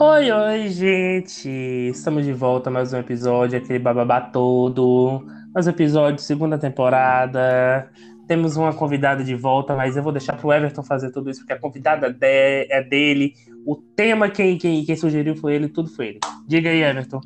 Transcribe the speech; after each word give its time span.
Oi, 0.00 0.28
oi, 0.32 0.68
gente! 0.70 1.48
Estamos 1.48 2.24
de 2.24 2.32
volta 2.32 2.68
mais 2.68 2.92
um 2.92 2.98
episódio, 2.98 3.56
aquele 3.58 3.78
bababá 3.78 4.20
todo. 4.20 5.24
Mais 5.54 5.68
um 5.68 5.70
episódio, 5.70 6.20
segunda 6.20 6.58
temporada. 6.58 7.88
Temos 8.26 8.56
uma 8.56 8.74
convidada 8.74 9.22
de 9.22 9.36
volta, 9.36 9.76
mas 9.76 9.96
eu 9.96 10.02
vou 10.02 10.10
deixar 10.10 10.36
pro 10.36 10.52
Everton 10.52 10.82
fazer 10.82 11.12
tudo 11.12 11.30
isso, 11.30 11.40
porque 11.40 11.52
a 11.52 11.60
convidada 11.60 12.16
é 12.20 12.82
dele. 12.82 13.34
O 13.64 13.76
tema, 13.76 14.28
quem, 14.28 14.58
quem, 14.58 14.84
quem 14.84 14.96
sugeriu 14.96 15.36
foi 15.36 15.54
ele, 15.54 15.68
tudo 15.68 15.88
foi 15.88 16.08
ele. 16.08 16.20
Diga 16.48 16.70
aí, 16.70 16.82
Everton. 16.82 17.20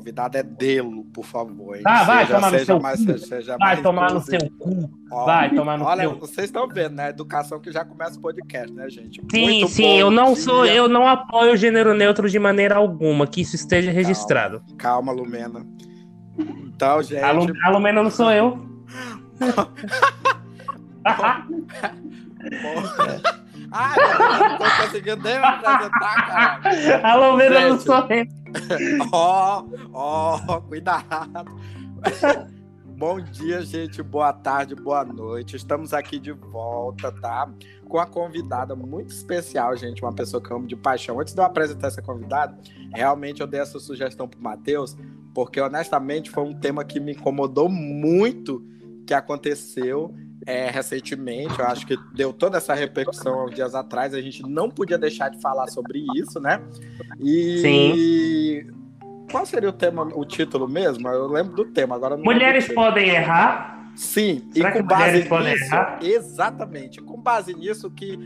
Convidado 0.00 0.38
é 0.38 0.42
Delo, 0.42 1.04
por 1.12 1.26
favor. 1.26 1.76
hein? 1.76 1.82
Ah, 1.84 2.04
vai 2.04 2.24
Seja- 2.24 2.34
tomar 2.36 2.46
no 2.46 2.52
seja 2.58 2.64
seu 2.64 2.80
mais- 2.80 3.04
cu. 3.04 3.18
seja 3.18 3.56
Vai 3.58 3.82
tomar 3.82 4.12
no 4.14 4.20
seu 4.22 4.40
cu. 4.58 4.90
Ó, 5.12 5.26
Vai 5.26 5.54
tomar 5.54 5.76
no 5.76 5.84
Olha, 5.84 6.08
seu 6.08 6.18
vocês 6.18 6.46
estão 6.46 6.66
vendo, 6.66 6.94
né? 6.94 7.10
Educação 7.10 7.60
que 7.60 7.70
já 7.70 7.84
começa 7.84 8.18
o 8.18 8.22
podcast, 8.22 8.72
né, 8.72 8.88
gente? 8.88 9.20
Sim, 9.30 9.42
Muito 9.44 9.68
sim, 9.68 9.98
eu 9.98 10.10
não 10.10 10.32
dia. 10.32 10.42
sou, 10.42 10.64
eu 10.64 10.88
não 10.88 11.06
apoio 11.06 11.52
o 11.52 11.56
gênero 11.56 11.92
neutro 11.92 12.30
de 12.30 12.38
maneira 12.38 12.76
alguma, 12.76 13.26
que 13.26 13.42
isso 13.42 13.56
esteja 13.56 13.90
registrado. 13.90 14.62
Calma, 14.78 15.12
Lumena. 15.12 15.66
Então, 16.38 17.02
gente. 17.02 17.22
A, 17.22 17.30
Lu, 17.32 17.46
a 17.62 17.68
Lumena 17.70 18.02
não 18.02 18.10
sou 18.10 18.30
eu. 18.32 18.58
Ah, 23.72 23.94
eu 23.96 24.48
não 24.48 24.58
tô 24.58 24.64
conseguindo 24.82 25.22
nem 25.22 25.38
me 25.38 25.44
apresentar, 25.44 26.26
cara. 26.26 27.08
a 27.08 27.14
Lumena 27.14 27.68
não 27.68 27.78
sou 27.78 27.94
eu. 28.10 28.26
Ó, 29.12 29.64
ó, 29.92 30.60
cuidado. 30.62 31.56
Bom 32.96 33.18
dia, 33.20 33.62
gente. 33.62 34.02
Boa 34.02 34.32
tarde, 34.32 34.74
boa 34.74 35.04
noite. 35.04 35.56
Estamos 35.56 35.94
aqui 35.94 36.18
de 36.18 36.32
volta, 36.32 37.10
tá? 37.10 37.50
Com 37.88 37.98
a 37.98 38.06
convidada 38.06 38.76
muito 38.76 39.10
especial, 39.10 39.74
gente. 39.74 40.02
Uma 40.02 40.12
pessoa 40.12 40.42
que 40.42 40.50
eu 40.50 40.56
amo 40.58 40.66
de 40.66 40.76
paixão. 40.76 41.18
Antes 41.18 41.32
de 41.32 41.40
eu 41.40 41.44
apresentar 41.44 41.88
essa 41.88 42.02
convidada, 42.02 42.58
realmente 42.92 43.40
eu 43.40 43.46
dei 43.46 43.60
essa 43.60 43.78
sugestão 43.78 44.28
pro 44.28 44.40
Matheus, 44.40 44.98
porque 45.32 45.58
honestamente 45.60 46.30
foi 46.30 46.44
um 46.44 46.52
tema 46.52 46.84
que 46.84 47.00
me 47.00 47.12
incomodou 47.12 47.70
muito 47.70 48.62
que 49.06 49.14
aconteceu 49.14 50.14
é, 50.50 50.70
recentemente. 50.70 51.58
Eu 51.58 51.66
acho 51.66 51.86
que 51.86 51.96
deu 52.12 52.32
toda 52.32 52.58
essa 52.58 52.74
repercussão 52.74 53.46
uns 53.46 53.54
dias 53.54 53.74
atrás. 53.74 54.12
A 54.12 54.20
gente 54.20 54.42
não 54.42 54.68
podia 54.68 54.98
deixar 54.98 55.28
de 55.28 55.40
falar 55.40 55.68
sobre 55.68 56.04
isso, 56.16 56.40
né? 56.40 56.60
E 57.20 58.66
qual 59.30 59.46
seria 59.46 59.68
o 59.68 59.72
tema, 59.72 60.02
o 60.14 60.24
título 60.24 60.68
mesmo? 60.68 61.08
Eu 61.08 61.28
lembro 61.28 61.54
do 61.54 61.64
tema, 61.66 61.94
agora 61.94 62.16
Mulheres 62.16 62.68
podem 62.72 63.10
errar? 63.10 63.79
Sim, 64.00 64.48
Será 64.50 64.70
e 64.70 64.72
com 64.72 64.82
base 64.82 65.18
nisso, 65.18 65.74
exatamente, 66.00 67.02
com 67.02 67.20
base 67.20 67.52
nisso 67.52 67.90
que 67.90 68.18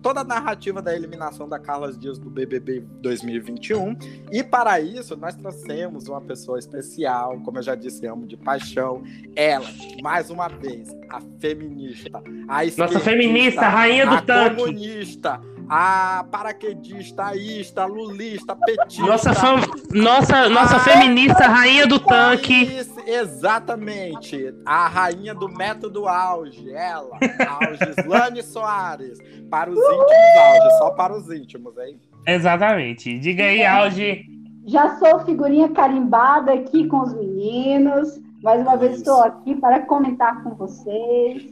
toda 0.00 0.22
a 0.22 0.24
narrativa 0.24 0.80
da 0.80 0.96
eliminação 0.96 1.46
da 1.46 1.58
Carla 1.58 1.92
Dias 1.92 2.18
do 2.18 2.30
BBB 2.30 2.82
2021, 3.02 3.94
e 4.32 4.42
para 4.42 4.80
isso 4.80 5.14
nós 5.14 5.34
trouxemos 5.34 6.08
uma 6.08 6.22
pessoa 6.22 6.58
especial, 6.58 7.38
como 7.40 7.58
eu 7.58 7.62
já 7.62 7.74
disse, 7.74 8.06
amo 8.06 8.26
de 8.26 8.38
paixão, 8.38 9.02
ela, 9.36 9.66
mais 10.02 10.30
uma 10.30 10.48
vez, 10.48 10.88
a 11.10 11.20
feminista, 11.40 12.22
a 12.48 12.64
Nossa 12.64 12.98
feminista, 13.00 13.68
rainha 13.68 14.06
do 14.06 14.14
a 14.14 14.22
tanque. 14.22 14.56
comunista, 14.56 15.42
a 15.68 16.24
paraquedista, 16.30 17.26
a 17.26 17.36
ista, 17.36 17.82
a 17.82 17.86
lulista, 17.86 18.52
a 18.52 18.56
petista. 18.56 19.02
Nossa, 19.06 19.34
fam... 19.34 19.56
nossa, 19.92 20.48
nossa 20.48 20.76
Ah, 20.76 20.80
feminista, 20.80 21.46
rainha 21.46 21.86
do 21.86 21.98
tanque. 21.98 22.64
Isso, 22.64 22.94
exatamente. 23.06 24.54
A 24.64 24.88
rainha 24.88 25.34
do 25.34 25.48
método 25.48 26.06
auge, 26.08 26.72
ela, 26.72 27.18
Algislane 27.60 28.42
Soares. 28.44 29.18
Para 29.50 29.70
os 29.70 29.76
íntimos, 29.78 30.12
auge, 30.38 30.78
só 30.78 30.90
para 30.90 31.16
os 31.16 31.30
íntimos, 31.30 31.76
hein? 31.78 32.00
Exatamente. 32.26 33.18
Diga 33.18 33.44
aí, 33.44 33.64
Alge. 33.64 34.24
Já 34.66 34.96
sou 34.98 35.20
figurinha 35.20 35.68
carimbada 35.68 36.52
aqui 36.52 36.86
com 36.88 37.00
os 37.00 37.14
meninos. 37.14 38.20
Mais 38.42 38.60
uma 38.62 38.76
vez 38.76 38.92
Isso. 38.92 39.00
estou 39.02 39.22
aqui 39.22 39.54
para 39.56 39.80
comentar 39.86 40.42
com 40.42 40.54
vocês. 40.54 41.42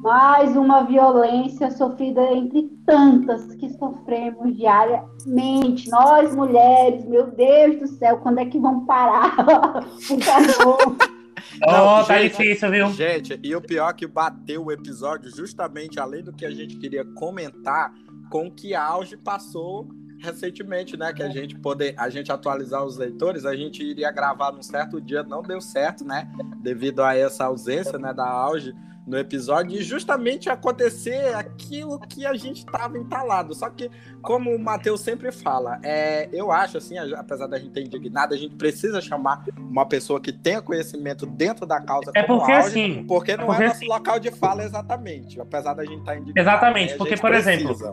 Mais 0.00 0.56
uma 0.56 0.82
violência 0.84 1.70
sofrida 1.70 2.22
entre 2.32 2.62
tantas 2.86 3.54
que 3.56 3.68
sofremos 3.74 4.56
diariamente. 4.56 5.90
Nós, 5.90 6.34
mulheres, 6.34 7.04
meu 7.04 7.30
Deus 7.30 7.78
do 7.80 7.86
céu, 7.86 8.16
quando 8.18 8.38
é 8.38 8.46
que 8.46 8.58
vão 8.58 8.86
parar? 8.86 9.36
Por 10.08 10.22
favor. 10.22 10.96
Não, 11.60 12.04
tá 12.04 12.18
gente, 12.18 12.30
difícil, 12.30 12.70
viu? 12.70 12.90
Gente, 12.92 13.38
e 13.42 13.54
o 13.54 13.60
pior 13.60 13.90
é 13.90 13.92
que 13.92 14.06
bateu 14.06 14.64
o 14.64 14.72
episódio 14.72 15.30
justamente 15.30 16.00
além 16.00 16.22
do 16.22 16.32
que 16.32 16.46
a 16.46 16.50
gente 16.50 16.76
queria 16.76 17.04
comentar 17.04 17.92
com 18.30 18.46
o 18.46 18.50
que 18.50 18.74
a 18.74 18.82
Auge 18.82 19.18
passou 19.18 19.86
recentemente, 20.22 20.96
né? 20.96 21.12
Que 21.12 21.22
a 21.22 21.28
gente 21.28 21.58
poder, 21.58 21.94
a 21.98 22.08
gente 22.08 22.32
atualizar 22.32 22.84
os 22.84 22.96
leitores, 22.96 23.44
a 23.44 23.54
gente 23.54 23.82
iria 23.82 24.10
gravar 24.10 24.52
num 24.52 24.62
certo 24.62 24.98
dia, 24.98 25.22
não 25.22 25.42
deu 25.42 25.60
certo, 25.60 26.04
né? 26.04 26.30
Devido 26.62 27.02
a 27.02 27.14
essa 27.14 27.44
ausência, 27.44 27.98
né, 27.98 28.14
da 28.14 28.26
Auge 28.26 28.74
no 29.06 29.18
episódio 29.18 29.76
e 29.78 29.82
justamente 29.82 30.48
acontecer 30.48 31.34
aquilo 31.34 31.98
que 31.98 32.24
a 32.24 32.34
gente 32.34 32.58
estava 32.58 32.96
entalado. 32.98 33.54
Só 33.54 33.68
que, 33.68 33.90
como 34.22 34.54
o 34.54 34.58
Matheus 34.58 35.00
sempre 35.00 35.32
fala, 35.32 35.80
é, 35.82 36.28
eu 36.32 36.52
acho 36.52 36.78
assim, 36.78 36.96
apesar 36.98 37.46
da 37.46 37.58
gente 37.58 37.72
ter 37.72 37.80
indignado, 37.82 38.34
a 38.34 38.36
gente 38.36 38.54
precisa 38.54 39.00
chamar 39.00 39.44
uma 39.58 39.86
pessoa 39.86 40.20
que 40.20 40.32
tenha 40.32 40.62
conhecimento 40.62 41.26
dentro 41.26 41.66
da 41.66 41.80
causa 41.80 42.12
É 42.14 42.22
porque 42.22 42.52
Auge, 42.52 42.68
assim. 42.68 43.04
porque 43.08 43.36
não 43.36 43.46
porque 43.46 43.62
é 43.62 43.66
nosso 43.66 43.78
assim- 43.78 43.88
local 43.88 44.20
de 44.20 44.30
fala 44.30 44.62
exatamente, 44.64 45.40
apesar 45.40 45.74
da 45.74 45.84
gente 45.84 45.98
estar 46.00 46.14
indignado. 46.16 46.38
Exatamente, 46.38 46.92
né? 46.92 46.96
Porque, 46.98 47.16
por 47.16 47.32
exemplo, 47.34 47.66
precisa. 47.68 47.92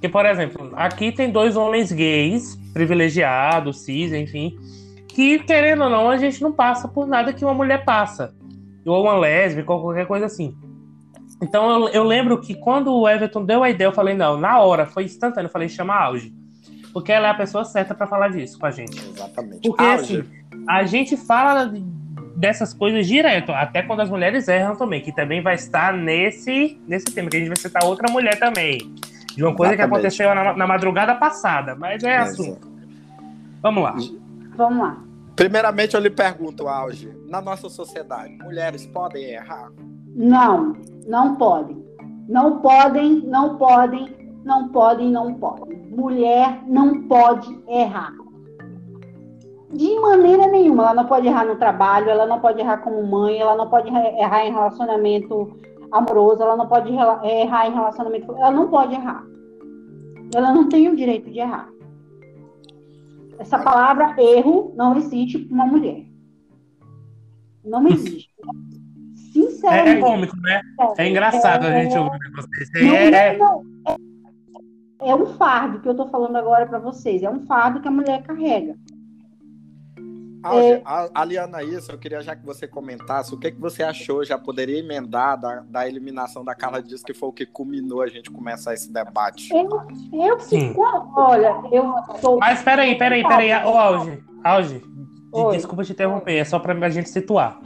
Que, 0.00 0.08
por 0.08 0.26
exemplo, 0.26 0.72
aqui 0.74 1.12
tem 1.12 1.30
dois 1.30 1.56
homens 1.56 1.92
gays, 1.92 2.56
privilegiados, 2.74 3.80
cis, 3.84 4.12
enfim, 4.12 4.56
que, 5.08 5.38
querendo 5.40 5.84
ou 5.84 5.90
não, 5.90 6.10
a 6.10 6.16
gente 6.16 6.42
não 6.42 6.52
passa 6.52 6.88
por 6.88 7.06
nada 7.06 7.32
que 7.32 7.44
uma 7.44 7.54
mulher 7.54 7.84
passa. 7.84 8.34
Ou 8.84 9.02
uma 9.02 9.16
lésbica, 9.16 9.72
ou 9.72 9.80
qualquer 9.80 10.06
coisa 10.06 10.26
assim. 10.26 10.56
Então, 11.42 11.86
eu, 11.86 11.88
eu 11.88 12.04
lembro 12.04 12.40
que 12.40 12.54
quando 12.54 12.92
o 12.94 13.08
Everton 13.08 13.44
deu 13.44 13.62
a 13.62 13.70
ideia, 13.70 13.88
eu 13.88 13.92
falei, 13.92 14.14
não, 14.14 14.36
na 14.36 14.60
hora, 14.60 14.86
foi 14.86 15.04
instantâneo, 15.04 15.46
eu 15.48 15.52
falei, 15.52 15.68
chama 15.68 15.94
a 15.94 16.04
Auge. 16.04 16.32
Porque 16.92 17.10
ela 17.10 17.28
é 17.28 17.30
a 17.30 17.34
pessoa 17.34 17.64
certa 17.64 17.94
pra 17.94 18.06
falar 18.06 18.28
disso 18.28 18.58
com 18.58 18.66
a 18.66 18.70
gente. 18.70 18.96
Exatamente. 18.96 19.68
Porque, 19.68 19.82
Auge, 19.82 20.20
assim, 20.20 20.28
a 20.68 20.84
gente 20.84 21.16
fala 21.16 21.72
dessas 22.36 22.72
coisas 22.72 23.06
direto, 23.06 23.52
até 23.52 23.82
quando 23.82 24.00
as 24.00 24.10
mulheres 24.10 24.48
erram 24.48 24.76
também, 24.76 25.00
que 25.00 25.12
também 25.12 25.42
vai 25.42 25.54
estar 25.54 25.92
nesse, 25.92 26.80
nesse 26.86 27.06
tema, 27.06 27.28
que 27.30 27.36
a 27.36 27.40
gente 27.40 27.48
vai 27.48 27.56
citar 27.56 27.84
outra 27.84 28.10
mulher 28.10 28.38
também. 28.38 28.78
De 29.34 29.42
uma 29.42 29.54
coisa 29.54 29.74
que 29.74 29.80
Exatamente. 29.82 30.06
aconteceu 30.06 30.34
na, 30.34 30.56
na 30.56 30.66
madrugada 30.66 31.14
passada, 31.16 31.74
mas 31.74 32.02
é 32.04 32.14
Exato. 32.14 32.42
assunto. 32.42 32.68
Vamos 33.60 33.82
lá. 33.82 33.96
Vamos 34.56 34.78
lá. 34.78 34.98
Primeiramente, 35.36 35.94
eu 35.94 36.00
lhe 36.00 36.10
pergunto, 36.10 36.68
Auge, 36.68 37.12
na 37.28 37.40
nossa 37.40 37.68
sociedade, 37.68 38.36
mulheres 38.42 38.86
podem 38.86 39.24
errar? 39.24 39.70
Não, 40.14 40.74
não 41.06 41.34
podem. 41.36 41.84
Não 42.28 42.60
podem, 42.60 43.20
não 43.26 43.56
podem, 43.58 44.16
não 44.44 44.68
podem, 44.68 45.10
não 45.10 45.34
podem. 45.34 45.78
Mulher 45.90 46.62
não 46.66 47.02
pode 47.08 47.60
errar. 47.68 48.12
De 49.72 49.98
maneira 50.00 50.46
nenhuma. 50.46 50.84
Ela 50.84 50.94
não 50.94 51.06
pode 51.06 51.26
errar 51.26 51.44
no 51.44 51.56
trabalho, 51.56 52.08
ela 52.08 52.26
não 52.26 52.38
pode 52.40 52.60
errar 52.60 52.78
como 52.78 53.04
mãe, 53.04 53.38
ela 53.40 53.56
não 53.56 53.68
pode 53.68 53.88
erra- 53.88 54.12
errar 54.16 54.46
em 54.46 54.52
relacionamento 54.52 55.58
amoroso, 55.90 56.42
ela 56.42 56.56
não 56.56 56.68
pode 56.68 56.92
errar 56.92 57.66
em 57.66 57.74
relacionamento. 57.74 58.32
Ela 58.32 58.52
não 58.52 58.68
pode 58.68 58.94
errar. 58.94 59.24
Ela 60.32 60.52
não 60.52 60.68
tem 60.68 60.88
o 60.88 60.96
direito 60.96 61.28
de 61.30 61.40
errar. 61.40 61.68
Essa 63.38 63.58
palavra 63.58 64.14
erro 64.18 64.72
não 64.76 64.96
existe 64.96 65.38
para 65.38 65.54
uma 65.54 65.66
mulher. 65.66 66.04
Não 67.64 67.86
existe. 67.88 68.30
É, 68.38 69.14
Sinceramente. 69.32 69.98
é 69.98 70.00
cômico, 70.00 70.36
né? 70.40 70.62
É 70.96 71.08
engraçado 71.08 71.66
a 71.66 71.72
gente 71.72 71.96
ouvir. 71.96 72.18
Não, 72.82 72.94
É, 72.94 73.36
não, 73.36 73.64
não. 73.64 73.96
É, 75.00 75.10
é 75.10 75.14
um 75.14 75.26
fardo 75.26 75.80
que 75.80 75.88
eu 75.88 75.94
tô 75.94 76.08
falando 76.08 76.36
agora 76.36 76.66
para 76.66 76.78
vocês. 76.78 77.22
É 77.22 77.30
um 77.30 77.40
fardo 77.40 77.80
que 77.80 77.88
a 77.88 77.90
mulher 77.90 78.22
carrega. 78.22 78.76
Auge, 80.44 80.66
É. 80.66 80.82
a- 80.84 81.10
aliando 81.14 81.56
a 81.56 81.62
isso, 81.64 81.90
eu 81.90 81.98
queria 81.98 82.20
já 82.22 82.36
que 82.36 82.44
você 82.44 82.66
comentasse 82.68 83.34
o 83.34 83.38
que, 83.38 83.50
que 83.50 83.60
você 83.60 83.82
achou, 83.82 84.24
já 84.24 84.38
poderia 84.38 84.78
emendar 84.78 85.40
da, 85.40 85.60
da 85.60 85.88
eliminação 85.88 86.44
da 86.44 86.54
Carla 86.54 86.82
Dias, 86.82 87.02
que 87.02 87.14
foi 87.14 87.28
o 87.28 87.32
que 87.32 87.46
culminou 87.46 88.02
a 88.02 88.06
gente 88.08 88.30
começar 88.30 88.74
esse 88.74 88.92
debate. 88.92 89.48
Eu 89.52 90.38
Sim. 90.40 90.68
fico. 90.68 90.82
Olha, 91.16 91.54
eu 91.72 91.92
sou. 92.20 92.38
Mas 92.38 92.62
peraí, 92.62 92.96
peraí, 92.96 93.22
peraí. 93.22 93.50
Ô, 93.64 93.76
Auge, 93.78 94.22
Auge, 94.44 94.82
Oi. 95.32 95.56
desculpa 95.56 95.82
te 95.84 95.92
interromper, 95.92 96.36
é 96.36 96.44
só 96.44 96.58
pra 96.58 96.90
gente 96.90 97.08
situar. 97.08 97.58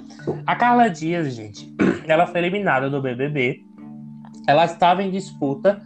A 0.46 0.54
Carla 0.56 0.88
Dias, 0.88 1.34
gente, 1.34 1.74
ela 2.06 2.26
foi 2.26 2.40
eliminada 2.40 2.88
do 2.88 3.02
BBB. 3.02 3.64
Ela 4.46 4.64
estava 4.64 5.02
em 5.02 5.10
disputa 5.10 5.78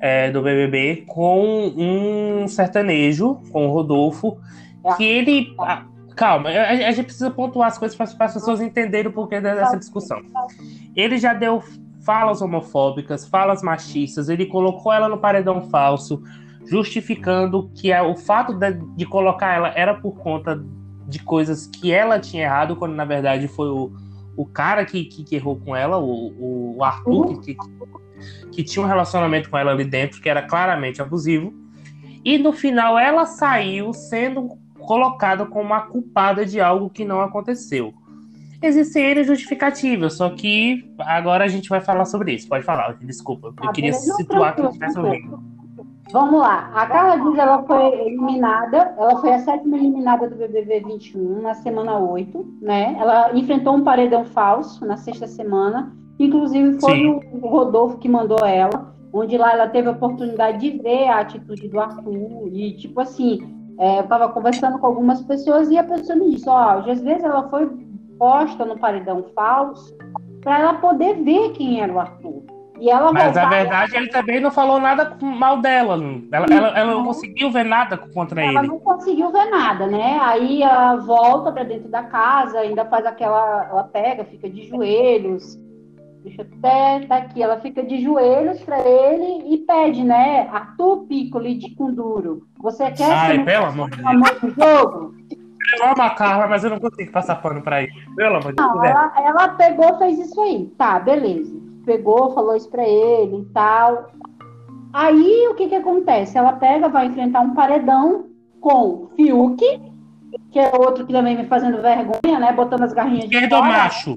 é, 0.00 0.30
do 0.30 0.42
BBB 0.42 1.04
com 1.08 1.72
um 1.76 2.46
sertanejo, 2.48 3.36
com 3.50 3.66
o 3.68 3.72
Rodolfo, 3.72 4.38
que 4.96 5.04
ele. 5.04 5.54
Calma, 6.14 6.50
a, 6.50 6.70
a 6.70 6.92
gente 6.92 7.06
precisa 7.06 7.30
pontuar 7.30 7.68
as 7.68 7.78
coisas 7.78 7.96
para 7.96 8.26
as 8.26 8.34
pessoas 8.34 8.60
entenderem 8.60 9.10
o 9.10 9.14
porquê 9.14 9.40
dessa 9.40 9.76
discussão. 9.76 10.20
Ele 10.94 11.18
já 11.18 11.34
deu 11.34 11.62
falas 12.04 12.42
homofóbicas, 12.42 13.26
falas 13.26 13.62
machistas, 13.62 14.28
ele 14.28 14.46
colocou 14.46 14.92
ela 14.92 15.08
no 15.08 15.18
paredão 15.18 15.62
falso, 15.70 16.22
justificando 16.66 17.70
que 17.74 17.90
é, 17.90 18.02
o 18.02 18.14
fato 18.14 18.52
de, 18.54 18.72
de 18.96 19.06
colocar 19.06 19.54
ela 19.54 19.72
era 19.74 19.94
por 19.94 20.12
conta 20.18 20.62
de 21.06 21.18
coisas 21.18 21.66
que 21.66 21.92
ela 21.92 22.18
tinha 22.18 22.44
errado, 22.44 22.76
quando 22.76 22.94
na 22.94 23.04
verdade 23.04 23.48
foi 23.48 23.68
o, 23.68 23.92
o 24.36 24.46
cara 24.46 24.84
que, 24.84 25.04
que, 25.04 25.24
que 25.24 25.36
errou 25.36 25.56
com 25.56 25.74
ela, 25.74 25.98
o, 25.98 26.76
o 26.76 26.84
Arthur, 26.84 27.26
uhum. 27.26 27.40
que, 27.40 27.54
que, 27.54 27.68
que, 28.52 28.64
tinha 28.64 28.84
um 28.84 28.88
relacionamento 28.88 29.50
com 29.50 29.58
ela 29.58 29.72
ali 29.72 29.84
dentro, 29.84 30.20
que 30.20 30.28
era 30.28 30.42
claramente 30.42 31.00
abusivo. 31.00 31.52
E 32.24 32.38
no 32.38 32.52
final 32.52 32.98
ela 32.98 33.26
saiu 33.26 33.92
sendo 33.92 34.58
colocada 34.84 35.46
como 35.46 35.74
a 35.74 35.82
culpada 35.82 36.44
de 36.44 36.60
algo 36.60 36.90
que 36.90 37.04
não 37.04 37.20
aconteceu. 37.20 37.92
Existem 38.62 39.04
N 39.10 39.24
justificativas, 39.24 40.14
só 40.14 40.30
que 40.30 40.90
agora 40.98 41.44
a 41.44 41.48
gente 41.48 41.68
vai 41.68 41.80
falar 41.80 42.06
sobre 42.06 42.32
isso. 42.32 42.48
Pode 42.48 42.64
falar, 42.64 42.96
desculpa. 43.00 43.48
Eu 43.48 43.68
ah, 43.68 43.72
queria 43.72 43.92
situar 43.92 44.56
quem 44.56 44.64
ouvindo. 44.64 45.54
Vamos 46.12 46.40
lá. 46.40 46.70
A 46.74 46.86
Carla 46.86 47.16
Dias 47.16 47.38
ela 47.38 47.62
foi 47.64 47.86
eliminada, 48.00 48.94
ela 48.96 49.20
foi 49.20 49.32
a 49.32 49.38
sétima 49.40 49.76
eliminada 49.76 50.28
do 50.28 50.36
BBB 50.36 50.80
21 50.80 51.42
na 51.42 51.54
semana 51.54 51.98
8, 51.98 52.58
né? 52.62 52.96
Ela 52.98 53.36
enfrentou 53.36 53.74
um 53.74 53.82
paredão 53.82 54.24
falso 54.24 54.86
na 54.86 54.96
sexta 54.96 55.26
semana, 55.26 55.92
inclusive 56.18 56.78
foi 56.80 57.06
o, 57.06 57.20
o 57.32 57.48
Rodolfo 57.48 57.98
que 57.98 58.08
mandou 58.08 58.46
ela, 58.46 58.94
onde 59.12 59.36
lá 59.36 59.52
ela 59.52 59.68
teve 59.68 59.88
a 59.88 59.92
oportunidade 59.92 60.58
de 60.58 60.78
ver 60.78 61.08
a 61.08 61.20
atitude 61.20 61.68
do 61.68 61.80
Arthur 61.80 62.48
e 62.52 62.76
tipo 62.76 63.00
assim, 63.00 63.63
é, 63.78 63.98
eu 63.98 64.02
estava 64.02 64.28
conversando 64.28 64.78
com 64.78 64.86
algumas 64.86 65.20
pessoas 65.22 65.70
e 65.70 65.78
a 65.78 65.84
pessoa 65.84 66.16
me 66.16 66.30
disse, 66.30 66.48
ó, 66.48 66.52
oh, 66.52 66.90
às 66.90 67.00
vezes 67.00 67.24
ela 67.24 67.48
foi 67.48 67.68
posta 68.18 68.64
no 68.64 68.78
paredão 68.78 69.24
falso 69.34 69.96
para 70.40 70.60
ela 70.60 70.74
poder 70.74 71.14
ver 71.22 71.50
quem 71.52 71.80
era 71.80 71.92
o 71.92 71.98
Arthur. 71.98 72.42
E 72.78 72.90
ela 72.90 73.12
Mas 73.12 73.36
a 73.36 73.48
verdade, 73.48 73.96
ele 73.96 74.08
também 74.08 74.40
não 74.40 74.50
falou 74.50 74.80
nada 74.80 75.16
mal 75.20 75.60
dela. 75.60 75.94
Ela, 76.30 76.46
ela, 76.50 76.78
ela 76.78 76.92
não 76.92 77.04
conseguiu 77.04 77.50
ver 77.50 77.64
nada 77.64 77.96
contra 77.96 78.40
ela 78.40 78.48
ele. 78.50 78.58
Ela 78.58 78.66
não 78.66 78.80
conseguiu 78.80 79.30
ver 79.30 79.44
nada, 79.46 79.86
né? 79.86 80.18
Aí 80.20 80.62
ela 80.62 80.96
volta 80.96 81.52
para 81.52 81.62
dentro 81.62 81.88
da 81.88 82.02
casa, 82.02 82.58
ainda 82.58 82.84
faz 82.84 83.06
aquela. 83.06 83.68
Ela 83.70 83.84
pega, 83.84 84.24
fica 84.24 84.50
de 84.50 84.68
joelhos. 84.68 85.58
Deixa 86.24 86.40
até 86.40 87.06
tá 87.06 87.16
aqui. 87.16 87.42
Ela 87.42 87.60
fica 87.60 87.82
de 87.82 88.02
joelhos 88.02 88.58
para 88.62 88.80
ele 88.80 89.54
e 89.54 89.58
pede, 89.58 90.02
né? 90.02 90.48
Arthur 90.50 91.04
Piccoli 91.06 91.56
de 91.56 91.74
Kunduro. 91.74 92.48
Você 92.60 92.90
quer 92.92 93.12
Ai, 93.12 93.44
pelo 93.44 93.66
amor 93.66 93.90
de 93.90 93.98
Deus. 93.98 94.54
jogo? 94.56 95.14
Eu 95.76 95.86
amo 95.86 96.02
a 96.02 96.10
Carla, 96.10 96.46
mas 96.46 96.64
eu 96.64 96.70
não 96.70 96.78
consigo 96.78 97.12
passar 97.12 97.36
pano 97.36 97.60
pra 97.60 97.82
ele. 97.82 97.92
Pelo 98.16 98.36
amor 98.36 98.52
de 98.52 98.56
Deus. 98.56 98.84
Ela, 98.84 99.12
ela 99.18 99.48
pegou 99.50 99.98
fez 99.98 100.18
isso 100.18 100.40
aí. 100.40 100.66
Tá, 100.78 100.98
beleza. 100.98 101.54
Pegou, 101.84 102.34
falou 102.34 102.56
isso 102.56 102.70
pra 102.70 102.86
ele 102.86 103.42
e 103.42 103.44
tal. 103.52 104.10
Aí 104.94 105.48
o 105.50 105.54
que 105.54 105.68
que 105.68 105.74
acontece? 105.74 106.38
Ela 106.38 106.54
pega, 106.54 106.88
vai 106.88 107.06
enfrentar 107.06 107.40
um 107.40 107.52
paredão 107.52 108.26
com 108.60 109.10
Fiuk, 109.14 109.62
que 110.50 110.58
é 110.58 110.72
outro 110.74 111.04
que 111.04 111.12
também 111.12 111.36
me 111.36 111.44
fazendo 111.44 111.82
vergonha, 111.82 112.38
né? 112.38 112.52
Botando 112.52 112.82
as 112.82 112.94
garrinhas 112.94 113.28
de 113.28 113.34
Esquerdo 113.34 113.60
macho. 113.60 114.14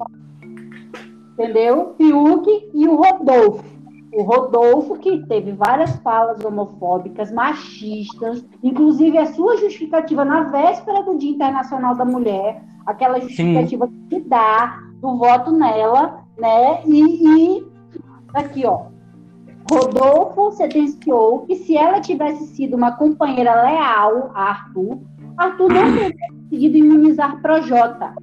Entendeu? 1.37 1.93
Fiuk 1.97 2.69
e 2.73 2.87
o 2.87 2.95
Rodolfo 2.95 3.77
o 4.17 4.23
Rodolfo, 4.23 4.97
que 4.97 5.19
teve 5.27 5.51
várias 5.51 5.95
falas 5.97 6.43
homofóbicas, 6.43 7.31
machistas, 7.31 8.43
inclusive 8.63 9.17
a 9.17 9.27
sua 9.27 9.57
justificativa 9.57 10.25
na 10.25 10.43
véspera 10.45 11.03
do 11.03 11.17
Dia 11.17 11.31
Internacional 11.31 11.95
da 11.95 12.05
Mulher, 12.05 12.63
aquela 12.85 13.19
justificativa 13.19 13.85
Sim. 13.85 14.07
que 14.09 14.19
dá 14.21 14.81
do 15.01 15.17
voto 15.17 15.51
nela, 15.51 16.23
né? 16.37 16.81
E, 16.85 17.57
e 17.57 17.67
aqui, 18.33 18.65
ó. 18.65 18.85
Rodolfo 19.69 20.51
sentenciou 20.53 21.41
que 21.45 21.55
se 21.57 21.75
ela 21.77 21.99
tivesse 21.99 22.47
sido 22.47 22.75
uma 22.75 22.93
companheira 22.93 23.61
leal 23.63 24.31
a 24.33 24.49
Arthur, 24.49 24.99
Arthur 25.37 25.73
não 25.73 25.93
teria 25.93 26.29
conseguido 26.29 26.77
imunizar 26.77 27.41
Projota. 27.41 28.15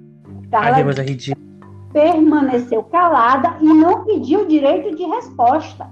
Carla 0.50 0.76
Ai, 0.76 0.82
é 0.82 1.02
ridículo 1.02 1.53
permaneceu 1.94 2.82
calada 2.82 3.56
e 3.61 3.64
não 3.67 4.05
pediu 4.05 4.46
direito 4.46 4.96
de 4.96 5.05
resposta. 5.05 5.88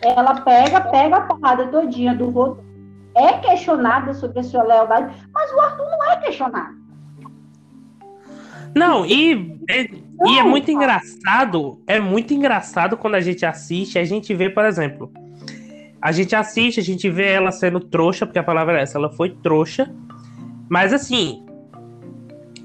Ela 0.00 0.40
pega, 0.42 0.80
pega 0.80 1.16
a 1.16 1.20
porrada 1.22 1.66
todinha 1.66 2.14
do 2.14 2.30
voto, 2.30 2.64
é 3.16 3.32
questionada 3.38 4.14
sobre 4.14 4.38
a 4.38 4.42
sua 4.44 4.62
lealdade, 4.62 5.12
mas 5.34 5.52
o 5.52 5.60
Arthur 5.60 5.84
não 5.84 6.12
é 6.12 6.16
questionado. 6.18 6.78
Não, 8.76 9.04
e, 9.04 9.58
é, 9.68 9.88
não, 10.16 10.30
e 10.30 10.38
é 10.38 10.44
muito 10.44 10.70
engraçado, 10.70 11.82
é 11.84 11.98
muito 11.98 12.32
engraçado 12.32 12.96
quando 12.96 13.16
a 13.16 13.20
gente 13.20 13.44
assiste, 13.44 13.98
a 13.98 14.04
gente 14.04 14.32
vê, 14.32 14.48
por 14.48 14.64
exemplo, 14.64 15.10
a 16.00 16.12
gente 16.12 16.36
assiste, 16.36 16.78
a 16.78 16.84
gente 16.84 17.10
vê 17.10 17.32
ela 17.32 17.50
sendo 17.50 17.80
trouxa, 17.80 18.24
porque 18.24 18.38
a 18.38 18.44
palavra 18.44 18.78
é 18.78 18.82
essa, 18.82 18.98
ela 18.98 19.10
foi 19.10 19.30
trouxa, 19.30 19.92
mas 20.70 20.92
assim, 20.92 21.47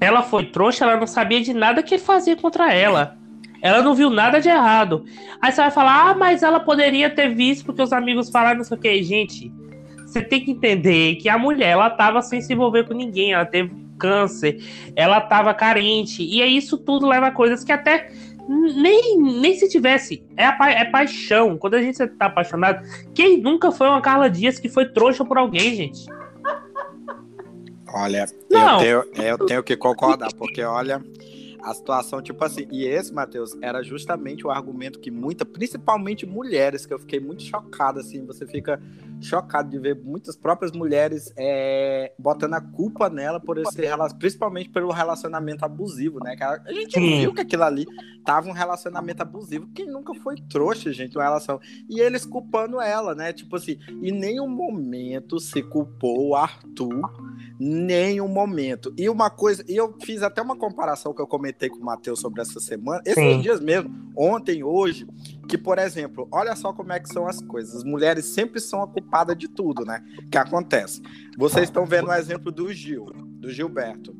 ela 0.00 0.22
foi 0.22 0.46
trouxa, 0.46 0.84
ela 0.84 0.96
não 0.96 1.06
sabia 1.06 1.40
de 1.40 1.52
nada 1.52 1.82
que 1.82 1.98
fazia 1.98 2.36
contra 2.36 2.72
ela. 2.72 3.16
Ela 3.62 3.80
não 3.80 3.94
viu 3.94 4.10
nada 4.10 4.40
de 4.40 4.48
errado. 4.48 5.04
Aí 5.40 5.50
você 5.50 5.62
vai 5.62 5.70
falar, 5.70 6.10
ah, 6.10 6.14
mas 6.14 6.42
ela 6.42 6.60
poderia 6.60 7.08
ter 7.08 7.34
visto 7.34 7.64
porque 7.64 7.80
os 7.80 7.92
amigos 7.92 8.28
falaram 8.28 8.58
não 8.58 8.64
sei 8.64 8.76
o 8.76 8.80
que. 8.80 9.02
Gente, 9.02 9.50
você 10.04 10.20
tem 10.20 10.44
que 10.44 10.50
entender 10.50 11.16
que 11.16 11.28
a 11.28 11.38
mulher, 11.38 11.70
ela 11.70 11.88
tava 11.88 12.20
sem 12.20 12.40
se 12.40 12.52
envolver 12.52 12.84
com 12.84 12.92
ninguém, 12.92 13.32
ela 13.32 13.46
teve 13.46 13.74
câncer, 13.98 14.62
ela 14.94 15.20
tava 15.20 15.54
carente. 15.54 16.22
E 16.22 16.42
é 16.42 16.46
isso 16.46 16.76
tudo 16.76 17.06
leva 17.06 17.28
a 17.28 17.30
coisas 17.30 17.64
que 17.64 17.72
até 17.72 18.10
nem, 18.48 19.18
nem 19.18 19.54
se 19.54 19.68
tivesse. 19.68 20.22
É, 20.36 20.44
a, 20.44 20.56
é 20.70 20.84
paixão. 20.84 21.56
Quando 21.56 21.74
a 21.74 21.82
gente 21.82 22.06
tá 22.06 22.26
apaixonado, 22.26 22.86
quem 23.14 23.38
nunca 23.38 23.72
foi 23.72 23.88
uma 23.88 24.00
Carla 24.00 24.28
Dias 24.28 24.58
que 24.58 24.68
foi 24.68 24.86
trouxa 24.86 25.24
por 25.24 25.38
alguém, 25.38 25.74
gente? 25.74 26.04
Olha, 27.96 28.26
eu 28.50 28.78
tenho, 28.78 29.24
eu 29.24 29.46
tenho 29.46 29.62
que 29.62 29.76
concordar, 29.76 30.32
porque 30.34 30.60
olha, 30.64 31.00
a 31.62 31.72
situação, 31.72 32.20
tipo 32.20 32.44
assim, 32.44 32.66
e 32.72 32.84
esse, 32.84 33.14
Matheus, 33.14 33.56
era 33.62 33.84
justamente 33.84 34.44
o 34.44 34.50
argumento 34.50 34.98
que 34.98 35.12
muita, 35.12 35.44
principalmente 35.44 36.26
mulheres, 36.26 36.84
que 36.84 36.92
eu 36.92 36.98
fiquei 36.98 37.20
muito 37.20 37.44
chocado, 37.44 38.00
assim, 38.00 38.26
você 38.26 38.44
fica 38.46 38.82
chocado 39.20 39.70
de 39.70 39.78
ver 39.78 39.96
muitas 40.02 40.36
próprias 40.36 40.72
mulheres 40.72 41.32
é, 41.36 42.12
botando 42.18 42.54
a 42.54 42.60
culpa 42.60 43.08
nela 43.08 43.40
por 43.40 43.58
esse 43.58 43.82
principalmente 44.18 44.68
pelo 44.68 44.92
relacionamento 44.92 45.64
abusivo, 45.64 46.18
né? 46.22 46.36
A 46.40 46.72
gente 46.72 46.94
Sim. 46.94 47.20
viu 47.20 47.34
que 47.34 47.40
aquilo 47.40 47.64
ali 47.64 47.86
tava 48.24 48.48
um 48.48 48.52
relacionamento 48.52 49.22
abusivo. 49.22 49.68
Quem 49.74 49.86
nunca 49.86 50.14
foi 50.14 50.36
trouxa, 50.48 50.92
gente, 50.92 51.16
uma 51.16 51.24
relação. 51.24 51.60
E 51.88 52.00
eles 52.00 52.26
culpando 52.26 52.80
ela, 52.80 53.14
né? 53.14 53.32
Tipo 53.32 53.56
assim, 53.56 53.78
em 54.02 54.12
nenhum 54.12 54.48
momento 54.48 55.38
se 55.38 55.62
culpou 55.62 56.28
o 56.28 56.36
Arthur, 56.36 57.10
nenhum 57.58 58.28
momento. 58.28 58.92
E 58.98 59.08
uma 59.08 59.30
coisa, 59.30 59.64
e 59.68 59.76
eu 59.76 59.94
fiz 60.02 60.22
até 60.22 60.42
uma 60.42 60.56
comparação 60.56 61.14
que 61.14 61.22
eu 61.22 61.26
comentei 61.26 61.54
comentei 61.54 61.68
com 61.68 61.76
o 61.76 61.84
Matheus 61.84 62.20
sobre 62.20 62.40
essa 62.42 62.60
semana, 62.60 63.02
esses 63.04 63.22
Sim. 63.22 63.40
dias 63.40 63.60
mesmo, 63.60 63.90
ontem, 64.16 64.62
hoje, 64.62 65.06
que, 65.44 65.58
por 65.58 65.78
exemplo, 65.78 66.28
olha 66.30 66.54
só 66.56 66.72
como 66.72 66.92
é 66.92 67.00
que 67.00 67.08
são 67.08 67.26
as 67.26 67.40
coisas. 67.40 67.76
As 67.76 67.84
mulheres 67.84 68.26
sempre 68.26 68.60
são 68.60 68.82
a 68.82 68.88
culpada 68.88 69.34
de 69.34 69.48
tudo, 69.48 69.84
né? 69.84 70.02
Que 70.30 70.38
acontece. 70.38 71.02
Vocês 71.36 71.64
estão 71.64 71.86
vendo 71.86 72.08
o 72.08 72.12
exemplo 72.12 72.50
do 72.50 72.72
Gil, 72.72 73.06
do 73.14 73.50
Gilberto. 73.50 74.14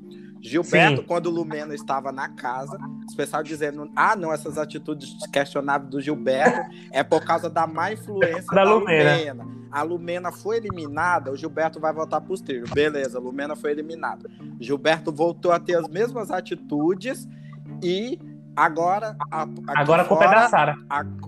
Gilberto, 0.45 1.01
Sim. 1.01 1.07
quando 1.07 1.27
o 1.27 1.31
Lumena 1.31 1.75
estava 1.75 2.13
na 2.13 2.29
casa, 2.29 2.79
os 3.09 3.15
pessoal 3.15 3.43
dizendo: 3.43 3.91
ah, 3.97 4.15
não, 4.15 4.31
essas 4.31 4.59
atitudes 4.59 5.17
questionáveis 5.33 5.91
do 5.91 6.01
Gilberto 6.03 6.71
é 6.93 7.03
por 7.03 7.25
causa 7.25 7.49
da 7.49 7.67
má 7.67 7.93
influência 7.93 8.45
da, 8.55 8.63
da 8.63 8.75
Lumena. 8.75 9.17
Lumena. 9.17 9.55
A 9.73 9.83
Lumena 9.83 10.31
foi 10.31 10.59
eliminada, 10.59 11.33
o 11.33 11.37
Gilberto 11.37 11.81
vai 11.81 11.95
voltar 11.95 12.21
para 12.21 12.33
os 12.33 12.43
trilhos. 12.43 12.71
Beleza, 12.71 13.19
a 13.19 13.21
Lumena 13.21 13.57
foi 13.57 13.71
eliminada. 13.71 14.31
Gilberto 14.61 15.11
voltou 15.11 15.51
a 15.51 15.59
ter 15.59 15.77
as 15.77 15.89
mesmas 15.89 16.31
atitudes 16.31 17.27
e 17.83 18.21
Agora, 18.57 19.17
a, 19.31 19.47
agora 19.77 20.03
a 20.03 20.05
culpa 20.05 20.25
é 20.25 20.31
da 20.31 20.49
Sara. 20.49 20.77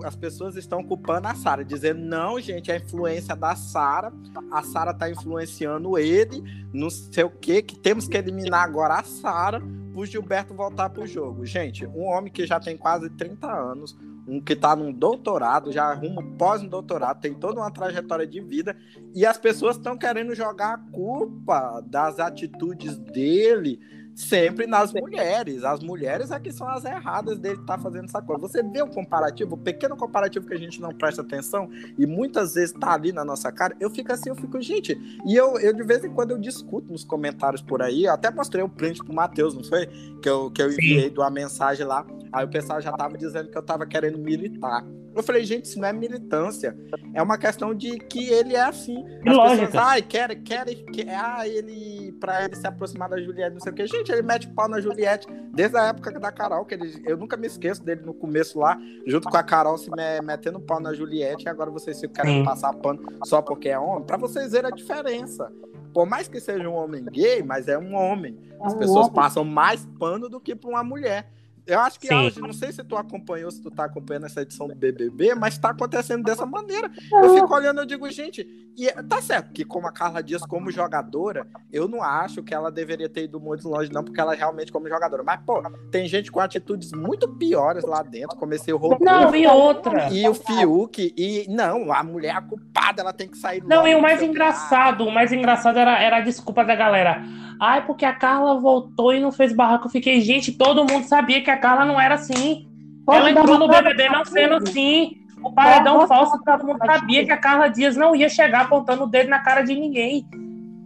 As 0.04 0.14
pessoas 0.14 0.56
estão 0.56 0.82
culpando 0.82 1.28
a 1.28 1.34
Sara, 1.34 1.64
dizendo: 1.64 2.00
não, 2.00 2.40
gente, 2.40 2.70
é 2.70 2.74
a 2.74 2.78
influência 2.78 3.34
da 3.34 3.56
Sara. 3.56 4.12
A 4.50 4.62
Sara 4.62 4.92
está 4.92 5.10
influenciando 5.10 5.98
ele, 5.98 6.42
não 6.72 6.88
sei 6.88 7.24
o 7.24 7.30
quê, 7.30 7.62
que 7.62 7.76
temos 7.76 8.06
que 8.06 8.16
eliminar 8.16 8.62
agora 8.62 8.94
a 8.94 9.02
Sara 9.02 9.60
o 9.96 10.04
Gilberto 10.04 10.52
voltar 10.52 10.90
pro 10.90 11.06
jogo. 11.06 11.46
Gente, 11.46 11.86
um 11.86 12.04
homem 12.04 12.30
que 12.30 12.46
já 12.46 12.60
tem 12.60 12.76
quase 12.76 13.08
30 13.08 13.50
anos, 13.50 13.96
um 14.28 14.40
que 14.40 14.52
está 14.52 14.76
num 14.76 14.92
doutorado, 14.92 15.72
já 15.72 15.84
arruma 15.84 16.22
pós 16.36 16.62
um 16.62 16.68
doutorado, 16.68 17.20
tem 17.20 17.32
toda 17.32 17.60
uma 17.60 17.70
trajetória 17.70 18.26
de 18.26 18.40
vida, 18.40 18.76
e 19.14 19.24
as 19.24 19.38
pessoas 19.38 19.76
estão 19.76 19.96
querendo 19.96 20.34
jogar 20.34 20.74
a 20.74 20.78
culpa 20.92 21.82
das 21.86 22.18
atitudes 22.18 22.98
dele 22.98 23.80
sempre 24.16 24.66
nas 24.66 24.94
mulheres. 24.94 25.62
As 25.62 25.80
mulheres 25.82 26.30
é 26.30 26.40
que 26.40 26.50
são 26.50 26.66
as 26.66 26.84
erradas 26.86 27.38
dele 27.38 27.60
estar 27.60 27.76
tá 27.76 27.78
fazendo 27.78 28.06
essa 28.06 28.22
coisa. 28.22 28.40
Você 28.40 28.62
vê 28.62 28.80
o 28.80 28.88
comparativo, 28.88 29.54
o 29.54 29.58
pequeno 29.58 29.94
comparativo 29.94 30.46
que 30.46 30.54
a 30.54 30.58
gente 30.58 30.80
não 30.80 30.88
presta 30.88 31.20
atenção 31.20 31.68
e 31.98 32.06
muitas 32.06 32.54
vezes 32.54 32.72
tá 32.72 32.94
ali 32.94 33.12
na 33.12 33.24
nossa 33.24 33.52
cara, 33.52 33.76
eu 33.78 33.90
fico 33.90 34.10
assim, 34.10 34.30
eu 34.30 34.36
fico, 34.36 34.60
gente, 34.60 34.98
e 35.26 35.36
eu, 35.36 35.58
eu 35.58 35.72
de 35.74 35.82
vez 35.82 36.02
em 36.02 36.10
quando 36.10 36.30
eu 36.30 36.38
discuto 36.38 36.90
nos 36.90 37.04
comentários 37.04 37.60
por 37.60 37.82
aí, 37.82 38.04
eu 38.04 38.12
até 38.12 38.30
mostrei 38.30 38.64
o 38.64 38.68
print 38.68 39.04
pro 39.04 39.14
Matheus, 39.14 39.54
não 39.54 39.62
foi? 39.62 39.86
Que 40.22 40.28
eu, 40.28 40.50
que 40.50 40.62
eu 40.62 40.72
enviei 40.72 41.10
de 41.10 41.18
uma 41.18 41.30
mensagem 41.30 41.84
lá, 41.84 42.06
aí 42.32 42.44
o 42.44 42.48
pessoal 42.48 42.80
já 42.80 42.92
tava 42.92 43.18
dizendo 43.18 43.50
que 43.50 43.58
eu 43.58 43.62
tava 43.62 43.84
querendo 43.86 44.18
militar 44.18 44.82
Eu 45.16 45.22
falei, 45.22 45.44
gente, 45.44 45.64
isso 45.64 45.80
não 45.80 45.88
é 45.88 45.92
militância. 45.92 46.76
É 47.14 47.22
uma 47.22 47.38
questão 47.38 47.74
de 47.74 47.98
que 47.98 48.28
ele 48.28 48.54
é 48.54 48.60
assim. 48.60 49.02
É 49.24 49.32
lógica. 49.32 49.66
Pessoas, 49.66 49.82
ai, 49.84 50.02
quer, 50.02 50.34
quer, 50.42 50.64
quer, 50.66 51.14
ah, 51.14 51.48
ele, 51.48 52.12
pra 52.20 52.44
ele 52.44 52.54
se 52.54 52.66
aproximar 52.66 53.08
da 53.08 53.20
Juliette, 53.20 53.54
não 53.54 53.60
sei 53.60 53.72
o 53.72 53.74
que. 53.74 53.86
Gente, 53.86 54.12
ele 54.12 54.22
mete 54.22 54.46
pau 54.48 54.68
na 54.68 54.80
Juliette 54.80 55.26
desde 55.54 55.76
a 55.78 55.84
época 55.86 56.12
da 56.20 56.30
Carol, 56.30 56.64
que 56.66 56.74
ele, 56.74 57.02
eu 57.06 57.16
nunca 57.16 57.36
me 57.36 57.46
esqueço 57.46 57.82
dele 57.82 58.02
no 58.04 58.12
começo 58.12 58.58
lá, 58.58 58.78
junto 59.06 59.28
com 59.30 59.36
a 59.36 59.42
Carol 59.42 59.78
se 59.78 59.90
me, 59.90 60.20
metendo 60.22 60.60
pau 60.60 60.78
na 60.80 60.92
Juliette, 60.92 61.46
e 61.46 61.48
agora 61.48 61.70
vocês 61.70 61.98
ficam 61.98 62.22
querendo 62.22 62.44
passar 62.44 62.72
pano 62.74 63.02
só 63.24 63.40
porque 63.40 63.70
é 63.70 63.78
homem, 63.78 64.04
pra 64.04 64.18
vocês 64.18 64.52
verem 64.52 64.70
a 64.70 64.74
diferença. 64.74 65.50
Por 65.94 66.04
mais 66.04 66.28
que 66.28 66.38
seja 66.38 66.68
um 66.68 66.74
homem 66.74 67.02
gay, 67.06 67.42
mas 67.42 67.68
é 67.68 67.78
um 67.78 67.94
homem. 67.94 68.38
As 68.60 68.74
É 68.74 68.76
um 68.76 68.78
pessoas 68.78 69.06
homem. 69.06 69.14
passam 69.14 69.44
mais 69.44 69.86
pano 69.98 70.28
do 70.28 70.38
que 70.38 70.54
pra 70.54 70.68
uma 70.68 70.84
mulher. 70.84 71.26
Eu 71.66 71.80
acho 71.80 71.98
que 71.98 72.12
hoje, 72.14 72.40
não 72.40 72.52
sei 72.52 72.70
se 72.72 72.84
tu 72.84 72.96
acompanhou, 72.96 73.50
se 73.50 73.60
tu 73.60 73.70
tá 73.70 73.84
acompanhando 73.84 74.26
essa 74.26 74.42
edição 74.42 74.68
do 74.68 74.74
BBB, 74.74 75.34
mas 75.34 75.58
tá 75.58 75.70
acontecendo 75.70 76.22
dessa 76.22 76.46
maneira. 76.46 76.90
Eu 77.12 77.34
fico 77.34 77.52
olhando 77.54 77.82
e 77.82 77.86
digo, 77.86 78.08
gente, 78.10 78.46
e 78.76 78.88
é- 78.88 79.02
tá 79.02 79.20
certo 79.20 79.52
que 79.52 79.64
como 79.64 79.86
a 79.88 79.92
Carla 79.92 80.22
Dias, 80.22 80.42
como 80.42 80.70
jogadora, 80.70 81.46
eu 81.72 81.88
não 81.88 82.02
acho 82.02 82.42
que 82.42 82.54
ela 82.54 82.70
deveria 82.70 83.08
ter 83.08 83.24
ido 83.24 83.40
muito 83.40 83.68
longe, 83.68 83.90
não, 83.92 84.04
porque 84.04 84.20
ela 84.20 84.34
realmente 84.34 84.70
como 84.70 84.88
jogadora. 84.88 85.22
Mas, 85.24 85.40
pô, 85.44 85.60
tem 85.90 86.06
gente 86.06 86.30
com 86.30 86.38
atitudes 86.40 86.92
muito 86.92 87.26
piores 87.36 87.84
lá 87.84 88.02
dentro. 88.02 88.36
Comecei 88.36 88.72
o 88.72 88.76
Rodolfo 88.76 89.04
Não, 89.04 89.34
e 89.34 89.46
outra. 89.46 90.08
e 90.12 90.28
o 90.28 90.34
Fiuk, 90.34 91.14
e 91.16 91.46
não, 91.48 91.92
a 91.92 92.02
mulher 92.04 92.28
é 92.28 92.32
a 92.32 92.42
culpada, 92.42 93.02
ela 93.02 93.12
tem 93.12 93.28
que 93.28 93.38
sair 93.38 93.62
Não, 93.64 93.86
e 93.86 93.94
o 93.94 94.00
mais 94.02 94.22
engraçado, 94.22 95.04
o 95.04 95.10
mais 95.12 95.32
engraçado 95.32 95.78
era, 95.78 95.98
era 96.00 96.18
a 96.18 96.20
desculpa 96.20 96.64
da 96.64 96.74
galera. 96.74 97.24
Ai, 97.58 97.86
porque 97.86 98.04
a 98.04 98.12
Carla 98.12 98.60
voltou 98.60 99.14
e 99.14 99.20
não 99.20 99.32
fez 99.32 99.52
barraco. 99.52 99.86
Eu 99.86 99.90
fiquei, 99.90 100.20
gente, 100.20 100.52
todo 100.52 100.84
mundo 100.84 101.04
sabia 101.06 101.42
que 101.42 101.50
a 101.50 101.55
Carla 101.56 101.84
não 101.84 102.00
era 102.00 102.14
assim. 102.14 102.68
Ela 103.08 103.30
entrou 103.30 103.58
no 103.58 103.68
BBB 103.68 104.08
não 104.08 104.24
sendo 104.24 104.54
assim. 104.54 105.12
O 105.42 105.52
paredão 105.52 105.98
dar 105.98 106.08
falso, 106.08 106.42
todo 106.44 106.66
mundo 106.66 106.78
sabia 106.84 107.24
que 107.24 107.30
a 107.30 107.36
Carla 107.36 107.68
Dias 107.68 107.96
não 107.96 108.16
ia 108.16 108.28
chegar 108.28 108.62
apontando 108.62 109.04
o 109.04 109.06
dedo 109.06 109.30
na 109.30 109.38
cara 109.38 109.62
de 109.62 109.74
ninguém. 109.74 110.26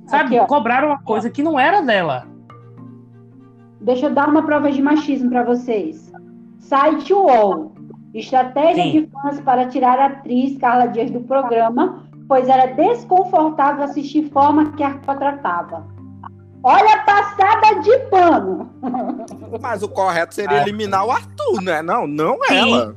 Sabe? 0.07 0.39
Aqui. 0.39 0.49
Cobraram 0.49 0.89
uma 0.89 1.03
coisa 1.03 1.31
que 1.31 1.43
não 1.43 1.59
era 1.59 1.81
dela. 1.81 2.27
Deixa 3.81 4.07
eu 4.07 4.15
dar 4.15 4.29
uma 4.29 4.43
prova 4.43 4.71
de 4.71 4.83
machismo 4.83 5.31
para 5.31 5.45
vocês. 5.45 6.13
Site 6.59 7.15
UOL. 7.15 7.73
Estratégia 8.13 8.83
Sim. 8.83 8.91
de 8.91 9.07
fãs 9.07 9.41
para 9.41 9.69
tirar 9.69 9.99
a 9.99 10.07
atriz 10.07 10.59
Carla 10.59 10.87
Dias 10.87 11.11
do 11.11 11.21
programa, 11.21 12.05
pois 12.29 12.49
era 12.49 12.67
desconfortável 12.67 13.85
assistir 13.85 14.29
forma 14.31 14.73
que 14.73 14.83
a 14.83 14.99
tratava. 14.99 15.87
Olha 16.63 16.95
a 16.95 16.99
passada 17.05 17.81
de 17.81 17.99
pano. 18.11 18.71
Mas 19.61 19.83
o 19.83 19.89
correto 19.89 20.35
seria 20.35 20.59
Ah. 20.59 20.63
eliminar 20.63 21.07
o 21.07 21.11
Arthur, 21.11 21.63
né? 21.63 21.81
Não, 21.83 22.07
não 22.07 22.39
Sim. 22.45 22.55
ela. 22.55 22.97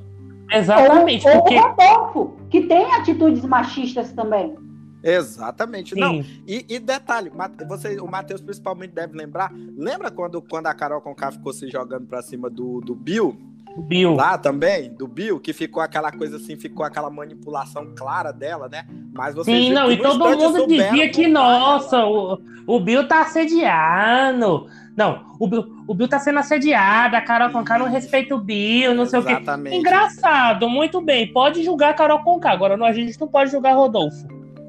Exatamente, 0.51 1.27
ou, 1.27 1.33
ou 1.35 1.41
porque. 1.41 1.55
o 1.57 1.61
Rodolfo, 1.61 2.37
que 2.49 2.61
tem 2.67 2.85
atitudes 2.93 3.43
machistas 3.45 4.11
também. 4.11 4.55
Exatamente. 5.01 5.95
Não, 5.95 6.21
Sim, 6.23 6.43
E, 6.47 6.65
e 6.69 6.79
detalhe, 6.79 7.31
você, 7.67 7.99
o 7.99 8.07
Matheus 8.07 8.39
principalmente 8.41 8.91
deve 8.91 9.17
lembrar. 9.17 9.51
Lembra 9.77 10.09
quando, 10.11 10.41
quando 10.41 10.67
a 10.67 10.73
Carol 10.73 11.01
Conká 11.01 11.31
ficou 11.31 11.51
se 11.51 11.67
jogando 11.69 12.05
pra 12.07 12.21
cima 12.21 12.49
do, 12.49 12.79
do 12.81 12.95
Bill? 12.95 13.37
O 13.75 13.81
Bill. 13.81 14.13
Lá 14.13 14.37
também, 14.37 14.93
do 14.93 15.07
Bill, 15.07 15.39
que 15.39 15.53
ficou 15.53 15.81
aquela 15.81 16.11
coisa 16.11 16.37
assim, 16.37 16.55
ficou 16.55 16.85
aquela 16.85 17.09
manipulação 17.09 17.93
clara 17.95 18.31
dela, 18.31 18.69
né? 18.69 18.85
Mas 19.13 19.33
você 19.33 19.51
Sim, 19.51 19.73
não, 19.73 19.91
e 19.91 19.97
todo 19.97 20.19
mundo 20.19 20.67
dizia 20.67 21.09
que, 21.09 21.27
nossa, 21.27 22.05
o, 22.05 22.39
o 22.67 22.79
Bill 22.79 23.07
tá 23.07 23.21
assediando. 23.21 24.67
Não, 24.95 25.25
o 25.39 25.47
Bill, 25.47 25.65
o 25.87 25.93
Bill 25.95 26.07
tá 26.07 26.19
sendo 26.19 26.39
assediado, 26.39 27.15
a 27.15 27.21
Carol 27.21 27.49
Conká 27.49 27.79
não 27.79 27.89
respeita 27.89 28.35
o 28.35 28.39
Bill, 28.39 28.93
não 28.93 29.07
sei 29.07 29.19
o 29.19 29.23
quê. 29.23 29.31
Exatamente. 29.31 29.75
Engraçado, 29.75 30.69
muito 30.69 31.01
bem. 31.01 31.31
Pode 31.33 31.63
julgar 31.63 31.89
a 31.91 31.93
Carol 31.95 32.19
Conká. 32.19 32.51
Agora 32.51 32.77
não, 32.77 32.85
a 32.85 32.93
gente 32.93 33.19
não 33.19 33.27
pode 33.27 33.51
julgar 33.51 33.73
Rodolfo. 33.73 34.27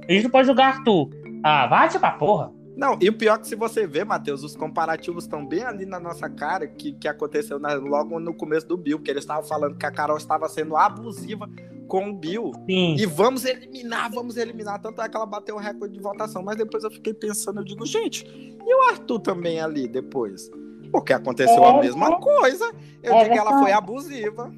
A 0.08 0.12
gente 0.12 0.24
não 0.24 0.30
pode 0.30 0.46
julgar 0.46 0.76
Arthur. 0.76 1.10
Ah, 1.42 1.66
vai 1.66 1.90
pra 1.90 2.10
porra. 2.12 2.50
Não, 2.76 2.98
e 3.00 3.08
o 3.08 3.12
pior 3.16 3.36
é 3.36 3.38
que 3.38 3.46
se 3.46 3.54
você 3.54 3.86
vê, 3.86 4.04
Matheus, 4.04 4.42
os 4.42 4.56
comparativos 4.56 5.24
estão 5.24 5.46
bem 5.46 5.62
ali 5.62 5.86
na 5.86 6.00
nossa 6.00 6.28
cara, 6.28 6.66
que, 6.66 6.92
que 6.92 7.06
aconteceu 7.06 7.58
na- 7.58 7.74
logo 7.74 8.18
no 8.18 8.34
começo 8.34 8.66
do 8.66 8.76
Bill, 8.76 8.98
que 9.00 9.10
eles 9.10 9.22
estavam 9.22 9.44
falando 9.44 9.76
que 9.76 9.86
a 9.86 9.90
Carol 9.92 10.16
estava 10.16 10.48
sendo 10.48 10.76
abusiva 10.76 11.48
com 11.86 12.08
o 12.10 12.14
Bill. 12.14 12.50
Sim. 12.68 12.96
E 12.98 13.06
vamos 13.06 13.44
eliminar, 13.44 14.10
vamos 14.10 14.36
eliminar. 14.36 14.80
Tanto 14.80 15.00
é 15.00 15.08
que 15.08 15.16
ela 15.16 15.26
bateu 15.26 15.54
o 15.54 15.58
recorde 15.58 15.94
de 15.94 16.00
votação. 16.02 16.42
Mas 16.42 16.56
depois 16.56 16.82
eu 16.82 16.90
fiquei 16.90 17.14
pensando, 17.14 17.60
eu 17.60 17.64
digo, 17.64 17.86
gente, 17.86 18.26
e 18.26 18.74
o 18.74 18.90
Arthur 18.90 19.20
também 19.20 19.60
ali 19.60 19.86
depois? 19.86 20.50
Porque 20.90 21.12
aconteceu 21.12 21.64
a 21.64 21.74
É, 21.76 21.80
mesma 21.80 22.08
é. 22.08 22.20
coisa. 22.20 22.72
Eu 23.02 23.14
É 23.14 23.22
digo 23.22 23.34
que 23.34 23.38
ela 23.38 23.58
foi 23.60 23.70
abusiva. 23.72 24.52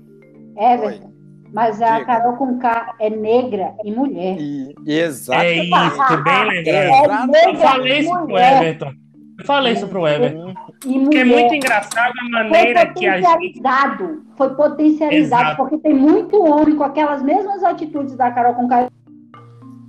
Everton. 0.57 1.13
Mas 1.57 1.81
a 1.81 1.95
Diga. 2.01 2.05
Carol 2.05 2.37
com 2.37 2.59
K 2.59 2.95
é 3.01 3.09
negra 3.09 3.73
e 3.83 3.91
mulher. 3.91 4.37
E, 4.39 4.75
exato. 4.87 5.41
É 5.43 5.55
isso, 5.65 6.23
bem 6.23 6.49
lembrado. 6.49 7.33
É 7.35 7.51
Eu 7.51 7.57
falei 7.57 7.99
isso 8.01 8.11
pro. 8.27 8.39
Everton. 8.39 8.93
Eu 9.39 9.45
falei 9.47 9.73
isso 9.73 9.89
pro 9.89 10.07
Everton. 10.07 10.55
E 10.87 10.99
Porque 11.01 11.17
é 11.19 11.25
muito 11.25 11.55
engraçado 11.55 12.13
a 12.13 12.21
Foi 12.23 12.31
maneira 12.31 12.87
que 12.93 13.07
a 13.07 13.17
gente. 13.21 13.27
potencializado. 13.27 14.23
Foi 14.37 14.55
potencializado, 14.55 15.43
Exato. 15.43 15.57
porque 15.57 15.79
tem 15.79 15.95
muito 15.95 16.43
homem 16.45 16.77
com 16.77 16.85
aquelas 16.85 17.23
mesmas 17.23 17.65
atitudes 17.65 18.15
da 18.17 18.31
Carol 18.31 18.53
com 18.55 18.69
K. 18.69 18.91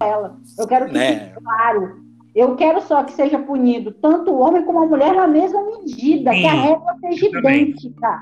Ela. 0.02 0.38
Eu 0.58 0.68
quero 0.68 0.86
que 0.88 0.94
Né? 0.94 1.20
fique 1.20 1.44
claro. 1.44 2.08
Eu 2.34 2.56
quero 2.56 2.80
só 2.82 3.04
que 3.04 3.12
seja 3.14 3.40
punido 3.40 3.92
tanto 3.92 4.32
o 4.32 4.40
homem 4.40 4.64
como 4.64 4.84
a 4.84 4.86
mulher 4.86 5.14
na 5.14 5.28
mesma 5.28 5.62
medida, 5.66 6.32
Sim, 6.32 6.40
que 6.42 6.48
a 6.48 6.52
regra 6.54 6.96
seja 7.02 7.32
também. 7.32 7.62
idêntica. 7.64 8.20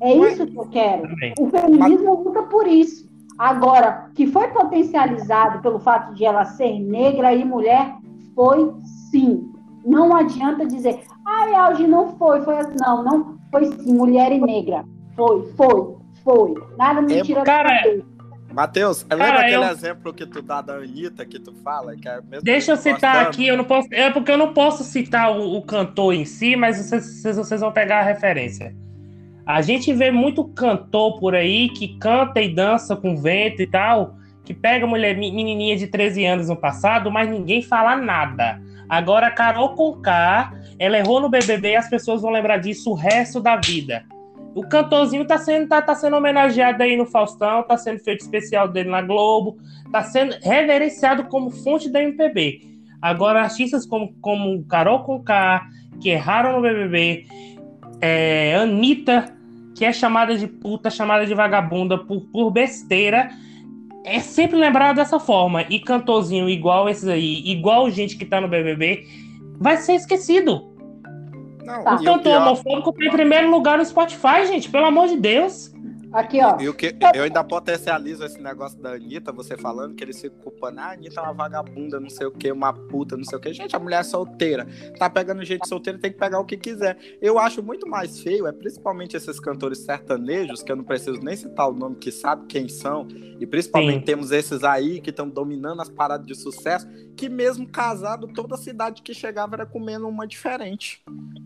É 0.00 0.14
Mas- 0.14 0.32
isso 0.34 0.46
que 0.46 0.56
eu 0.58 0.66
quero. 0.68 1.02
Também. 1.08 1.34
O 1.38 1.48
feminismo 1.50 2.22
luta 2.22 2.42
por 2.44 2.66
isso. 2.66 3.06
Agora, 3.38 4.10
que 4.14 4.26
foi 4.26 4.48
potencializado 4.48 5.60
pelo 5.60 5.78
fato 5.78 6.14
de 6.14 6.24
ela 6.24 6.44
ser 6.44 6.78
negra 6.80 7.34
e 7.34 7.44
mulher, 7.44 7.94
foi 8.34 8.72
sim. 9.10 9.50
Não 9.84 10.14
adianta 10.16 10.66
dizer, 10.66 11.00
ai, 11.24 11.54
Alge, 11.54 11.86
não 11.86 12.16
foi, 12.16 12.40
foi 12.42 12.56
assim. 12.58 12.76
Não, 12.80 13.04
não 13.04 13.36
foi 13.50 13.66
sim, 13.66 13.94
mulher 13.94 14.32
e 14.32 14.40
negra. 14.40 14.84
Foi, 15.14 15.42
foi, 15.52 15.94
foi. 16.24 16.54
Nada 16.78 17.00
me 17.02 17.14
É, 17.14 17.22
tira 17.22 17.42
cara. 17.42 17.70
Matheus, 18.52 19.02
lembra 19.02 19.26
Cara, 19.26 19.40
aquele 19.40 19.56
eu- 19.56 19.62
exemplo 19.70 20.14
que 20.14 20.24
tu 20.26 20.40
dá 20.40 20.62
da 20.62 20.76
Anitta, 20.76 21.26
que 21.26 21.38
tu 21.38 21.52
fala? 21.62 21.94
Que 21.94 22.08
é 22.08 22.20
mesmo 22.22 22.42
Deixa 22.42 22.72
eu 22.72 22.76
citar 22.78 23.12
gostando? 23.16 23.28
aqui, 23.28 23.46
eu 23.46 23.56
não 23.56 23.64
posso. 23.64 23.88
É 23.92 24.10
porque 24.10 24.32
eu 24.32 24.38
não 24.38 24.54
posso 24.54 24.82
citar 24.82 25.30
o, 25.38 25.56
o 25.58 25.62
cantor 25.62 26.14
em 26.14 26.24
si, 26.24 26.56
mas 26.56 26.78
vocês, 26.78 27.04
vocês, 27.20 27.36
vocês 27.36 27.60
vão 27.60 27.70
pegar 27.70 28.00
a 28.00 28.02
referência. 28.02 28.74
A 29.46 29.62
gente 29.62 29.92
vê 29.92 30.10
muito 30.10 30.42
cantor 30.44 31.20
por 31.20 31.34
aí 31.34 31.68
que 31.68 31.96
canta 31.98 32.42
e 32.42 32.52
dança 32.52 32.96
com 32.96 33.16
vento 33.16 33.62
e 33.62 33.66
tal, 33.66 34.16
que 34.44 34.52
pega 34.52 34.86
mulher 34.86 35.16
me- 35.16 35.30
menininha 35.30 35.76
de 35.76 35.86
13 35.86 36.24
anos 36.24 36.48
no 36.48 36.56
passado, 36.56 37.10
mas 37.12 37.30
ninguém 37.30 37.62
fala 37.62 37.94
nada. 37.94 38.60
Agora 38.88 39.28
a 39.28 39.30
Carol 39.30 39.74
Conká, 39.74 40.52
ela 40.78 40.98
errou 40.98 41.20
no 41.20 41.28
BBB 41.28 41.70
e 41.70 41.76
as 41.76 41.88
pessoas 41.88 42.22
vão 42.22 42.32
lembrar 42.32 42.58
disso 42.58 42.90
o 42.90 42.94
resto 42.94 43.40
da 43.40 43.56
vida. 43.56 44.04
O 44.54 44.66
cantorzinho 44.66 45.24
tá 45.26 45.38
sendo, 45.38 45.68
tá, 45.68 45.82
tá 45.82 45.94
sendo 45.94 46.16
homenageado 46.16 46.82
aí 46.82 46.96
no 46.96 47.04
Faustão, 47.06 47.62
tá 47.62 47.76
sendo 47.76 48.00
feito 48.00 48.22
especial 48.22 48.66
dele 48.66 48.88
na 48.88 49.02
Globo, 49.02 49.58
tá 49.92 50.02
sendo 50.02 50.34
reverenciado 50.42 51.24
como 51.24 51.50
fonte 51.50 51.88
da 51.90 52.02
MPB. 52.02 52.62
Agora, 53.00 53.42
artistas 53.42 53.84
como, 53.84 54.14
como 54.20 54.64
Carol 54.64 55.04
Conká, 55.04 55.66
que 56.00 56.08
erraram 56.08 56.52
no 56.52 56.62
BBB, 56.62 57.26
é, 58.00 58.56
Anitta, 58.56 59.35
que 59.76 59.84
é 59.84 59.92
chamada 59.92 60.36
de 60.36 60.46
puta, 60.46 60.88
chamada 60.88 61.26
de 61.26 61.34
vagabunda 61.34 61.98
por, 61.98 62.22
por 62.32 62.50
besteira, 62.50 63.30
é 64.04 64.20
sempre 64.20 64.56
lembrado 64.56 64.96
dessa 64.96 65.20
forma. 65.20 65.62
E 65.68 65.78
cantorzinho 65.78 66.48
igual 66.48 66.88
esses 66.88 67.06
aí, 67.06 67.42
igual 67.44 67.90
gente 67.90 68.16
que 68.16 68.24
tá 68.24 68.40
no 68.40 68.48
BBB, 68.48 69.06
vai 69.60 69.76
ser 69.76 69.94
esquecido. 69.94 70.74
Não, 71.62 71.84
Tá. 71.84 71.92
O 71.92 71.94
o 71.96 71.98
cantor 71.98 72.22
pior, 72.22 72.42
homofóbico 72.42 72.92
tá 72.92 73.04
em 73.04 73.10
primeiro 73.10 73.50
lugar 73.50 73.76
no 73.76 73.84
Spotify, 73.84 74.46
gente, 74.46 74.70
pelo 74.70 74.86
amor 74.86 75.08
de 75.08 75.16
Deus. 75.16 75.74
Aqui, 76.16 76.40
ó. 76.42 76.58
E 76.58 76.66
o 76.66 76.72
que 76.72 76.96
eu 77.14 77.24
ainda 77.24 77.44
potencializo 77.44 78.24
esse 78.24 78.40
negócio 78.40 78.78
da 78.80 78.92
Anitta, 78.92 79.30
você 79.30 79.54
falando 79.54 79.94
que 79.94 80.02
eles 80.02 80.18
ficam 80.18 80.38
culpando, 80.38 80.80
ah, 80.80 80.84
a 80.86 80.92
Anitta 80.92 81.20
é 81.20 81.22
uma 81.22 81.34
vagabunda, 81.34 82.00
não 82.00 82.08
sei 82.08 82.26
o 82.26 82.30
que, 82.30 82.50
uma 82.50 82.72
puta, 82.72 83.18
não 83.18 83.24
sei 83.24 83.36
o 83.36 83.40
que. 83.40 83.52
Gente, 83.52 83.76
a 83.76 83.78
mulher 83.78 84.00
é 84.00 84.02
solteira. 84.02 84.66
Tá 84.98 85.10
pegando 85.10 85.44
gente 85.44 85.68
solteira, 85.68 85.98
tem 85.98 86.10
que 86.10 86.18
pegar 86.18 86.40
o 86.40 86.44
que 86.46 86.56
quiser. 86.56 86.96
Eu 87.20 87.38
acho 87.38 87.62
muito 87.62 87.86
mais 87.86 88.18
feio, 88.20 88.46
é 88.46 88.52
principalmente 88.52 89.14
esses 89.14 89.38
cantores 89.38 89.84
sertanejos, 89.84 90.62
que 90.62 90.72
eu 90.72 90.76
não 90.76 90.84
preciso 90.84 91.20
nem 91.20 91.36
citar 91.36 91.68
o 91.68 91.74
nome, 91.74 91.96
que 91.96 92.10
sabe 92.10 92.46
quem 92.46 92.66
são, 92.66 93.06
e 93.38 93.46
principalmente 93.46 93.98
Sim. 93.98 94.04
temos 94.06 94.30
esses 94.30 94.64
aí 94.64 95.02
que 95.02 95.10
estão 95.10 95.28
dominando 95.28 95.82
as 95.82 95.90
paradas 95.90 96.26
de 96.26 96.34
sucesso, 96.34 96.88
que 97.14 97.28
mesmo 97.28 97.68
casado, 97.68 98.26
toda 98.28 98.56
cidade 98.56 99.02
que 99.02 99.12
chegava 99.12 99.56
era 99.56 99.66
comendo 99.66 100.08
uma 100.08 100.26
diferente. 100.26 101.02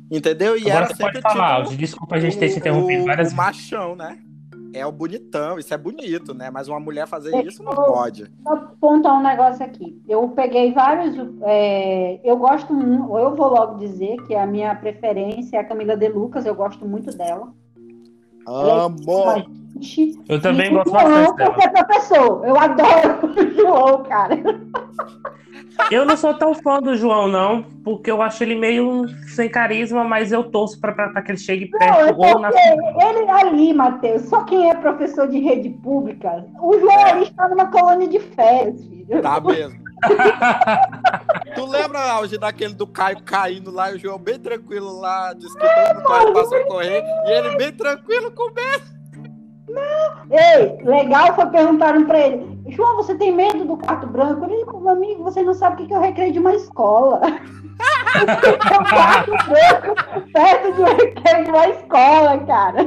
Entendeu? 0.08 0.56
E 0.56 0.70
Agora 0.70 0.76
era 0.76 0.86
você 0.86 0.94
sempre 0.94 1.22
pode 1.22 1.34
falar, 1.34 1.64
tipo. 1.64 1.76
Desculpa 1.76 2.14
a 2.14 2.20
gente 2.20 2.38
ter 2.38 2.50
te 2.50 2.58
interrompido 2.58 3.04
várias 3.04 3.32
o 3.32 3.36
vezes. 3.36 3.36
machão, 3.36 3.96
né? 3.96 4.20
É 4.72 4.86
o 4.86 4.92
bonitão, 4.92 5.58
isso 5.58 5.72
é 5.74 5.78
bonito, 5.78 6.32
né? 6.32 6.50
Mas 6.50 6.68
uma 6.68 6.78
mulher 6.78 7.06
fazer 7.06 7.34
É, 7.34 7.42
isso 7.42 7.62
não 7.62 7.72
pode. 7.74 8.30
Só 8.42 8.56
pontuar 8.80 9.18
um 9.18 9.22
negócio 9.22 9.64
aqui. 9.64 10.00
Eu 10.08 10.28
peguei 10.28 10.72
vários. 10.72 11.16
é, 11.42 12.20
eu 12.22 12.36
gosto 12.36 12.72
muito, 12.72 13.18
eu 13.18 13.34
vou 13.34 13.48
logo 13.48 13.78
dizer 13.78 14.16
que 14.26 14.34
a 14.34 14.46
minha 14.46 14.74
preferência 14.74 15.56
é 15.56 15.60
a 15.60 15.64
Camila 15.64 15.96
De 15.96 16.08
Lucas, 16.08 16.46
eu 16.46 16.54
gosto 16.54 16.86
muito 16.86 17.16
dela. 17.16 17.52
Amor! 18.46 19.44
Eu 20.28 20.40
também 20.40 20.66
E 20.66 20.74
gosto 20.74 20.90
João 20.90 21.02
bastante 21.34 21.36
dela. 21.36 21.84
professor. 21.84 22.46
Eu 22.46 22.58
adoro 22.58 23.26
o 23.26 23.54
João, 23.54 24.02
cara. 24.04 24.36
Eu 25.90 26.04
não 26.04 26.16
sou 26.16 26.32
tão 26.34 26.54
fã 26.54 26.80
do 26.80 26.96
João, 26.96 27.26
não, 27.26 27.62
porque 27.84 28.10
eu 28.10 28.22
acho 28.22 28.44
ele 28.44 28.54
meio 28.54 29.06
sem 29.34 29.48
carisma, 29.48 30.04
mas 30.04 30.30
eu 30.30 30.44
torço 30.44 30.80
pra, 30.80 30.92
pra, 30.92 31.08
pra 31.08 31.22
que 31.22 31.32
ele 31.32 31.38
chegue 31.38 31.68
Não, 31.72 31.80
é 31.80 32.04
perto 32.04 32.20
ou 32.20 32.38
na 32.38 32.50
ele 32.50 33.30
ali, 33.30 33.74
Matheus, 33.74 34.22
só 34.22 34.44
quem 34.44 34.70
é 34.70 34.74
professor 34.74 35.26
de 35.26 35.40
rede 35.40 35.70
pública, 35.70 36.46
o 36.60 36.78
João 36.78 36.92
É. 36.92 37.10
ali 37.10 37.22
está 37.24 37.48
numa 37.48 37.66
colônia 37.66 38.06
de 38.06 38.20
férias, 38.20 38.84
filho. 38.84 39.20
Tá 39.20 39.40
mesmo. 39.40 39.80
tu 41.54 41.66
lembra, 41.66 41.98
Alge, 42.12 42.38
daquele 42.38 42.74
do 42.74 42.86
Caio 42.86 43.22
caindo 43.22 43.70
lá 43.70 43.90
e 43.90 43.96
o 43.96 43.98
João 43.98 44.18
bem 44.18 44.38
tranquilo 44.38 45.00
lá, 45.00 45.32
disse 45.34 45.56
que 45.58 45.66
todo 45.66 45.96
mundo 45.96 46.08
vai 46.08 46.32
passar 46.32 46.56
a 46.56 46.66
correr, 46.66 47.02
e 47.26 47.30
ele 47.32 47.56
bem 47.56 47.72
tranquilo 47.72 48.30
com 48.30 48.50
medo. 49.70 50.30
Ei, 50.30 50.84
legal 50.84 51.34
foi 51.34 51.46
perguntaram 51.46 52.04
pra 52.04 52.18
ele, 52.18 52.60
João, 52.68 52.96
você 52.96 53.14
tem 53.14 53.32
medo 53.32 53.64
do 53.64 53.76
quarto 53.76 54.06
branco? 54.06 54.44
Ele 54.44 54.64
disse, 54.64 54.88
amigo, 54.88 55.22
você 55.24 55.42
não 55.42 55.54
sabe 55.54 55.82
o 55.82 55.86
que 55.86 55.94
é 55.94 55.98
o 55.98 56.02
recreio 56.02 56.32
de 56.32 56.38
uma 56.38 56.54
escola. 56.54 57.20
o 58.20 58.88
quarto 58.88 59.30
branco 59.30 60.30
perto 60.32 60.72
do 60.74 60.84
recreio 60.84 61.44
de 61.44 61.50
uma 61.50 61.68
escola, 61.68 62.38
cara. 62.46 62.80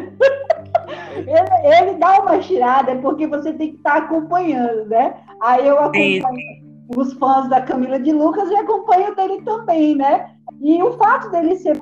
Ele, 1.15 1.77
ele 1.77 1.97
dá 1.97 2.21
uma 2.21 2.39
tirada, 2.39 2.91
é 2.91 2.95
porque 2.95 3.27
você 3.27 3.53
tem 3.53 3.71
que 3.71 3.77
estar 3.77 3.97
acompanhando, 3.97 4.85
né? 4.85 5.15
Aí 5.41 5.67
eu 5.67 5.77
acompanho 5.79 6.63
os 6.97 7.13
fãs 7.13 7.49
da 7.49 7.61
Camila 7.61 7.99
de 7.99 8.11
Lucas 8.11 8.49
e 8.49 8.55
acompanho 8.55 9.15
dele 9.15 9.41
também, 9.41 9.95
né? 9.95 10.31
E 10.61 10.81
o 10.81 10.91
fato 10.93 11.29
dele 11.31 11.55
ser. 11.55 11.79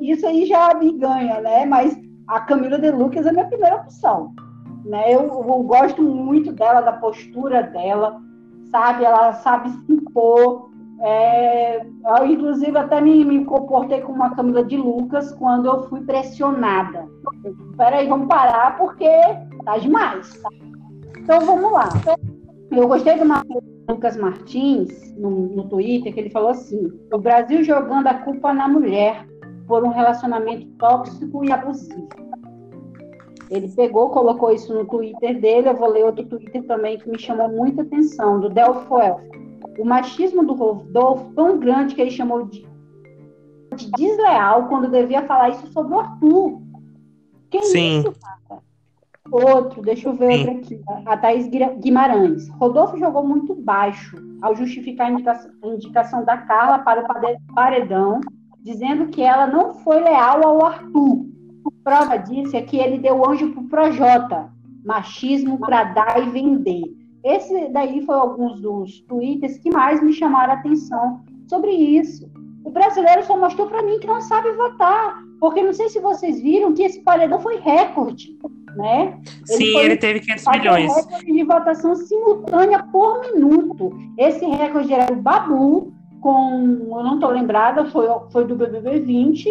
Isso 0.00 0.26
aí 0.26 0.46
já 0.46 0.74
me 0.74 0.92
ganha, 0.92 1.40
né? 1.40 1.66
Mas 1.66 1.96
a 2.26 2.40
Camila 2.40 2.78
de 2.78 2.90
Lucas 2.90 3.26
é 3.26 3.32
minha 3.32 3.46
primeira 3.46 3.76
opção. 3.76 4.32
Né? 4.84 5.14
Eu, 5.14 5.22
eu 5.22 5.62
gosto 5.62 6.02
muito 6.02 6.52
dela, 6.52 6.80
da 6.80 6.92
postura 6.92 7.62
dela, 7.62 8.20
sabe? 8.70 9.04
Ela 9.04 9.32
sabe 9.34 9.70
se 9.70 9.92
impor. 9.92 10.70
É, 11.00 11.84
eu, 11.84 12.26
inclusive, 12.26 12.76
até 12.78 13.00
me, 13.00 13.24
me 13.24 13.44
comportei 13.44 14.00
com 14.00 14.12
uma 14.12 14.34
Camila 14.34 14.64
de 14.64 14.76
Lucas 14.76 15.32
quando 15.32 15.66
eu 15.66 15.82
fui 15.88 16.00
pressionada. 16.02 17.06
Eu, 17.44 17.54
Peraí, 17.76 18.08
vamos 18.08 18.28
parar, 18.28 18.76
porque 18.76 19.08
tá 19.64 19.78
demais. 19.78 20.40
Então, 21.18 21.40
vamos 21.40 21.72
lá. 21.72 21.88
Eu 22.70 22.88
gostei 22.88 23.18
do 23.18 23.24
Lucas 23.88 24.16
Martins, 24.16 25.14
no, 25.16 25.30
no 25.30 25.64
Twitter, 25.68 26.12
que 26.12 26.20
ele 26.20 26.30
falou 26.30 26.50
assim: 26.50 26.90
o 27.12 27.18
Brasil 27.18 27.62
jogando 27.62 28.06
a 28.06 28.14
culpa 28.14 28.52
na 28.52 28.68
mulher 28.68 29.26
por 29.66 29.84
um 29.84 29.88
relacionamento 29.88 30.66
tóxico 30.78 31.44
e 31.44 31.52
abusivo. 31.52 32.08
Ele 33.50 33.68
pegou, 33.68 34.10
colocou 34.10 34.50
isso 34.50 34.72
no 34.74 34.84
Twitter 34.86 35.40
dele. 35.40 35.68
Eu 35.68 35.76
vou 35.76 35.90
ler 35.90 36.04
outro 36.04 36.24
Twitter 36.26 36.66
também 36.66 36.98
que 36.98 37.08
me 37.08 37.18
chamou 37.18 37.48
muita 37.48 37.82
atenção, 37.82 38.40
do 38.40 38.48
Delfoel. 38.48 39.20
O 39.78 39.84
machismo 39.84 40.44
do 40.44 40.54
Rodolfo 40.54 41.32
tão 41.34 41.58
grande 41.58 41.94
que 41.94 42.00
ele 42.00 42.10
chamou 42.10 42.46
de, 42.46 42.66
de 43.76 43.90
desleal 43.92 44.68
quando 44.68 44.90
devia 44.90 45.22
falar 45.22 45.50
isso 45.50 45.66
sobre 45.68 45.94
o 45.94 46.00
Arthur. 46.00 46.62
Que 47.50 47.62
Sim. 47.62 47.98
isso, 47.98 48.12
cara? 48.20 48.62
Outro, 49.30 49.82
deixa 49.82 50.08
eu 50.08 50.14
ver 50.14 50.32
Sim. 50.32 50.48
outro 50.48 50.58
aqui. 50.58 50.80
A 51.06 51.16
Thaís 51.16 51.48
Guimarães. 51.48 52.48
Rodolfo 52.50 52.96
jogou 52.98 53.26
muito 53.26 53.54
baixo 53.54 54.16
ao 54.42 54.54
justificar 54.54 55.08
a 55.08 55.10
indicação, 55.10 55.50
a 55.62 55.66
indicação 55.68 56.24
da 56.24 56.36
Carla 56.36 56.80
para 56.80 57.02
o 57.02 57.54
paredão, 57.54 58.20
dizendo 58.64 59.08
que 59.08 59.22
ela 59.22 59.46
não 59.46 59.74
foi 59.74 60.00
leal 60.00 60.44
ao 60.44 60.64
Arthur. 60.64 61.26
Prova 61.84 62.16
disso 62.16 62.56
é 62.56 62.62
que 62.62 62.78
ele 62.78 62.98
deu 62.98 63.28
anjo 63.28 63.50
pro 63.52 63.64
Projota. 63.64 64.50
Machismo 64.84 65.58
para 65.58 65.84
dar 65.84 66.22
e 66.26 66.30
vender. 66.30 66.82
Esse 67.22 67.68
daí 67.68 68.04
foi 68.04 68.14
alguns 68.14 68.60
dos 68.60 69.00
tweets 69.02 69.58
que 69.58 69.70
mais 69.70 70.02
me 70.02 70.12
chamaram 70.12 70.52
a 70.52 70.56
atenção 70.56 71.20
sobre 71.48 71.70
isso. 71.70 72.30
O 72.62 72.70
brasileiro 72.70 73.24
só 73.24 73.38
mostrou 73.38 73.66
para 73.66 73.82
mim 73.82 73.98
que 73.98 74.06
não 74.06 74.20
sabe 74.20 74.50
votar, 74.52 75.22
porque 75.40 75.62
não 75.62 75.72
sei 75.72 75.88
se 75.88 76.00
vocês 76.00 76.40
viram 76.40 76.72
que 76.74 76.82
esse 76.82 77.00
paredão 77.00 77.38
foi 77.40 77.56
recorde, 77.60 78.38
né? 78.76 79.18
Sim, 79.46 79.72
foi- 79.72 79.84
ele 79.84 79.96
teve 79.96 80.20
500 80.20 80.44
Bateu 80.44 80.60
milhões. 80.60 80.94
recorde 80.96 81.32
de 81.32 81.44
votação 81.44 81.94
simultânea 81.96 82.82
por 82.92 83.20
minuto. 83.22 83.90
Esse 84.18 84.44
recorde 84.44 84.92
era 84.92 85.06
do 85.14 85.20
Babu, 85.20 85.93
com, 86.24 86.88
eu 86.88 87.04
não 87.04 87.16
estou 87.16 87.28
lembrada, 87.28 87.84
foi, 87.84 88.06
foi 88.30 88.46
do 88.46 88.56
BBB 88.56 89.00
20, 89.00 89.50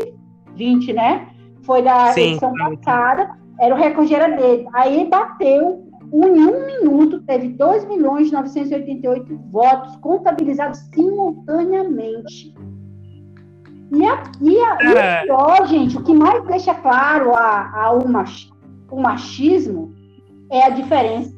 20, 0.56 0.94
né? 0.94 1.28
Foi 1.62 1.84
da 1.84 2.12
Sim, 2.14 2.32
edição 2.32 2.52
passada, 2.52 3.30
era 3.60 3.76
o 3.76 3.78
recorde 3.78 4.16
era 4.16 4.36
dele. 4.36 4.68
Aí 4.74 5.08
bateu, 5.08 5.88
em 6.12 6.42
um 6.42 6.66
minuto, 6.66 7.22
teve 7.22 7.50
2 7.50 7.86
milhões 7.86 8.32
988 8.32 9.38
votos 9.52 9.96
contabilizados 9.98 10.80
simultaneamente. 10.92 12.56
E, 13.92 14.04
a, 14.04 14.24
e, 14.42 14.60
a, 14.60 14.74
e 14.74 14.94
Cara. 14.96 15.22
o 15.22 15.26
pior, 15.28 15.68
gente, 15.68 15.96
o 15.96 16.02
que 16.02 16.16
mais 16.16 16.44
deixa 16.46 16.74
claro 16.74 17.36
a, 17.36 17.84
a, 17.84 17.92
o, 17.92 18.10
mach, 18.10 18.50
o 18.90 19.00
machismo 19.00 19.94
é 20.52 20.64
a 20.64 20.70
diferença. 20.70 21.38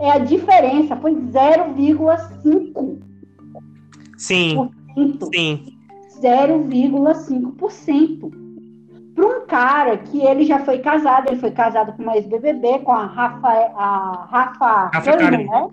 É 0.00 0.10
a 0.10 0.18
diferença, 0.18 0.96
foi 0.96 1.14
0,5%. 1.14 3.04
Sim, 4.16 4.70
sim. 5.32 5.66
0,5%. 6.20 8.30
Para 9.14 9.26
um 9.26 9.46
cara 9.46 9.96
que 9.98 10.20
ele 10.20 10.44
já 10.44 10.58
foi 10.60 10.78
casado, 10.78 11.28
ele 11.28 11.38
foi 11.38 11.50
casado 11.52 11.92
com 11.92 12.02
uma 12.02 12.16
ex-BBB, 12.16 12.80
com 12.80 12.90
a 12.92 13.06
Rafa, 13.06 13.48
a 13.48 14.26
Rafa, 14.28 14.90
Rafa 14.92 15.16
Kalimann. 15.16 15.46
né? 15.46 15.68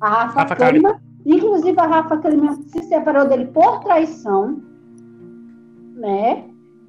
A 0.00 0.08
Rafa, 0.08 0.40
Rafa 0.40 0.56
Kalimann. 0.56 0.94
Inclusive, 1.26 1.78
a 1.80 1.86
Rafa 1.86 2.16
Kalimann 2.18 2.62
se 2.62 2.82
separou 2.84 3.26
dele 3.28 3.46
por 3.46 3.80
traição, 3.80 4.60
né? 5.96 6.44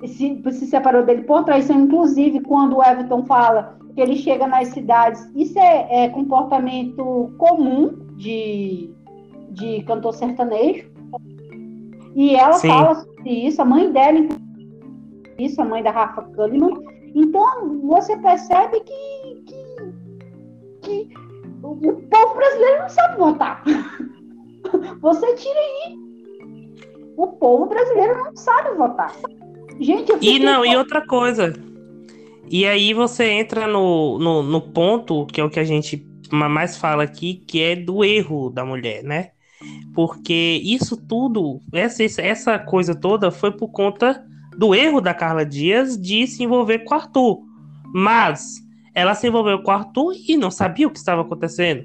Se, 0.05 0.39
se 0.51 0.67
separou 0.67 1.03
dele 1.03 1.23
por 1.23 1.43
traição, 1.43 1.79
inclusive, 1.81 2.39
quando 2.41 2.77
o 2.77 2.83
Everton 2.83 3.25
fala 3.25 3.75
que 3.95 4.01
ele 4.01 4.15
chega 4.15 4.45
nas 4.47 4.67
cidades, 4.69 5.27
isso 5.35 5.57
é, 5.57 6.05
é 6.05 6.09
comportamento 6.09 7.33
comum 7.37 7.97
de, 8.15 8.91
de 9.51 9.83
cantor 9.83 10.13
sertanejo. 10.13 10.89
E 12.15 12.35
ela 12.35 12.53
Sim. 12.53 12.67
fala 12.67 12.95
sobre 12.95 13.29
isso, 13.29 13.61
a 13.61 13.65
mãe 13.65 13.91
dela, 13.91 14.19
isso, 15.37 15.61
a 15.61 15.65
mãe 15.65 15.83
da 15.83 15.91
Rafa 15.91 16.23
Kalimann. 16.23 16.73
Então, 17.15 17.79
você 17.81 18.17
percebe 18.17 18.79
que, 18.81 19.43
que, 19.45 19.65
que 20.81 21.09
o 21.63 21.75
povo 21.75 22.35
brasileiro 22.35 22.79
não 22.81 22.89
sabe 22.89 23.17
votar. 23.17 23.63
Você 25.01 25.35
tira 25.35 25.59
aí. 25.59 25.97
O 27.17 27.27
povo 27.27 27.65
brasileiro 27.65 28.17
não 28.23 28.35
sabe 28.35 28.75
votar. 28.77 29.13
Gente, 29.79 30.11
eu 30.11 30.19
E 30.21 30.39
não, 30.39 30.65
e 30.65 30.75
outra 30.75 31.05
coisa. 31.05 31.53
E 32.49 32.65
aí 32.65 32.93
você 32.93 33.25
entra 33.29 33.67
no, 33.67 34.19
no, 34.19 34.43
no 34.43 34.61
ponto, 34.61 35.25
que 35.25 35.39
é 35.39 35.43
o 35.43 35.49
que 35.49 35.59
a 35.59 35.63
gente 35.63 36.05
ma- 36.31 36.49
mais 36.49 36.77
fala 36.77 37.03
aqui, 37.03 37.35
que 37.47 37.61
é 37.61 37.75
do 37.75 38.03
erro 38.03 38.49
da 38.49 38.65
mulher, 38.65 39.03
né? 39.03 39.31
Porque 39.93 40.61
isso 40.63 40.95
tudo, 40.97 41.59
essa, 41.73 42.03
essa- 42.21 42.59
coisa 42.59 42.95
toda 42.95 43.31
foi 43.31 43.51
por 43.51 43.69
conta 43.69 44.23
do 44.57 44.73
erro 44.75 45.01
da 45.01 45.13
Carla 45.13 45.45
Dias 45.45 45.97
de 45.99 46.27
se 46.27 46.43
envolver 46.43 46.79
com 46.79 46.93
o 46.93 46.97
Arthur. 46.97 47.39
Mas 47.93 48.59
ela 48.93 49.15
se 49.15 49.27
envolveu 49.27 49.61
com 49.61 49.71
o 49.71 49.73
Arthur 49.73 50.13
e 50.27 50.37
não 50.37 50.51
sabia 50.51 50.87
o 50.87 50.91
que 50.91 50.97
estava 50.99 51.21
acontecendo. 51.21 51.83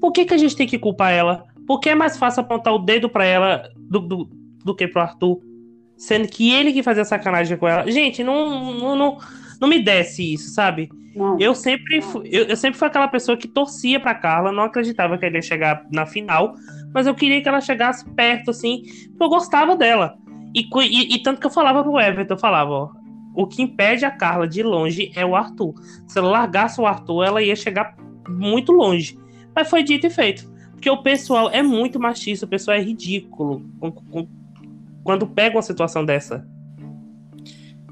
Por 0.00 0.12
que, 0.12 0.24
que 0.24 0.34
a 0.34 0.38
gente 0.38 0.56
tem 0.56 0.66
que 0.66 0.78
culpar 0.78 1.12
ela? 1.12 1.44
Porque 1.66 1.90
é 1.90 1.94
mais 1.94 2.18
fácil 2.18 2.40
apontar 2.42 2.74
o 2.74 2.78
dedo 2.78 3.08
pra 3.08 3.24
ela 3.24 3.70
do, 3.76 4.00
do, 4.00 4.28
do 4.64 4.74
que 4.74 4.86
pro 4.88 5.00
Arthur. 5.02 5.40
Sendo 5.96 6.28
que 6.28 6.52
ele 6.52 6.72
que 6.72 6.82
fazia 6.82 7.04
sacanagem 7.04 7.56
com 7.56 7.68
ela. 7.68 7.90
Gente, 7.90 8.22
não, 8.24 8.74
não, 8.74 8.96
não, 8.96 9.18
não 9.60 9.68
me 9.68 9.80
desce 9.82 10.34
isso, 10.34 10.50
sabe? 10.50 10.90
Não. 11.14 11.38
Eu 11.38 11.54
sempre, 11.54 12.02
fui, 12.02 12.28
eu, 12.30 12.44
eu 12.44 12.56
sempre 12.56 12.78
fui 12.78 12.88
aquela 12.88 13.08
pessoa 13.08 13.36
que 13.36 13.46
torcia 13.46 14.00
pra 14.00 14.14
Carla, 14.14 14.50
não 14.50 14.64
acreditava 14.64 15.16
que 15.16 15.24
ela 15.24 15.36
ia 15.36 15.42
chegar 15.42 15.86
na 15.92 16.04
final, 16.06 16.54
mas 16.92 17.06
eu 17.06 17.14
queria 17.14 17.40
que 17.42 17.48
ela 17.48 17.60
chegasse 17.60 18.08
perto, 18.10 18.50
assim, 18.50 18.82
porque 19.10 19.24
eu 19.24 19.28
gostava 19.28 19.76
dela. 19.76 20.16
E, 20.54 20.68
e- 20.82 21.14
e 21.14 21.22
tanto 21.22 21.40
que 21.40 21.46
eu 21.46 21.50
falava 21.50 21.82
pro 21.82 21.98
Everton, 22.00 22.34
eu 22.34 22.38
falava, 22.38 22.70
ó, 22.70 22.90
o 23.34 23.46
que 23.46 23.62
impede 23.62 24.04
a 24.04 24.10
Carla 24.10 24.46
de 24.46 24.60
ir 24.60 24.64
longe 24.64 25.10
é 25.16 25.24
o 25.26 25.34
Arthur. 25.34 25.74
Se 26.06 26.18
ela 26.18 26.30
largasse 26.30 26.80
o 26.80 26.86
Arthur, 26.86 27.24
ela 27.24 27.42
ia 27.42 27.56
chegar 27.56 27.96
muito 28.28 28.72
longe. 28.72 29.18
Mas 29.54 29.68
foi 29.68 29.82
dito 29.82 30.06
e 30.06 30.10
feito. 30.10 30.52
Porque 30.72 30.88
o 30.90 31.02
pessoal 31.02 31.50
é 31.50 31.62
muito 31.62 31.98
machista, 31.98 32.46
o 32.46 32.48
pessoal 32.48 32.76
é 32.76 32.80
ridículo 32.80 33.62
quando 35.02 35.26
pega 35.26 35.56
uma 35.56 35.62
situação 35.62 36.04
dessa. 36.04 36.46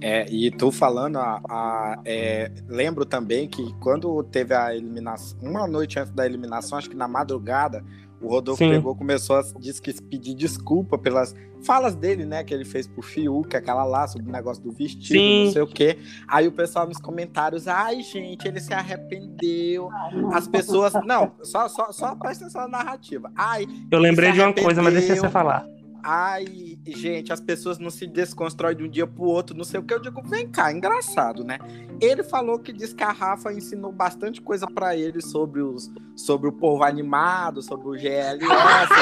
É, 0.02 0.26
e 0.30 0.50
tu 0.50 0.72
falando, 0.72 1.16
a, 1.18 1.40
a- 1.48 2.00
é, 2.04 2.50
lembro 2.68 3.04
também 3.06 3.46
que 3.46 3.72
quando 3.80 4.22
teve 4.24 4.52
a 4.54 4.74
eliminação, 4.74 5.38
uma 5.40 5.66
noite 5.68 5.98
antes 5.98 6.12
da 6.12 6.26
eliminação, 6.26 6.76
acho 6.76 6.90
que 6.90 6.96
na 6.96 7.06
madrugada, 7.06 7.84
O 8.20 8.28
Rodolfo 8.28 8.62
Sim. 8.62 8.70
pegou, 8.70 8.94
começou 8.94 9.36
a 9.36 9.42
disse 9.58 9.82
que 9.82 9.92
pedir 10.02 10.34
desculpa 10.34 10.96
pelas 10.96 11.34
falas 11.64 11.94
dele, 11.96 12.24
né? 12.24 12.44
Que 12.44 12.54
ele 12.54 12.64
fez 12.64 12.86
pro 12.86 13.02
Fiuk, 13.02 13.56
aquela 13.56 13.82
lá, 13.84 14.06
sobre 14.06 14.28
o 14.28 14.32
negócio 14.32 14.62
do 14.62 14.70
vestido, 14.70 15.18
Sim. 15.18 15.44
não 15.46 15.52
sei 15.52 15.62
o 15.62 15.66
quê. 15.66 15.98
Aí 16.28 16.46
o 16.46 16.52
pessoal 16.52 16.86
nos 16.86 16.98
comentários, 16.98 17.66
ai, 17.66 18.00
gente, 18.02 18.46
ele 18.46 18.60
se 18.60 18.72
arrependeu. 18.72 19.88
As 20.32 20.46
pessoas. 20.46 20.92
Não, 21.04 21.32
só, 21.42 21.66
só, 21.68 21.90
só 21.90 22.14
presta 22.14 22.44
atenção 22.44 22.62
na 22.68 22.78
narrativa. 22.78 23.30
Ai, 23.34 23.66
Eu 23.90 23.98
lembrei 23.98 24.30
de 24.32 24.40
uma 24.40 24.52
coisa, 24.52 24.80
mas 24.82 24.94
deixa 24.94 25.16
você 25.16 25.28
falar. 25.28 25.66
Ai, 26.02 26.76
gente, 26.86 27.32
as 27.32 27.40
pessoas 27.40 27.78
não 27.78 27.88
se 27.88 28.06
desconstroem 28.06 28.76
de 28.76 28.82
um 28.82 28.88
dia 28.88 29.06
pro 29.06 29.22
outro, 29.24 29.56
não 29.56 29.64
sei 29.64 29.78
o 29.78 29.82
que. 29.82 29.94
Eu 29.94 30.00
digo, 30.00 30.20
vem 30.24 30.48
cá, 30.48 30.72
engraçado, 30.72 31.44
né? 31.44 31.58
Ele 32.00 32.24
falou 32.24 32.58
que 32.58 32.72
diz 32.72 32.92
que 32.92 33.04
a 33.04 33.12
Rafa 33.12 33.52
ensinou 33.52 33.92
bastante 33.92 34.40
coisa 34.40 34.66
pra 34.66 34.96
ele 34.96 35.22
sobre, 35.22 35.62
os, 35.62 35.92
sobre 36.16 36.48
o 36.48 36.52
povo 36.52 36.82
animado, 36.82 37.62
sobre 37.62 37.88
o 37.88 37.92
GLS, 37.92 38.40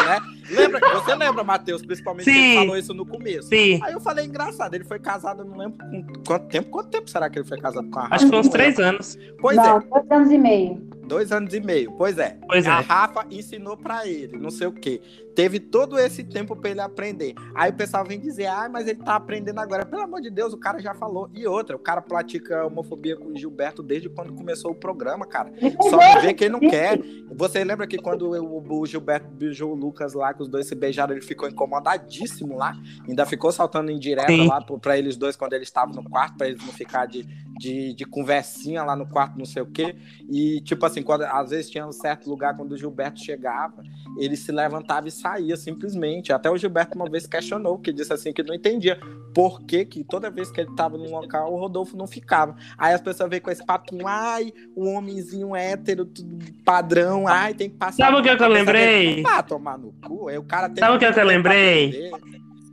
né? 0.04 0.20
Lembra, 0.50 0.80
você 0.94 1.14
lembra, 1.14 1.44
Matheus, 1.44 1.80
principalmente 1.80 2.24
que 2.24 2.32
Sim. 2.32 2.38
ele 2.38 2.54
falou 2.56 2.76
isso 2.76 2.92
no 2.92 3.06
começo. 3.06 3.48
Sim, 3.48 3.80
Aí 3.84 3.92
eu 3.92 4.00
falei, 4.00 4.26
engraçado, 4.26 4.74
ele 4.74 4.84
foi 4.84 4.98
casado, 4.98 5.42
eu 5.42 5.44
não 5.44 5.56
lembro 5.56 5.78
com 5.78 6.12
quanto 6.26 6.48
tempo. 6.48 6.70
Quanto 6.70 6.88
tempo 6.88 7.08
será 7.08 7.30
que 7.30 7.38
ele 7.38 7.46
foi 7.46 7.58
casado 7.58 7.88
com 7.88 7.98
a 7.98 8.02
Rafa? 8.02 8.14
acho 8.16 8.24
que 8.24 8.30
foi 8.30 8.40
uns 8.40 8.48
três 8.48 8.78
anos. 8.78 9.16
Pois 9.40 9.56
não, 9.56 9.78
é, 9.78 9.80
dois 9.80 10.10
anos 10.10 10.30
e 10.32 10.38
meio. 10.38 10.99
Dois 11.10 11.32
anos 11.32 11.52
e 11.52 11.60
meio. 11.60 11.90
Pois 11.98 12.18
é. 12.18 12.38
Pois 12.46 12.64
A 12.68 12.78
é. 12.78 12.82
Rafa 12.82 13.26
ensinou 13.32 13.76
pra 13.76 14.06
ele, 14.06 14.38
não 14.38 14.48
sei 14.48 14.68
o 14.68 14.72
quê. 14.72 15.02
Teve 15.34 15.58
todo 15.58 15.98
esse 15.98 16.22
tempo 16.22 16.54
pra 16.54 16.70
ele 16.70 16.80
aprender. 16.80 17.34
Aí 17.54 17.70
o 17.70 17.74
pessoal 17.74 18.04
vem 18.04 18.20
dizer, 18.20 18.46
ah, 18.46 18.68
mas 18.70 18.86
ele 18.86 19.00
tá 19.02 19.16
aprendendo 19.16 19.58
agora. 19.58 19.84
Pelo 19.84 20.02
amor 20.02 20.20
de 20.20 20.30
Deus, 20.30 20.52
o 20.52 20.58
cara 20.58 20.78
já 20.78 20.94
falou. 20.94 21.28
E 21.34 21.46
outra, 21.46 21.74
o 21.74 21.78
cara 21.78 22.00
pratica 22.00 22.64
homofobia 22.66 23.16
com 23.16 23.26
o 23.26 23.36
Gilberto 23.36 23.82
desde 23.82 24.08
quando 24.08 24.32
começou 24.34 24.70
o 24.70 24.74
programa, 24.74 25.26
cara. 25.26 25.52
Só 25.88 26.20
vê 26.20 26.32
quem 26.32 26.48
não 26.48 26.60
quer. 26.60 27.00
Você 27.32 27.64
lembra 27.64 27.86
que 27.86 27.98
quando 27.98 28.30
o, 28.30 28.86
Gilberto 28.86 29.28
beijou 29.28 29.72
o 29.72 29.74
Lucas 29.74 30.14
lá, 30.14 30.32
que 30.32 30.42
os 30.42 30.48
dois 30.48 30.66
se 30.66 30.74
beijaram, 30.74 31.12
ele 31.12 31.24
ficou 31.24 31.48
incomodadíssimo 31.48 32.56
lá. 32.56 32.76
Ainda 33.08 33.26
ficou 33.26 33.50
saltando 33.50 33.90
em 33.90 33.98
direta 33.98 34.28
Sim. 34.28 34.46
lá 34.46 34.60
pra 34.60 34.96
eles 34.96 35.16
dois 35.16 35.36
quando 35.36 35.54
eles 35.54 35.68
estavam 35.68 35.94
no 35.94 36.08
quarto, 36.08 36.36
pra 36.36 36.48
eles 36.48 36.64
não 36.64 36.72
ficar 36.72 37.06
de, 37.06 37.26
de, 37.60 37.92
de 37.92 38.06
conversinha 38.06 38.82
lá 38.82 38.96
no 38.96 39.06
quarto, 39.06 39.38
não 39.38 39.44
sei 39.44 39.60
o 39.60 39.66
quê. 39.66 39.94
E, 40.30 40.62
tipo 40.62 40.84
assim, 40.86 41.02
quando, 41.02 41.22
às 41.24 41.50
vezes 41.50 41.70
tinha 41.70 41.86
um 41.86 41.92
certo 41.92 42.28
lugar 42.28 42.56
quando 42.56 42.72
o 42.72 42.76
Gilberto 42.76 43.20
chegava, 43.20 43.82
ele 44.18 44.34
se 44.34 44.50
levantava 44.50 45.08
e 45.08 45.10
saía 45.10 45.56
simplesmente. 45.58 46.32
Até 46.32 46.50
o 46.50 46.56
Gilberto 46.56 46.96
uma 46.96 47.08
vez 47.08 47.26
questionou, 47.26 47.78
que 47.78 47.92
disse 47.92 48.14
assim 48.14 48.32
que 48.32 48.42
não 48.42 48.54
entendia 48.54 48.98
por 49.34 49.60
que, 49.60 49.84
que 49.84 50.02
toda 50.02 50.30
vez 50.30 50.50
que 50.50 50.62
ele 50.62 50.74
tava 50.74 50.96
num 50.96 51.10
local, 51.10 51.52
o 51.52 51.58
Rodolfo 51.58 51.98
não 51.98 52.06
ficava. 52.06 52.56
Aí 52.78 52.94
as 52.94 53.02
pessoas 53.02 53.28
veem 53.28 53.42
com 53.42 53.50
esse 53.50 53.64
papinho, 53.64 54.06
ai, 54.06 54.54
o 54.74 54.88
homenzinho 54.88 55.54
hétero, 55.54 56.06
tudo 56.06 56.38
padrão, 56.64 57.28
ai, 57.28 57.52
tem 57.52 57.68
que 57.68 57.76
passar. 57.76 58.06
Sabe 58.06 58.16
o 58.16 58.22
que 58.22 58.30
eu 58.30 58.38
que 58.38 58.42
eu 58.42 58.48
lembrei? 58.48 59.22
Ah, 59.26 59.42
tomar 59.42 59.76
no 59.76 59.92
cu. 60.02 60.28
Aí 60.28 60.38
o 60.38 60.42
cara 60.44 60.70
tem 60.70 60.78
Sabe 60.78 60.96
o 60.96 60.98
que 60.98 61.04
eu 61.04 61.12
que 61.12 61.20
eu 61.20 61.26
tempo 61.26 61.42
pra 61.42 61.52
lembrei? 61.52 62.10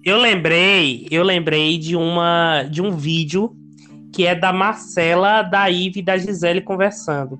Eu 0.05 0.17
lembrei, 0.17 1.07
eu 1.11 1.23
lembrei 1.23 1.77
de 1.77 1.93
uma 1.97 2.63
de 2.63 2.81
um 2.81 2.91
vídeo 2.91 3.53
que 4.13 4.25
é 4.25 4.33
da 4.35 4.51
Marcela, 4.53 5.41
da 5.41 5.69
Ive 5.69 5.99
e 5.99 6.03
da 6.03 6.17
Gisele 6.17 6.61
conversando 6.61 7.39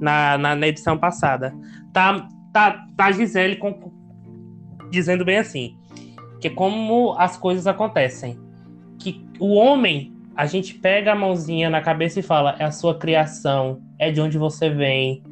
na, 0.00 0.36
na, 0.38 0.54
na 0.54 0.66
edição 0.68 0.96
passada. 0.98 1.54
Tá, 1.92 2.28
tá, 2.52 2.86
tá 2.96 3.04
a 3.06 3.12
Gisele 3.12 3.56
com- 3.56 3.92
dizendo 4.90 5.24
bem 5.24 5.38
assim, 5.38 5.76
que 6.40 6.48
é 6.48 6.50
como 6.50 7.14
as 7.18 7.36
coisas 7.36 7.66
acontecem. 7.66 8.38
Que 8.98 9.24
o 9.38 9.54
homem, 9.54 10.12
a 10.34 10.46
gente 10.46 10.74
pega 10.74 11.12
a 11.12 11.16
mãozinha 11.16 11.68
na 11.70 11.80
cabeça 11.80 12.20
e 12.20 12.22
fala, 12.22 12.56
é 12.58 12.64
a 12.64 12.70
sua 12.70 12.98
criação, 12.98 13.80
é 13.98 14.10
de 14.10 14.20
onde 14.20 14.38
você 14.38 14.68
vem, 14.70 15.22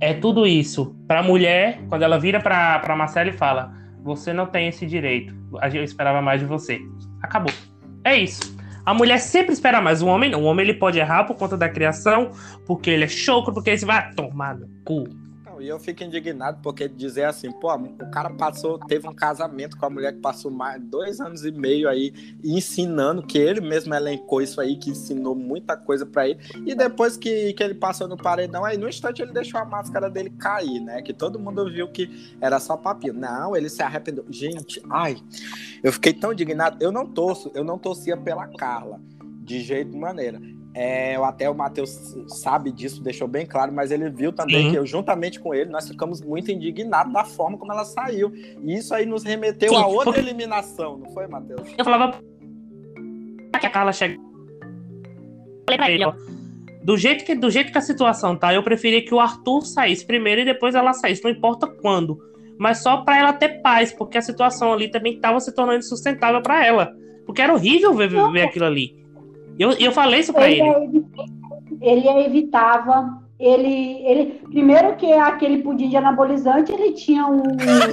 é 0.00 0.12
tudo 0.14 0.46
isso. 0.46 0.96
Pra 1.06 1.22
mulher, 1.22 1.80
quando 1.88 2.02
ela 2.02 2.18
vira 2.18 2.40
pra, 2.40 2.78
pra 2.80 2.96
Marcela 2.96 3.30
e 3.30 3.32
fala, 3.32 3.72
você 4.02 4.32
não 4.32 4.46
tem 4.46 4.68
esse 4.68 4.84
direito. 4.84 5.34
Eu 5.72 5.84
esperava 5.84 6.20
mais 6.20 6.40
de 6.40 6.46
você. 6.46 6.80
Acabou. 7.22 7.52
É 8.04 8.16
isso. 8.16 8.56
A 8.84 8.92
mulher 8.92 9.18
sempre 9.18 9.52
espera 9.52 9.80
mais. 9.80 10.02
O 10.02 10.06
homem 10.06 10.30
não. 10.30 10.42
O 10.42 10.46
homem 10.46 10.66
ele 10.66 10.78
pode 10.78 10.98
errar 10.98 11.24
por 11.24 11.36
conta 11.36 11.56
da 11.56 11.68
criação, 11.68 12.32
porque 12.66 12.90
ele 12.90 13.04
é 13.04 13.08
choco, 13.08 13.52
porque 13.52 13.70
ele 13.70 13.84
vai 13.84 14.12
tomar 14.14 14.56
no 14.56 14.68
cu. 14.84 15.21
E 15.62 15.68
eu 15.68 15.78
fico 15.78 16.02
indignado 16.02 16.58
porque 16.60 16.88
dizer 16.88 17.22
assim, 17.22 17.52
pô, 17.52 17.72
o 17.72 18.10
cara 18.10 18.30
passou, 18.30 18.80
teve 18.80 19.08
um 19.08 19.14
casamento 19.14 19.76
com 19.76 19.86
a 19.86 19.90
mulher 19.90 20.12
que 20.12 20.18
passou 20.18 20.50
mais 20.50 20.82
dois 20.82 21.20
anos 21.20 21.44
e 21.44 21.52
meio 21.52 21.88
aí 21.88 22.12
ensinando, 22.42 23.22
que 23.22 23.38
ele 23.38 23.60
mesmo 23.60 23.94
elencou 23.94 24.42
isso 24.42 24.60
aí, 24.60 24.76
que 24.76 24.90
ensinou 24.90 25.36
muita 25.36 25.76
coisa 25.76 26.04
pra 26.04 26.28
ele. 26.28 26.40
E 26.66 26.74
depois 26.74 27.16
que, 27.16 27.52
que 27.52 27.62
ele 27.62 27.74
passou 27.74 28.08
no 28.08 28.16
paredão, 28.16 28.64
aí 28.64 28.76
no 28.76 28.88
instante 28.88 29.22
ele 29.22 29.32
deixou 29.32 29.60
a 29.60 29.64
máscara 29.64 30.10
dele 30.10 30.30
cair, 30.30 30.80
né? 30.80 31.00
Que 31.00 31.12
todo 31.12 31.38
mundo 31.38 31.70
viu 31.70 31.86
que 31.86 32.34
era 32.40 32.58
só 32.58 32.76
papinho. 32.76 33.14
Não, 33.14 33.56
ele 33.56 33.68
se 33.68 33.84
arrependeu. 33.84 34.26
Gente, 34.28 34.82
ai, 34.90 35.16
eu 35.80 35.92
fiquei 35.92 36.12
tão 36.12 36.32
indignado. 36.32 36.76
Eu 36.80 36.90
não 36.90 37.06
torço, 37.06 37.52
eu 37.54 37.62
não 37.62 37.78
torcia 37.78 38.16
pela 38.16 38.48
Carla, 38.48 39.00
de 39.44 39.60
jeito 39.60 39.92
de 39.92 39.96
maneira. 39.96 40.40
É, 40.74 41.16
até 41.16 41.50
o 41.50 41.54
Matheus 41.54 41.90
sabe 42.28 42.72
disso, 42.72 43.02
deixou 43.02 43.28
bem 43.28 43.44
claro, 43.44 43.70
mas 43.72 43.90
ele 43.90 44.08
viu 44.08 44.32
também 44.32 44.70
que 44.70 44.78
eu, 44.78 44.86
juntamente 44.86 45.38
com 45.38 45.52
ele, 45.54 45.68
nós 45.70 45.86
ficamos 45.86 46.22
muito 46.22 46.50
indignados 46.50 47.12
da 47.12 47.24
forma 47.24 47.58
como 47.58 47.72
ela 47.72 47.84
saiu. 47.84 48.32
E 48.62 48.74
isso 48.74 48.94
aí 48.94 49.04
nos 49.04 49.22
remeteu 49.22 49.68
Sim, 49.68 49.76
a 49.76 49.86
outra 49.86 50.04
porque- 50.04 50.20
eliminação, 50.20 50.96
não 50.96 51.10
foi, 51.10 51.26
Matheus? 51.26 51.60
Eu 51.76 51.84
falava 51.84 52.18
que 53.60 53.66
a 53.66 53.70
Carla 53.70 53.92
chega. 53.92 54.16
Falei 55.66 55.76
pra 55.76 55.90
ele, 55.90 56.04
ó. 56.04 56.14
Do 56.82 56.96
jeito, 56.96 57.24
que, 57.24 57.34
do 57.34 57.48
jeito 57.50 57.70
que 57.70 57.78
a 57.78 57.82
situação 57.82 58.34
tá, 58.34 58.52
eu 58.52 58.62
preferia 58.62 59.04
que 59.04 59.14
o 59.14 59.20
Arthur 59.20 59.64
saísse 59.64 60.04
primeiro 60.04 60.40
e 60.40 60.44
depois 60.44 60.74
ela 60.74 60.92
saísse, 60.92 61.22
não 61.22 61.30
importa 61.30 61.66
quando. 61.66 62.18
Mas 62.58 62.82
só 62.82 62.98
pra 62.98 63.18
ela 63.18 63.32
ter 63.32 63.60
paz, 63.60 63.92
porque 63.92 64.18
a 64.18 64.22
situação 64.22 64.72
ali 64.72 64.90
também 64.90 65.20
tava 65.20 65.38
se 65.38 65.54
tornando 65.54 65.78
insustentável 65.78 66.42
pra 66.42 66.64
ela. 66.66 66.92
Porque 67.24 67.40
era 67.40 67.52
horrível 67.54 67.94
ver, 67.94 68.08
ver 68.32 68.42
aquilo 68.42 68.64
ali. 68.64 69.01
Eu, 69.58 69.72
eu 69.72 69.92
falei 69.92 70.20
isso 70.20 70.32
pra 70.32 70.48
Ele, 70.50 70.60
ele. 70.60 71.06
é 71.18 71.90
ele 71.92 72.08
é 72.08 72.26
evitava. 72.26 73.20
Ele, 73.38 74.00
ele, 74.06 74.40
primeiro 74.50 74.94
que 74.94 75.12
aquele 75.12 75.62
pudim 75.62 75.88
de 75.88 75.96
anabolizante, 75.96 76.70
ele 76.72 76.92
tinha 76.92 77.26
um. 77.26 77.42
Ele 77.42 77.92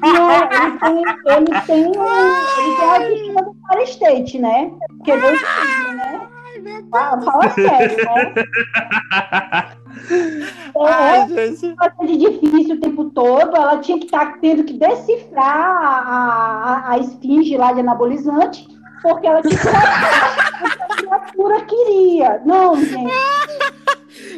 tinha. 0.00 0.48
Ele 0.52 0.78
tem, 0.78 0.98
ele 1.36 1.60
tem, 1.66 1.86
um, 1.86 1.92
ele 2.62 2.76
tem 2.76 2.86
a 2.86 2.92
autoestima 2.94 3.42
do 3.42 3.56
Fire 3.68 3.84
State, 3.84 4.38
né? 4.38 4.70
Porque 4.88 5.16
Deus 5.16 5.38
filho, 5.40 5.96
né? 5.96 6.28
Fala, 6.90 7.22
fala 7.22 7.50
sério, 7.50 7.96
né? 8.04 8.34
É, 10.76 10.80
Ai, 10.84 11.28
gente. 11.28 11.74
de 12.06 12.16
difícil 12.16 12.76
o 12.76 12.80
tempo 12.80 13.10
todo, 13.10 13.56
ela 13.56 13.78
tinha 13.78 13.98
que 13.98 14.04
estar 14.04 14.38
tendo 14.40 14.64
que 14.64 14.74
decifrar 14.74 15.44
a, 15.46 16.84
a, 16.86 16.92
a 16.92 16.98
esfinge 16.98 17.56
lá 17.56 17.72
de 17.72 17.80
anabolizante, 17.80 18.66
porque 19.02 19.26
ela 19.26 19.42
saber 19.42 19.54
o 19.54 20.58
que 20.58 20.82
a 20.84 20.96
criatura 20.96 21.60
queria. 21.62 22.42
Não, 22.44 22.76
gente. 22.76 23.12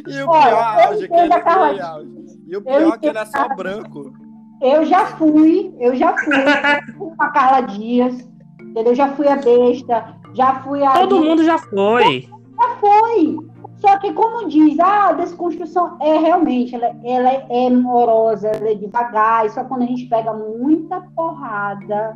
E 0.07 0.23
o 0.23 0.29
Olha, 0.29 0.43
pior 0.43 0.51
eu 0.51 0.89
auge 0.89 0.99
que 0.99 1.05
entendo 1.07 1.25
ele 1.25 1.33
a 1.35 1.41
Carla- 1.41 1.69
foi, 1.69 1.81
auge. 1.81 2.41
E 2.49 2.57
o 2.57 2.63
pior 2.63 2.95
é 2.95 2.99
que 2.99 3.07
ele 3.07 3.19
é 3.19 3.25
só 3.27 3.49
branco. 3.55 4.13
Eu 4.61 4.85
já 4.85 5.07
fui, 5.07 5.75
eu 5.81 5.95
já 5.97 6.15
fui, 6.19 6.35
eu 6.37 6.95
fui 6.99 7.17
com 7.17 7.23
a 7.23 7.29
Carla 7.29 7.61
Dias, 7.63 8.15
entendeu? 8.61 8.95
Já 8.95 9.09
fui 9.13 9.27
a 9.27 9.37
besta, 9.37 10.15
já 10.35 10.57
fui 10.63 10.85
a. 10.85 10.93
Todo 10.93 11.25
mundo 11.25 11.43
já 11.45 11.59
foi. 11.59 12.29
Já 12.61 12.77
foi. 12.77 13.37
Só 13.79 13.97
que, 13.99 14.13
como 14.13 14.47
diz, 14.47 14.79
ah, 14.79 15.07
a 15.09 15.13
desconstrução 15.13 15.97
é 16.03 16.19
realmente, 16.19 16.75
ela, 16.75 16.95
ela 17.03 17.31
é 17.49 17.71
morosa, 17.71 18.49
ela 18.49 18.69
é 18.69 18.75
devagar, 18.75 19.47
e 19.47 19.51
só 19.51 19.65
quando 19.65 19.85
a 19.85 19.87
gente 19.87 20.05
pega 20.07 20.35
muita 20.35 21.01
porrada 21.17 22.15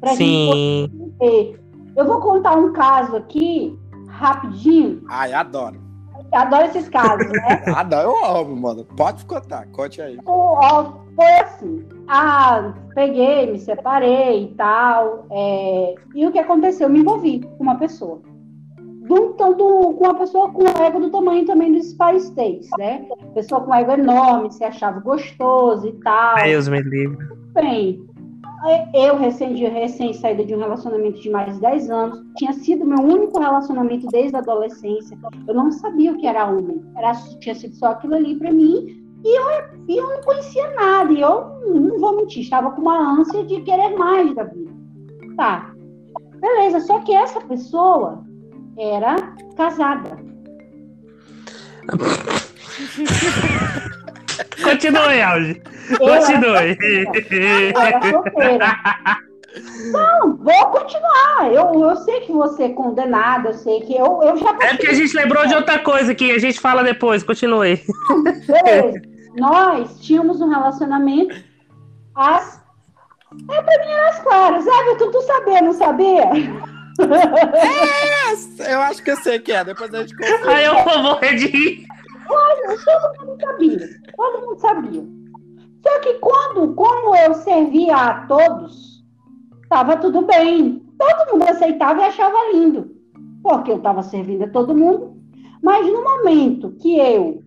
pra 0.00 0.10
gente 0.16 0.24
Sim. 0.24 0.90
poder. 1.18 1.60
Eu 1.98 2.04
vou 2.06 2.20
contar 2.20 2.56
um 2.56 2.72
caso 2.72 3.16
aqui, 3.16 3.76
rapidinho. 4.08 5.02
Ai, 5.08 5.32
adoro. 5.32 5.76
Eu 6.32 6.38
adoro 6.38 6.66
esses 6.66 6.88
casos, 6.88 7.26
né? 7.28 7.64
Adoro, 7.74 8.10
eu 8.10 8.24
amo, 8.24 8.54
mano. 8.54 8.84
Pode 8.96 9.24
contar, 9.24 9.66
conte 9.72 10.00
aí. 10.00 10.16
Ó, 10.26 10.58
ó, 10.62 10.92
foi 11.16 11.32
assim. 11.40 11.84
Ah, 12.06 12.72
peguei, 12.94 13.50
me 13.50 13.58
separei 13.58 14.44
e 14.44 14.54
tal. 14.54 15.26
é, 15.30 15.94
e 16.14 16.24
o 16.24 16.30
que 16.30 16.38
aconteceu? 16.38 16.86
Eu 16.86 16.92
me 16.92 17.00
envolvi 17.00 17.40
com 17.40 17.62
uma 17.64 17.76
pessoa. 17.78 18.20
Do, 18.78 19.16
então, 19.34 19.54
do- 19.56 19.94
com 19.94 20.04
uma 20.04 20.14
pessoa 20.18 20.50
com 20.52 20.64
ego 20.82 21.00
do 21.00 21.10
tamanho 21.10 21.44
também 21.46 21.72
dos 21.72 21.90
Spice 21.90 22.26
States, 22.26 22.68
né? 22.78 23.06
Pessoa 23.34 23.62
com 23.62 23.74
ego 23.74 23.92
enorme, 23.92 24.52
se 24.52 24.62
achava 24.62 25.00
gostoso 25.00 25.88
e 25.88 25.92
tal. 25.94 26.36
Deus 26.44 26.68
me 26.68 26.80
livre. 26.82 27.26
Bem, 27.54 28.06
eu 28.92 29.16
recém, 29.16 29.54
recém 29.54 30.12
saída 30.12 30.44
de 30.44 30.54
um 30.54 30.58
relacionamento 30.58 31.20
de 31.20 31.30
mais 31.30 31.54
de 31.54 31.60
10 31.60 31.90
anos, 31.90 32.22
tinha 32.36 32.52
sido 32.52 32.84
meu 32.84 32.98
único 32.98 33.38
relacionamento 33.38 34.06
desde 34.08 34.36
a 34.36 34.40
adolescência. 34.40 35.16
Eu 35.46 35.54
não 35.54 35.70
sabia 35.70 36.12
o 36.12 36.16
que 36.16 36.26
era 36.26 36.46
homem. 36.46 36.82
Era, 36.96 37.12
tinha 37.40 37.54
sido 37.54 37.74
só 37.76 37.92
aquilo 37.92 38.14
ali 38.14 38.36
pra 38.36 38.52
mim. 38.52 39.00
E 39.24 39.38
eu, 39.38 39.46
eu 39.88 40.08
não 40.08 40.20
conhecia 40.22 40.74
nada. 40.74 41.12
E 41.12 41.20
eu 41.20 41.44
não 41.66 41.98
vou 41.98 42.16
mentir, 42.16 42.42
estava 42.42 42.70
com 42.72 42.82
uma 42.82 43.20
ânsia 43.20 43.44
de 43.44 43.60
querer 43.62 43.96
mais 43.96 44.34
da 44.34 44.44
vida. 44.44 44.72
Tá. 45.36 45.72
Beleza, 46.40 46.80
só 46.80 47.00
que 47.00 47.12
essa 47.12 47.40
pessoa 47.40 48.24
era 48.76 49.16
casada. 49.56 50.18
Continue, 54.62 55.22
Alge. 55.22 55.62
Continue. 55.98 56.78
Não, 59.90 60.36
vou 60.36 60.66
continuar. 60.66 61.52
Eu, 61.52 61.80
eu 61.80 61.96
sei 61.96 62.20
que 62.20 62.32
você 62.32 62.64
é 62.64 62.68
condenada, 62.70 63.48
eu 63.50 63.54
sei 63.54 63.80
que 63.80 63.96
eu, 63.96 64.20
eu 64.22 64.36
já. 64.36 64.50
É 64.60 64.74
porque 64.74 64.88
a 64.88 64.94
gente 64.94 65.16
lembrou 65.16 65.46
de 65.46 65.54
outra 65.54 65.78
coisa 65.78 66.14
que 66.14 66.30
a 66.30 66.38
gente 66.38 66.60
fala 66.60 66.84
depois. 66.84 67.22
Continue. 67.22 67.82
Beleza. 68.46 69.02
Nós 69.36 70.00
tínhamos 70.00 70.40
um 70.40 70.48
relacionamento 70.48 71.34
às. 72.14 72.58
É, 73.50 73.62
pra 73.62 73.78
mim 73.84 73.90
era 73.90 74.08
as 74.08 74.18
claras. 74.20 74.66
Everton, 74.66 75.10
tu 75.10 75.22
sabia, 75.22 75.62
não 75.62 75.72
sabia? 75.72 76.24
É, 78.60 78.74
eu 78.74 78.80
acho 78.80 79.02
que 79.02 79.10
eu 79.10 79.16
sei 79.16 79.38
que 79.38 79.52
é, 79.52 79.64
depois 79.64 79.92
a 79.94 80.00
gente 80.00 80.16
confirma. 80.16 80.52
Aí 80.52 80.64
eu 80.64 80.84
vou 80.84 80.98
morrer 80.98 81.34
de 81.36 81.46
rir. 81.46 81.86
Olha, 82.30 82.76
todo 82.84 83.26
mundo 83.26 83.40
sabia. 83.40 83.88
Todo 84.16 84.46
mundo 84.46 84.60
sabia. 84.60 85.06
Só 85.82 86.00
que 86.00 86.14
quando, 86.14 86.74
como 86.74 87.16
eu 87.16 87.34
servia 87.34 87.96
a 87.96 88.26
todos, 88.26 89.04
estava 89.62 89.96
tudo 89.96 90.22
bem. 90.22 90.82
Todo 90.98 91.32
mundo 91.32 91.48
aceitava 91.48 92.00
e 92.00 92.04
achava 92.04 92.52
lindo. 92.52 92.90
Porque 93.42 93.70
eu 93.70 93.76
estava 93.76 94.02
servindo 94.02 94.44
a 94.44 94.50
todo 94.50 94.74
mundo. 94.74 95.16
Mas 95.62 95.86
no 95.86 96.02
momento 96.02 96.72
que 96.80 96.98
eu 96.98 97.42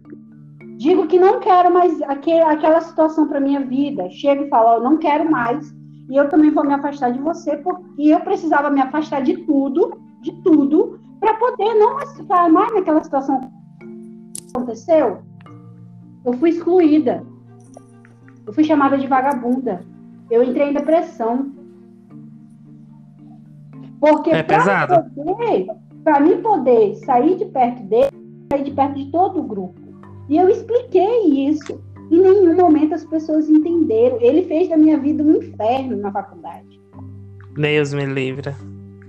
digo 0.78 1.08
que 1.08 1.20
não 1.20 1.40
quero 1.40 1.72
mais 1.72 2.02
aquele, 2.04 2.42
aquela 2.42 2.82
situação 2.82 3.28
para 3.28 3.40
minha 3.40 3.62
vida, 3.62 4.10
chego 4.10 4.44
e 4.44 4.50
falo, 4.50 4.84
não 4.84 4.98
quero 4.98 5.30
mais, 5.30 5.72
e 6.10 6.16
eu 6.16 6.28
também 6.28 6.50
vou 6.50 6.66
me 6.66 6.74
afastar 6.74 7.12
de 7.12 7.20
você, 7.20 7.56
porque 7.58 8.02
eu 8.02 8.20
precisava 8.22 8.70
me 8.70 8.82
afastar 8.82 9.22
de 9.22 9.38
tudo, 9.46 9.98
de 10.22 10.32
tudo, 10.42 11.00
para 11.20 11.36
poder 11.36 11.74
não 11.76 12.00
ficar 12.16 12.50
mais 12.50 12.74
naquela 12.74 13.04
situação 13.04 13.61
aconteceu. 14.56 15.20
Eu 16.26 16.34
fui 16.34 16.50
excluída. 16.52 17.24
Eu 18.46 18.54
fui 18.54 18.64
chamada 18.64 18.98
de 18.98 19.08
vagabunda. 19.08 19.84
Eu 20.30 20.44
entrei 20.44 20.70
em 20.70 20.74
depressão. 20.74 21.52
Porque 24.00 24.32
É 24.32 24.44
pesado. 24.44 25.06
para 26.04 26.20
mim 26.20 26.42
poder 26.42 26.96
sair 27.06 27.38
de 27.38 27.46
perto 27.46 27.84
dele, 27.84 28.10
sair 28.52 28.64
de 28.64 28.72
perto 28.72 28.96
de 28.96 29.12
todo 29.12 29.40
o 29.40 29.44
grupo. 29.44 29.80
E 30.30 30.38
eu 30.38 30.50
expliquei 30.50 31.48
isso. 31.48 31.80
Em 32.10 32.20
nenhum 32.22 32.56
momento 32.56 32.94
as 32.96 33.06
pessoas 33.06 33.50
entenderam. 33.50 34.18
Ele 34.20 34.44
fez 34.44 34.70
da 34.70 34.78
minha 34.78 34.98
vida 35.00 35.24
um 35.24 35.38
inferno 35.38 35.98
na 35.98 36.12
faculdade. 36.12 36.80
Deus 37.56 37.94
me 37.94 38.06
livre. 38.06 38.54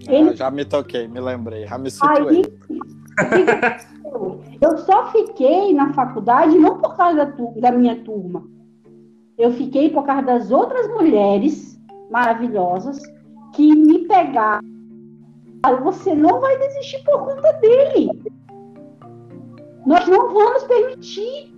Ele- 0.08 0.30
Ah, 0.30 0.34
já 0.34 0.50
me 0.50 0.64
toquei, 0.64 1.06
me 1.08 1.20
lembrei, 1.20 1.66
já 1.66 1.78
me 1.78 1.84
Aí, 1.86 1.90
situei. 1.90 2.42
aconteceu? 3.18 4.01
Eu 4.62 4.78
só 4.78 5.06
fiquei 5.10 5.74
na 5.74 5.92
faculdade 5.92 6.56
não 6.56 6.78
por 6.78 6.96
causa 6.96 7.26
da, 7.26 7.34
da 7.56 7.72
minha 7.72 8.00
turma. 8.04 8.44
Eu 9.36 9.50
fiquei 9.50 9.90
por 9.90 10.04
causa 10.04 10.22
das 10.22 10.52
outras 10.52 10.86
mulheres 10.86 11.76
maravilhosas 12.08 13.00
que 13.54 13.74
me 13.74 14.06
pegaram. 14.06 14.62
Você 15.82 16.14
não 16.14 16.40
vai 16.40 16.56
desistir 16.58 17.02
por 17.04 17.24
conta 17.24 17.52
dele. 17.54 18.08
Nós 19.84 20.06
não 20.06 20.32
vamos 20.32 20.62
permitir 20.62 21.52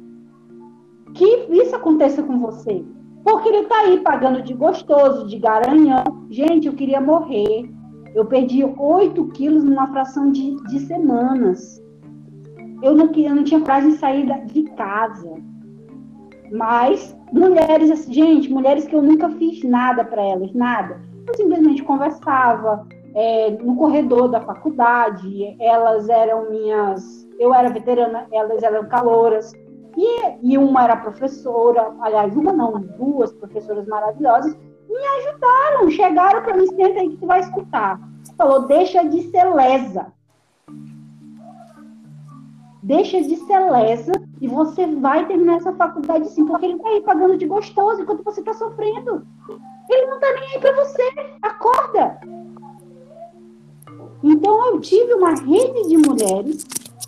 que 1.13 1.27
isso 1.51 1.77
aconteça 1.77 2.23
com 2.23 2.41
você. 2.41 2.83
Porque 3.23 3.51
ele 3.51 3.67
tá 3.67 3.81
aí 3.81 4.01
pagando 4.01 4.41
de 4.41 4.55
gostoso, 4.55 5.27
de 5.27 5.39
garanhão. 5.39 6.05
Gente, 6.31 6.69
eu 6.69 6.73
queria 6.73 7.03
morrer. 7.03 7.71
Eu 8.15 8.25
perdi 8.25 8.65
8 8.65 9.27
quilos 9.29 9.63
numa 9.63 9.89
fração 9.89 10.31
de, 10.31 10.57
de 10.69 10.81
semanas. 10.81 11.84
Eu 12.83 12.95
não, 12.95 13.13
eu 13.13 13.35
não 13.35 13.45
tinha 13.45 13.61
coragem 13.61 13.91
de 13.91 13.99
sair 13.99 14.47
de 14.47 14.63
casa. 14.71 15.35
Mas, 16.53 17.17
mulheres, 17.33 17.91
assim, 17.91 18.13
gente, 18.13 18.53
mulheres 18.53 18.87
que 18.87 18.95
eu 18.95 19.03
nunca 19.03 19.29
fiz 19.31 19.63
nada 19.63 20.05
para 20.05 20.23
elas, 20.23 20.53
nada. 20.53 21.01
Eu 21.27 21.35
simplesmente 21.35 21.83
conversava 21.83 22.87
é, 23.15 23.51
no 23.51 23.77
corredor 23.77 24.29
da 24.29 24.41
faculdade. 24.41 25.57
Elas 25.59 26.09
eram 26.09 26.51
minhas. 26.51 27.27
Eu 27.39 27.55
era 27.55 27.71
veterana, 27.71 28.27
elas 28.33 28.63
eram 28.63 28.87
calouras. 28.89 29.53
E, 29.97 30.53
e 30.53 30.59
uma 30.59 30.85
era 30.85 30.97
professora, 30.97 31.93
aliás, 32.01 32.37
uma 32.37 32.53
não, 32.53 32.81
duas 32.81 33.33
professoras 33.33 33.87
maravilhosas, 33.87 34.57
me 34.89 35.07
ajudaram, 35.19 35.91
chegaram 35.91 36.43
para 36.43 36.57
mim, 36.57 36.67
senta 36.67 37.01
aí 37.01 37.11
que 37.11 37.17
tu 37.17 37.27
vai 37.27 37.41
escutar. 37.41 38.01
Falou, 38.37 38.67
deixa 38.67 39.05
de 39.05 39.23
ser 39.31 39.45
lesa. 39.55 40.13
Deixa 42.85 43.23
de 43.23 43.35
ser 43.37 43.59
lesa 43.71 44.13
e 44.43 44.47
você 44.47 44.87
vai 44.87 45.27
terminar 45.27 45.57
essa 45.57 45.73
faculdade 45.73 46.29
sim, 46.29 46.45
porque 46.45 46.67
ele 46.67 46.79
tá 46.79 46.89
aí 46.91 47.01
pagando 47.01 47.39
de 47.39 47.47
gostoso 47.47 48.03
enquanto 48.03 48.23
você 48.23 48.43
tá 48.43 48.53
sofrendo. 48.53 49.27
Ele 49.89 50.07
não 50.07 50.21
tá 50.21 50.27
nem 50.35 50.55
aí 50.55 50.61
para 50.61 50.85
você. 50.85 51.03
Acorda! 51.41 52.21
Então 54.23 54.67
eu 54.67 54.81
tive 54.81 55.15
uma 55.15 55.31
rede 55.31 55.89
de 55.89 55.97
mulheres 55.97 56.67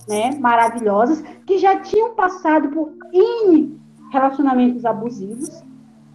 né, 0.08 0.30
maravilhosas 0.40 1.22
que 1.44 1.58
já 1.58 1.78
tinham 1.80 2.14
passado 2.14 2.70
por 2.70 2.92
N 3.12 3.78
relacionamentos 4.10 4.82
abusivos, 4.86 5.62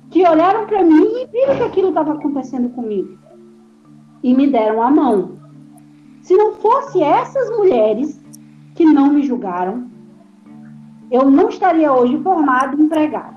que 0.10 0.28
olharam 0.28 0.66
para 0.66 0.84
mim 0.84 1.06
e 1.22 1.28
viram 1.28 1.58
que 1.58 1.64
aquilo 1.64 1.90
estava 1.90 2.14
acontecendo 2.14 2.70
comigo 2.70 3.16
e 4.24 4.34
me 4.34 4.48
deram 4.48 4.82
a 4.82 4.90
mão. 4.90 5.38
Se 6.24 6.36
não 6.36 6.54
fosse 6.54 7.02
essas 7.04 7.56
mulheres 7.56 8.21
que 8.76 8.86
não 8.86 9.14
me 9.14 9.24
julgaram, 9.24 9.90
eu 11.12 11.30
não 11.30 11.50
estaria 11.50 11.92
hoje 11.92 12.18
formado 12.22 12.80
e 12.80 12.84
empregado. 12.84 13.36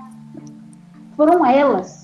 Foram 1.15 1.45
elas. 1.45 2.03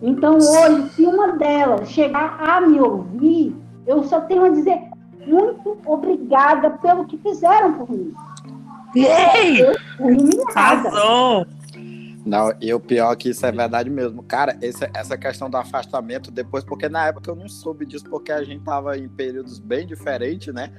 Então 0.00 0.36
hoje, 0.36 0.90
se 0.94 1.02
uma 1.04 1.32
delas 1.36 1.88
chegar 1.90 2.38
a 2.40 2.60
me 2.60 2.80
ouvir, 2.80 3.54
eu 3.86 4.02
só 4.04 4.20
tenho 4.20 4.44
a 4.44 4.48
dizer 4.48 4.80
muito 5.26 5.78
obrigada 5.86 6.70
pelo 6.70 7.04
que 7.04 7.16
fizeram 7.18 7.74
por 7.74 7.90
mim. 7.90 8.12
Ei! 8.96 9.60
Arrasou! 10.54 11.46
Não, 12.24 12.52
e 12.60 12.72
o 12.72 12.78
pior 12.78 13.12
é 13.12 13.16
que 13.16 13.30
isso 13.30 13.44
é 13.44 13.50
verdade 13.50 13.90
mesmo. 13.90 14.22
Cara, 14.22 14.56
esse- 14.62 14.88
essa 14.94 15.16
questão 15.16 15.50
do 15.50 15.56
afastamento 15.56 16.30
depois, 16.30 16.62
porque 16.64 16.88
na 16.88 17.06
época 17.06 17.30
eu 17.30 17.34
não 17.34 17.48
soube 17.48 17.84
disso, 17.84 18.04
porque 18.08 18.30
a 18.30 18.44
gente 18.44 18.62
tava 18.62 18.96
em 18.96 19.08
períodos 19.08 19.58
bem 19.58 19.86
diferentes, 19.86 20.52
né? 20.54 20.70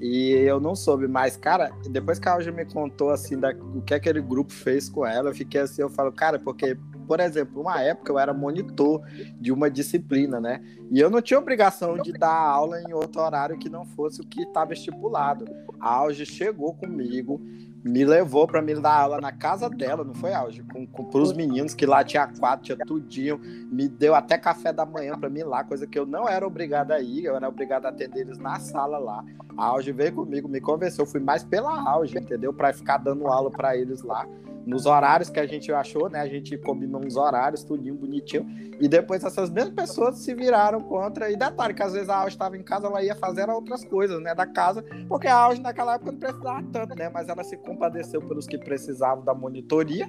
E 0.00 0.32
eu 0.32 0.60
não 0.60 0.74
soube, 0.74 1.06
mas, 1.08 1.36
cara, 1.36 1.70
depois 1.90 2.18
que 2.18 2.28
a 2.28 2.32
Alja 2.32 2.50
me 2.52 2.64
contou, 2.64 3.10
assim, 3.10 3.38
da, 3.38 3.50
o 3.50 3.82
que 3.82 3.94
aquele 3.94 4.20
grupo 4.20 4.52
fez 4.52 4.88
com 4.88 5.04
ela, 5.04 5.30
eu 5.30 5.34
fiquei 5.34 5.60
assim, 5.60 5.82
eu 5.82 5.90
falo, 5.90 6.12
cara, 6.12 6.38
porque, 6.38 6.76
por 7.06 7.20
exemplo, 7.20 7.60
uma 7.60 7.80
época 7.82 8.12
eu 8.12 8.18
era 8.18 8.32
monitor 8.32 9.02
de 9.38 9.52
uma 9.52 9.70
disciplina, 9.70 10.40
né? 10.40 10.62
E 10.90 10.98
eu 11.00 11.10
não 11.10 11.20
tinha 11.20 11.38
obrigação 11.38 11.98
de 11.98 12.12
dar 12.12 12.34
aula 12.34 12.80
em 12.80 12.92
outro 12.92 13.20
horário 13.20 13.58
que 13.58 13.68
não 13.68 13.84
fosse 13.84 14.20
o 14.20 14.26
que 14.26 14.42
estava 14.42 14.72
estipulado. 14.72 15.44
A 15.78 15.92
Alja 15.94 16.24
chegou 16.24 16.74
comigo, 16.74 17.40
me 17.82 18.04
levou 18.04 18.46
para 18.46 18.60
me 18.60 18.74
dar 18.74 18.92
aula 18.92 19.20
na 19.20 19.32
casa 19.32 19.68
dela, 19.68 20.04
não 20.04 20.14
foi, 20.14 20.32
Alge? 20.32 20.62
Com, 20.62 20.86
com, 20.86 21.04
pros 21.04 21.32
meninos, 21.32 21.74
que 21.74 21.86
lá 21.86 22.04
tinha 22.04 22.26
quatro, 22.26 22.64
tinha 22.64 22.78
tudinho. 22.78 23.40
Me 23.70 23.88
deu 23.88 24.14
até 24.14 24.36
café 24.36 24.72
da 24.72 24.84
manhã 24.84 25.18
para 25.18 25.30
mim 25.30 25.42
lá, 25.42 25.64
coisa 25.64 25.86
que 25.86 25.98
eu 25.98 26.04
não 26.04 26.28
era 26.28 26.46
obrigado 26.46 26.92
a 26.92 27.00
ir, 27.00 27.24
eu 27.24 27.36
era 27.36 27.48
obrigado 27.48 27.86
a 27.86 27.88
atender 27.88 28.20
eles 28.20 28.38
na 28.38 28.58
sala 28.60 28.98
lá. 28.98 29.24
A 29.56 29.64
Alge 29.64 29.92
veio 29.92 30.12
comigo, 30.12 30.48
me 30.48 30.60
convenceu, 30.60 31.06
fui 31.06 31.20
mais 31.20 31.42
pela 31.42 31.88
Alge, 31.88 32.18
entendeu? 32.18 32.52
Para 32.52 32.72
ficar 32.72 32.98
dando 32.98 33.26
aula 33.26 33.50
para 33.50 33.76
eles 33.76 34.02
lá. 34.02 34.26
Nos 34.66 34.86
horários 34.86 35.30
que 35.30 35.40
a 35.40 35.46
gente 35.46 35.72
achou, 35.72 36.08
né? 36.08 36.20
A 36.20 36.28
gente 36.28 36.56
combinou 36.58 37.04
uns 37.04 37.16
horários, 37.16 37.64
tudinho, 37.64 37.94
bonitinho. 37.94 38.46
E 38.80 38.88
depois 38.88 39.24
essas 39.24 39.50
mesmas 39.50 39.74
pessoas 39.74 40.18
se 40.18 40.34
viraram 40.34 40.80
contra. 40.80 41.30
E 41.30 41.36
detalhe, 41.36 41.74
que 41.74 41.82
às 41.82 41.92
vezes 41.92 42.08
a 42.08 42.18
Alge 42.18 42.34
estava 42.34 42.56
em 42.56 42.62
casa, 42.62 42.86
ela 42.86 43.02
ia 43.02 43.14
fazer 43.16 43.48
outras 43.48 43.84
coisas, 43.84 44.20
né? 44.22 44.34
Da 44.34 44.46
casa, 44.46 44.84
porque 45.08 45.26
a 45.26 45.36
Alge 45.36 45.60
naquela 45.60 45.94
época 45.94 46.12
não 46.12 46.18
precisava 46.18 46.62
tanto, 46.72 46.94
né? 46.94 47.08
Mas 47.08 47.28
ela 47.28 47.42
se 47.42 47.56
compadeceu 47.56 48.20
pelos 48.20 48.46
que 48.46 48.58
precisavam 48.58 49.24
da 49.24 49.34
monitoria 49.34 50.08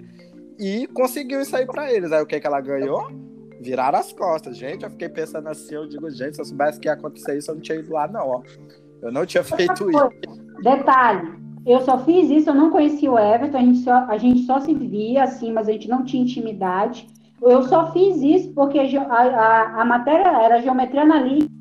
e 0.60 0.88
conseguiu 0.88 1.42
isso 1.42 1.56
aí 1.56 1.66
para 1.66 1.92
eles. 1.92 2.12
Aí 2.12 2.22
o 2.22 2.26
que, 2.26 2.40
que 2.40 2.48
ela 2.48 2.62
ganhou? 2.62 3.08
Viraram 3.60 4.00
as 4.00 4.14
costas. 4.14 4.58
Gente, 4.58 4.84
eu 4.84 4.90
fiquei 4.90 5.10
pensando 5.10 5.48
assim, 5.48 5.76
eu 5.76 5.88
digo, 5.88 6.10
gente, 6.10 6.36
se 6.36 6.42
eu 6.42 6.46
soubesse 6.46 6.80
que 6.80 6.88
ia 6.88 6.94
acontecer 6.94 7.38
isso, 7.38 7.52
eu 7.52 7.56
não 7.56 7.62
tinha 7.62 7.80
ido 7.80 7.92
lá, 7.92 8.08
não, 8.08 8.28
ó. 8.28 8.44
Eu 9.02 9.12
não 9.12 9.26
tinha 9.26 9.44
feito 9.44 9.90
isso. 9.90 10.10
Detalhe, 10.62 11.34
eu 11.66 11.82
só 11.82 12.00
fiz 12.00 12.30
isso, 12.30 12.50
eu 12.50 12.56
não 12.56 12.70
conhecia 12.72 13.12
o 13.12 13.20
Everton, 13.20 13.58
a 13.58 13.62
gente 13.62 13.80
só, 13.80 13.94
a 14.08 14.18
gente 14.18 14.42
só 14.44 14.60
se 14.60 14.74
via 14.74 15.24
assim, 15.24 15.52
mas 15.52 15.68
a 15.70 15.72
gente 15.72 15.88
não 15.90 16.04
tinha 16.04 16.24
intimidade. 16.24 17.08
Eu 17.42 17.64
só 17.64 17.92
fiz 17.92 18.22
isso 18.22 18.52
porque 18.54 18.80
a, 18.80 19.02
a, 19.04 19.22
a- 19.22 19.82
a 19.82 19.86
matéria 19.86 20.28
era 20.44 20.62
geometria 20.62 21.02
analítica. 21.02 21.52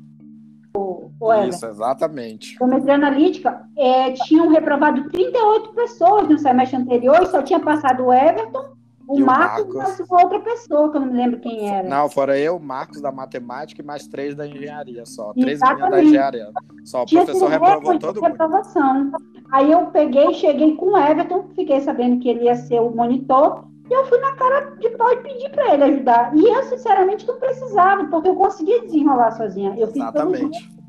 O, 0.75 1.11
o 1.19 1.33
Everton. 1.33 1.49
Isso, 1.55 1.65
exatamente. 1.65 2.55
Geometria 2.57 2.95
analítica, 2.95 3.61
é, 3.77 4.11
tinham 4.11 4.47
reprovado 4.49 5.09
38 5.09 5.73
pessoas 5.73 6.27
no 6.29 6.37
semestre 6.37 6.77
anterior 6.77 7.21
e 7.21 7.25
só 7.27 7.41
tinha 7.41 7.59
passado 7.59 8.05
o 8.05 8.13
Everton, 8.13 8.65
o 9.11 9.19
E 9.19 9.23
Marcos 9.23 9.73
Marcos. 9.75 10.09
uma 10.09 10.23
outra 10.23 10.39
pessoa, 10.39 10.89
que 10.89 10.97
eu 10.97 11.01
não 11.01 11.07
me 11.07 11.17
lembro 11.17 11.39
quem 11.39 11.69
era. 11.69 11.87
Não, 11.87 12.09
fora 12.09 12.37
eu, 12.39 12.57
Marcos 12.59 13.01
da 13.01 13.11
matemática 13.11 13.81
e 13.81 13.85
mais 13.85 14.07
três 14.07 14.35
da 14.35 14.47
engenharia 14.47 15.05
só. 15.05 15.33
Três 15.33 15.59
meninas 15.59 15.59
da 15.59 15.73
Exatamente. 15.85 16.07
engenharia. 16.07 16.51
Só 16.85 17.03
o 17.03 17.05
Tinha 17.05 17.23
professor 17.25 17.49
reprovou 17.49 17.99
todo 17.99 18.15
mundo. 18.15 18.23
reprovação. 18.27 19.11
Aí 19.51 19.71
eu 19.71 19.87
peguei, 19.87 20.33
cheguei 20.33 20.75
com 20.75 20.93
o 20.93 20.97
Everton, 20.97 21.49
fiquei 21.55 21.81
sabendo 21.81 22.19
que 22.19 22.29
ele 22.29 22.45
ia 22.45 22.55
ser 22.55 22.79
o 22.79 22.89
monitor, 22.89 23.65
e 23.89 23.93
eu 23.93 24.05
fui 24.05 24.17
na 24.19 24.31
cara 24.35 24.71
de 24.79 24.89
pau 24.91 25.11
e 25.11 25.17
pedi 25.17 25.49
para 25.49 25.73
ele 25.73 25.83
ajudar. 25.83 26.33
E 26.35 26.47
eu, 26.47 26.63
sinceramente, 26.63 27.27
não 27.27 27.37
precisava, 27.37 28.05
porque 28.05 28.29
eu 28.29 28.35
conseguia 28.35 28.81
desenrolar 28.83 29.31
sozinha. 29.31 29.73
Eu 29.77 29.87
Exatamente. 29.89 30.57
Fiz 30.57 30.81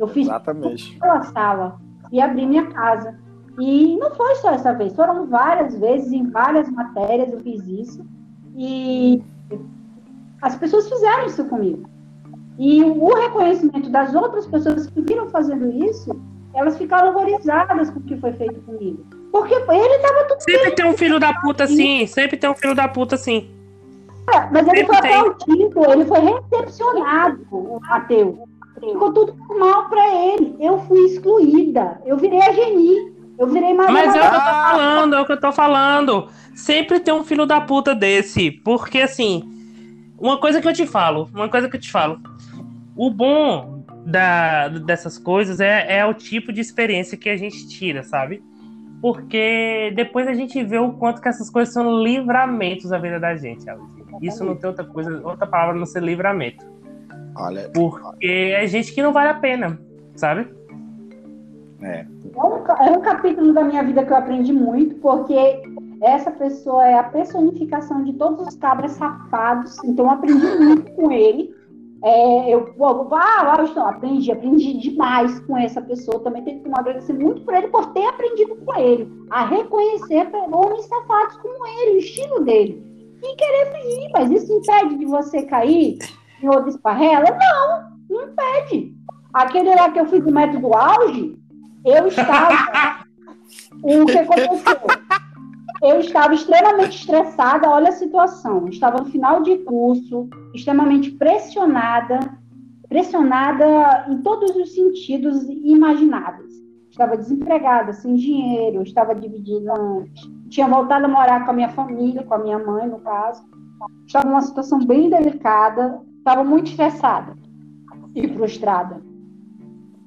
eu 0.00 0.06
fiz 0.06 0.26
Exatamente. 0.28 0.96
pela 1.00 1.22
sala 1.24 1.80
e 2.12 2.20
abri 2.20 2.46
minha 2.46 2.66
casa. 2.68 3.18
E 3.58 3.96
não 3.96 4.10
foi 4.14 4.34
só 4.36 4.50
essa 4.50 4.72
vez, 4.72 4.94
foram 4.94 5.26
várias 5.26 5.76
vezes, 5.78 6.12
em 6.12 6.30
várias 6.30 6.70
matérias 6.70 7.32
eu 7.32 7.40
fiz 7.40 7.66
isso. 7.66 8.06
E 8.56 9.22
as 10.40 10.54
pessoas 10.56 10.88
fizeram 10.88 11.26
isso 11.26 11.44
comigo. 11.46 11.88
E 12.58 12.82
o 12.84 13.14
reconhecimento 13.14 13.90
das 13.90 14.14
outras 14.14 14.46
pessoas 14.46 14.86
que 14.86 15.00
viram 15.00 15.28
fazendo 15.30 15.70
isso, 15.84 16.10
elas 16.54 16.76
ficaram 16.76 17.10
horrorizadas 17.10 17.90
com 17.90 18.00
o 18.00 18.02
que 18.02 18.16
foi 18.16 18.32
feito 18.32 18.60
comigo. 18.62 19.04
Porque 19.30 19.54
ele 19.54 19.94
estava 19.94 20.24
tudo 20.28 20.40
Sempre 20.40 20.70
tem 20.72 20.86
um 20.86 20.96
filho 20.96 21.20
da 21.20 21.34
puta 21.34 21.64
assim, 21.64 22.06
sempre 22.06 22.36
tem 22.36 22.50
um 22.50 22.54
filho 22.54 22.74
da 22.74 22.88
puta 22.88 23.14
assim. 23.14 23.50
Mas 24.52 24.66
ele 24.68 24.78
Sempre 24.80 24.86
foi 24.86 25.00
tem. 25.00 25.14
aplaudido, 25.14 25.92
ele 25.92 26.04
foi 26.04 26.18
recepcionado, 26.20 27.46
o 27.50 27.80
Matheus. 27.80 28.36
Ficou 28.78 29.12
tudo 29.12 29.34
mal 29.58 29.88
para 29.88 30.14
ele. 30.14 30.56
Eu 30.60 30.78
fui 30.80 31.00
excluída. 31.06 32.00
Eu 32.04 32.16
virei 32.16 32.40
a 32.40 32.52
Geni. 32.52 33.17
Eu 33.38 33.46
virei 33.46 33.72
mais 33.72 33.90
Mas 33.90 34.14
é 34.14 34.18
o 34.18 34.30
que 34.30 34.36
eu 34.36 34.40
tô 34.40 34.40
falando, 34.40 35.14
é 35.14 35.20
o 35.20 35.26
que 35.26 35.32
eu 35.32 35.40
tô 35.40 35.52
falando. 35.52 36.28
Sempre 36.54 37.00
tem 37.00 37.14
um 37.14 37.22
filho 37.22 37.46
da 37.46 37.60
puta 37.60 37.94
desse. 37.94 38.50
Porque 38.50 38.98
assim, 38.98 39.48
uma 40.18 40.38
coisa 40.38 40.60
que 40.60 40.66
eu 40.66 40.72
te 40.72 40.86
falo, 40.86 41.28
uma 41.32 41.48
coisa 41.48 41.68
que 41.68 41.76
eu 41.76 41.80
te 41.80 41.90
falo. 41.90 42.20
O 42.96 43.10
bom 43.10 43.84
da, 44.04 44.68
dessas 44.68 45.18
coisas 45.18 45.60
é, 45.60 45.98
é 45.98 46.04
o 46.04 46.12
tipo 46.12 46.52
de 46.52 46.60
experiência 46.60 47.16
que 47.16 47.28
a 47.28 47.36
gente 47.36 47.68
tira, 47.68 48.02
sabe? 48.02 48.42
Porque 49.00 49.92
depois 49.94 50.26
a 50.26 50.34
gente 50.34 50.60
vê 50.64 50.78
o 50.78 50.92
quanto 50.94 51.22
que 51.22 51.28
essas 51.28 51.48
coisas 51.48 51.72
são 51.72 52.02
livramentos 52.02 52.90
da 52.90 52.98
vida 52.98 53.20
da 53.20 53.36
gente, 53.36 53.70
Alice. 53.70 53.98
Isso 54.20 54.44
não 54.44 54.56
tem 54.56 54.68
outra 54.68 54.84
coisa, 54.84 55.20
outra 55.24 55.46
palavra 55.46 55.76
a 55.76 55.78
não 55.78 55.86
ser 55.86 56.02
livramento. 56.02 56.66
Olha, 57.36 57.70
Porque 57.72 58.52
é 58.56 58.66
gente 58.66 58.92
que 58.92 59.00
não 59.00 59.12
vale 59.12 59.28
a 59.28 59.34
pena, 59.34 59.78
sabe? 60.16 60.48
É. 61.82 62.06
É 62.34 62.42
um, 62.42 62.66
é 62.66 62.98
um 62.98 63.00
capítulo 63.00 63.52
da 63.52 63.64
minha 63.64 63.82
vida 63.82 64.04
que 64.04 64.12
eu 64.12 64.16
aprendi 64.16 64.52
muito, 64.52 64.96
porque 64.96 65.62
essa 66.02 66.30
pessoa 66.30 66.86
é 66.86 66.94
a 66.94 67.04
personificação 67.04 68.04
de 68.04 68.12
todos 68.14 68.46
os 68.48 68.56
cabras 68.56 68.92
safados, 68.92 69.76
então 69.84 70.06
eu 70.06 70.10
aprendi 70.10 70.46
muito 70.58 70.92
com 70.92 71.10
ele. 71.10 71.56
É, 72.02 72.54
eu 72.54 72.74
ah, 73.12 73.64
não, 73.74 73.88
aprendi, 73.88 74.30
aprendi 74.30 74.78
demais 74.78 75.40
com 75.40 75.56
essa 75.56 75.82
pessoa. 75.82 76.20
Também 76.20 76.44
tenho 76.44 76.62
que 76.62 76.70
agradecer 76.72 77.12
muito 77.12 77.42
por 77.42 77.54
ele 77.54 77.66
por 77.68 77.86
ter 77.92 78.06
aprendido 78.06 78.54
com 78.56 78.78
ele, 78.78 79.10
a 79.30 79.44
reconhecer 79.44 80.30
homens 80.52 80.86
safados 80.86 81.36
como 81.38 81.66
ele, 81.66 81.96
o 81.96 81.98
estilo 81.98 82.44
dele. 82.44 82.84
E 83.20 83.34
querer 83.34 83.72
fugir, 83.72 84.10
mas 84.12 84.30
isso 84.30 84.52
impede 84.52 84.96
de 84.96 85.06
você 85.06 85.42
cair 85.42 85.98
em 86.40 86.46
outra 86.46 86.68
esparrela? 86.68 87.26
Não, 87.30 87.90
não 88.08 88.28
impede. 88.28 88.94
Aquele 89.32 89.74
lá 89.74 89.90
que 89.90 89.98
eu 89.98 90.06
fiz 90.06 90.24
o 90.24 90.32
método 90.32 90.72
auge, 90.74 91.37
eu 91.88 92.08
estava. 92.08 93.04
o 93.82 94.06
que 94.06 94.18
aconteceu? 94.18 94.80
Eu 95.82 96.00
estava 96.00 96.34
extremamente 96.34 96.96
estressada, 96.96 97.68
olha 97.68 97.90
a 97.90 97.92
situação. 97.92 98.68
Estava 98.68 98.98
no 98.98 99.06
final 99.06 99.42
de 99.42 99.58
curso, 99.58 100.28
extremamente 100.52 101.12
pressionada, 101.12 102.18
pressionada 102.88 104.06
em 104.08 104.20
todos 104.22 104.56
os 104.56 104.74
sentidos 104.74 105.44
imagináveis. 105.48 106.52
Estava 106.90 107.16
desempregada, 107.16 107.92
sem 107.92 108.16
dinheiro, 108.16 108.82
estava 108.82 109.14
dividida, 109.14 109.72
tinha 110.48 110.66
voltado 110.66 111.04
a 111.04 111.08
morar 111.08 111.44
com 111.44 111.52
a 111.52 111.54
minha 111.54 111.68
família, 111.68 112.24
com 112.24 112.34
a 112.34 112.38
minha 112.38 112.58
mãe, 112.58 112.88
no 112.88 112.98
caso. 112.98 113.40
Estava 114.04 114.28
numa 114.28 114.42
situação 114.42 114.80
bem 114.84 115.08
delicada, 115.08 116.00
estava 116.18 116.42
muito 116.42 116.70
estressada 116.70 117.36
e 118.16 118.26
frustrada. 118.34 119.07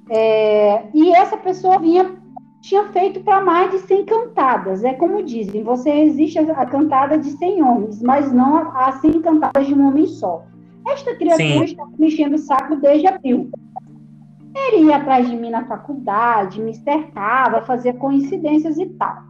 É, 0.09 0.83
e 0.93 1.11
essa 1.11 1.37
pessoa 1.37 1.79
vinha 1.79 2.19
tinha 2.61 2.85
feito 2.89 3.21
para 3.21 3.43
mais 3.43 3.71
de 3.71 3.79
100 3.79 4.05
cantadas. 4.05 4.83
É 4.83 4.93
como 4.93 5.23
dizem, 5.23 5.63
você 5.63 5.89
resiste 5.91 6.37
a 6.37 6.65
cantada 6.65 7.17
de 7.17 7.31
100 7.31 7.63
homens, 7.63 8.01
mas 8.01 8.31
não 8.31 8.57
a 8.77 8.91
100 8.93 9.21
cantadas 9.21 9.65
de 9.65 9.73
um 9.73 9.87
homem 9.87 10.05
só. 10.05 10.43
Esta 10.87 11.15
criatura 11.15 11.65
está 11.65 11.85
me 11.97 12.07
enchendo 12.07 12.35
o 12.35 12.39
saco 12.39 12.75
desde 12.75 13.07
abril. 13.07 13.49
Ele 14.55 14.85
ia 14.85 14.97
atrás 14.97 15.29
de 15.29 15.35
mim 15.35 15.49
na 15.49 15.65
faculdade, 15.65 16.61
me 16.61 16.73
cercava, 16.75 17.61
fazia 17.61 17.93
coincidências 17.93 18.77
e 18.77 18.85
tal. 18.85 19.23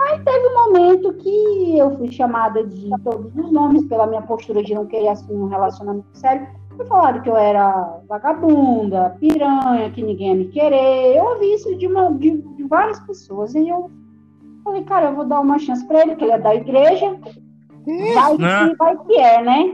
Aí 0.00 0.18
teve 0.20 0.48
um 0.48 0.64
momento 0.64 1.12
que 1.14 1.78
eu 1.78 1.96
fui 1.96 2.10
chamada 2.10 2.64
de 2.66 2.90
todos 3.04 3.32
os 3.36 3.52
nomes 3.52 3.84
pela 3.86 4.06
minha 4.06 4.22
postura 4.22 4.62
de 4.62 4.74
não 4.74 4.86
querer 4.86 5.08
assumir 5.08 5.38
um 5.38 5.48
relacionamento 5.48 6.08
sério. 6.14 6.48
Me 6.78 6.84
falaram 6.86 7.20
que 7.20 7.28
eu 7.28 7.36
era 7.36 8.00
vagabunda, 8.08 9.16
piranha, 9.20 9.90
que 9.90 10.02
ninguém 10.02 10.28
ia 10.28 10.34
me 10.34 10.48
querer. 10.48 11.16
Eu 11.16 11.24
ouvi 11.24 11.54
isso 11.54 11.76
de, 11.76 11.86
uma, 11.86 12.12
de, 12.12 12.38
de 12.38 12.62
várias 12.64 12.98
pessoas. 13.00 13.54
E 13.54 13.68
eu 13.68 13.90
falei, 14.64 14.82
cara, 14.84 15.06
eu 15.06 15.14
vou 15.14 15.24
dar 15.24 15.40
uma 15.40 15.58
chance 15.58 15.86
pra 15.86 16.02
ele, 16.02 16.16
que 16.16 16.24
ele 16.24 16.32
é 16.32 16.38
da 16.38 16.54
igreja. 16.54 17.16
Vai 18.14 18.36
Né? 18.38 18.68
que, 18.68 18.76
vai 18.76 18.96
que 18.98 19.14
é, 19.16 19.42
né? 19.42 19.72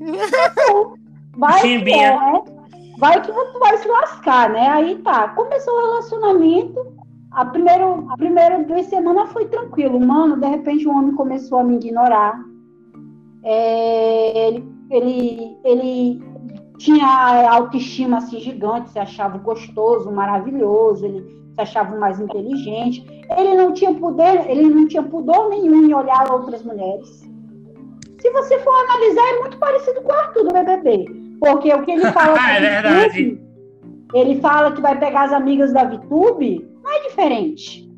Vai 1.36 1.60
que 1.60 1.92
é, 1.92 2.10
né? 2.10 2.42
Vai 2.98 3.22
que 3.22 3.32
tu 3.32 3.58
vai 3.58 3.78
se 3.78 3.88
lascar, 3.88 4.50
né? 4.50 4.68
Aí 4.68 4.98
tá. 4.98 5.28
Começou 5.28 5.72
o 5.72 5.80
relacionamento. 5.80 7.00
A 7.30 7.46
primeiro, 7.46 8.06
a 8.10 8.16
primeira 8.16 8.62
duas 8.64 8.86
semanas 8.86 9.32
foi 9.32 9.46
tranquilo. 9.46 9.98
Mano, 10.00 10.36
de 10.36 10.46
repente 10.46 10.86
o 10.86 10.90
homem 10.90 11.14
começou 11.14 11.58
a 11.58 11.64
me 11.64 11.76
ignorar. 11.76 12.38
É, 13.42 14.48
ele, 14.48 14.68
ele, 14.90 15.56
ele 15.64 16.29
tinha 16.80 17.06
autoestima 17.50 18.16
assim 18.16 18.40
gigante, 18.40 18.90
se 18.90 18.98
achava 18.98 19.36
gostoso, 19.36 20.10
maravilhoso, 20.10 21.04
ele 21.04 21.20
se 21.54 21.60
achava 21.60 21.96
mais 21.98 22.18
inteligente. 22.18 23.04
Ele 23.36 23.54
não 23.54 23.72
tinha 23.72 23.92
poder, 23.92 24.50
ele 24.50 24.64
não 24.64 24.88
tinha 24.88 25.02
pudor 25.02 25.50
nenhum 25.50 25.84
em 25.84 25.94
olhar 25.94 26.32
outras 26.32 26.62
mulheres. 26.62 27.20
Se 28.18 28.30
você 28.30 28.58
for 28.60 28.74
analisar, 28.84 29.28
é 29.28 29.38
muito 29.40 29.58
parecido 29.58 30.00
com 30.00 30.08
o 30.08 30.12
Arthur 30.16 30.44
do 30.44 30.52
BBB, 30.52 31.04
porque 31.38 31.72
o 31.72 31.82
que 31.82 31.90
ele 31.92 32.06
fala 32.12 32.38
É 32.50 32.60
da 32.60 32.80
verdade. 32.80 33.24
VTube, 33.24 33.50
ele 34.14 34.40
fala 34.40 34.72
que 34.72 34.80
vai 34.80 34.98
pegar 34.98 35.24
as 35.24 35.32
amigas 35.32 35.72
da 35.74 35.84
VTube, 35.84 36.66
não 36.82 36.92
é 36.92 37.08
diferente. 37.08 37.90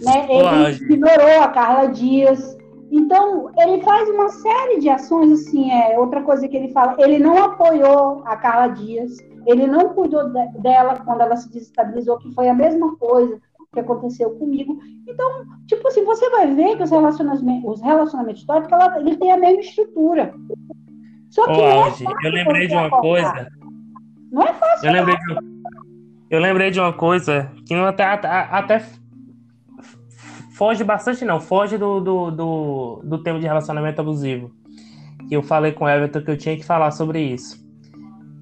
Né? 0.00 0.28
Ele 0.30 0.94
ignorou 0.94 1.42
a 1.42 1.48
Carla 1.48 1.88
Dias, 1.88 2.56
então, 2.90 3.50
ele 3.58 3.82
faz 3.82 4.08
uma 4.08 4.28
série 4.28 4.78
de 4.80 4.88
ações, 4.88 5.32
assim, 5.32 5.70
é 5.70 5.98
outra 5.98 6.22
coisa 6.22 6.48
que 6.48 6.56
ele 6.56 6.72
fala, 6.72 6.96
ele 6.98 7.18
não 7.18 7.36
apoiou 7.42 8.22
a 8.24 8.36
Carla 8.36 8.68
Dias, 8.68 9.16
ele 9.46 9.66
não 9.66 9.90
cuidou 9.90 10.28
de- 10.30 10.58
dela 10.60 10.96
quando 11.04 11.20
ela 11.20 11.36
se 11.36 11.50
desestabilizou, 11.50 12.18
que 12.18 12.32
foi 12.34 12.48
a 12.48 12.54
mesma 12.54 12.96
coisa 12.96 13.40
que 13.72 13.80
aconteceu 13.80 14.30
comigo. 14.30 14.78
Então, 15.06 15.44
tipo 15.66 15.86
assim, 15.88 16.04
você 16.04 16.28
vai 16.30 16.54
ver 16.54 16.76
que 16.76 16.82
os 16.82 16.90
relacionamentos, 16.90 17.74
os 17.74 17.82
relacionamentos 17.82 18.40
históricos, 18.40 18.72
ela, 18.72 18.98
ele 19.00 19.16
tem 19.16 19.32
a 19.32 19.36
mesma 19.36 19.60
estrutura. 19.60 20.34
Só 21.30 21.42
Ô, 21.42 21.46
que 21.46 22.04
não 22.04 22.12
é 22.12 22.26
eu 22.26 22.30
lembrei 22.30 22.66
de 22.66 22.74
uma 22.74 22.86
acordar. 22.86 23.00
coisa. 23.34 23.48
Não 24.32 24.42
é 24.42 24.52
fácil. 24.54 24.86
Eu 24.88 24.92
lembrei 24.92 25.16
de, 25.16 25.36
eu 26.30 26.40
lembrei 26.40 26.70
de 26.70 26.80
uma 26.80 26.92
coisa 26.92 27.50
que 27.66 27.74
não 27.74 27.84
até, 27.84 28.04
até, 28.04 28.82
foge 30.58 30.82
bastante, 30.82 31.24
não. 31.24 31.40
Foge 31.40 31.78
do, 31.78 32.00
do, 32.00 32.30
do, 32.32 33.00
do 33.04 33.22
tema 33.22 33.38
de 33.38 33.46
relacionamento 33.46 34.00
abusivo. 34.00 34.50
Que 35.28 35.36
eu 35.36 35.42
falei 35.42 35.70
com 35.70 35.84
o 35.84 35.88
Everton 35.88 36.20
que 36.20 36.30
eu 36.32 36.36
tinha 36.36 36.56
que 36.56 36.64
falar 36.64 36.90
sobre 36.90 37.22
isso. 37.22 37.64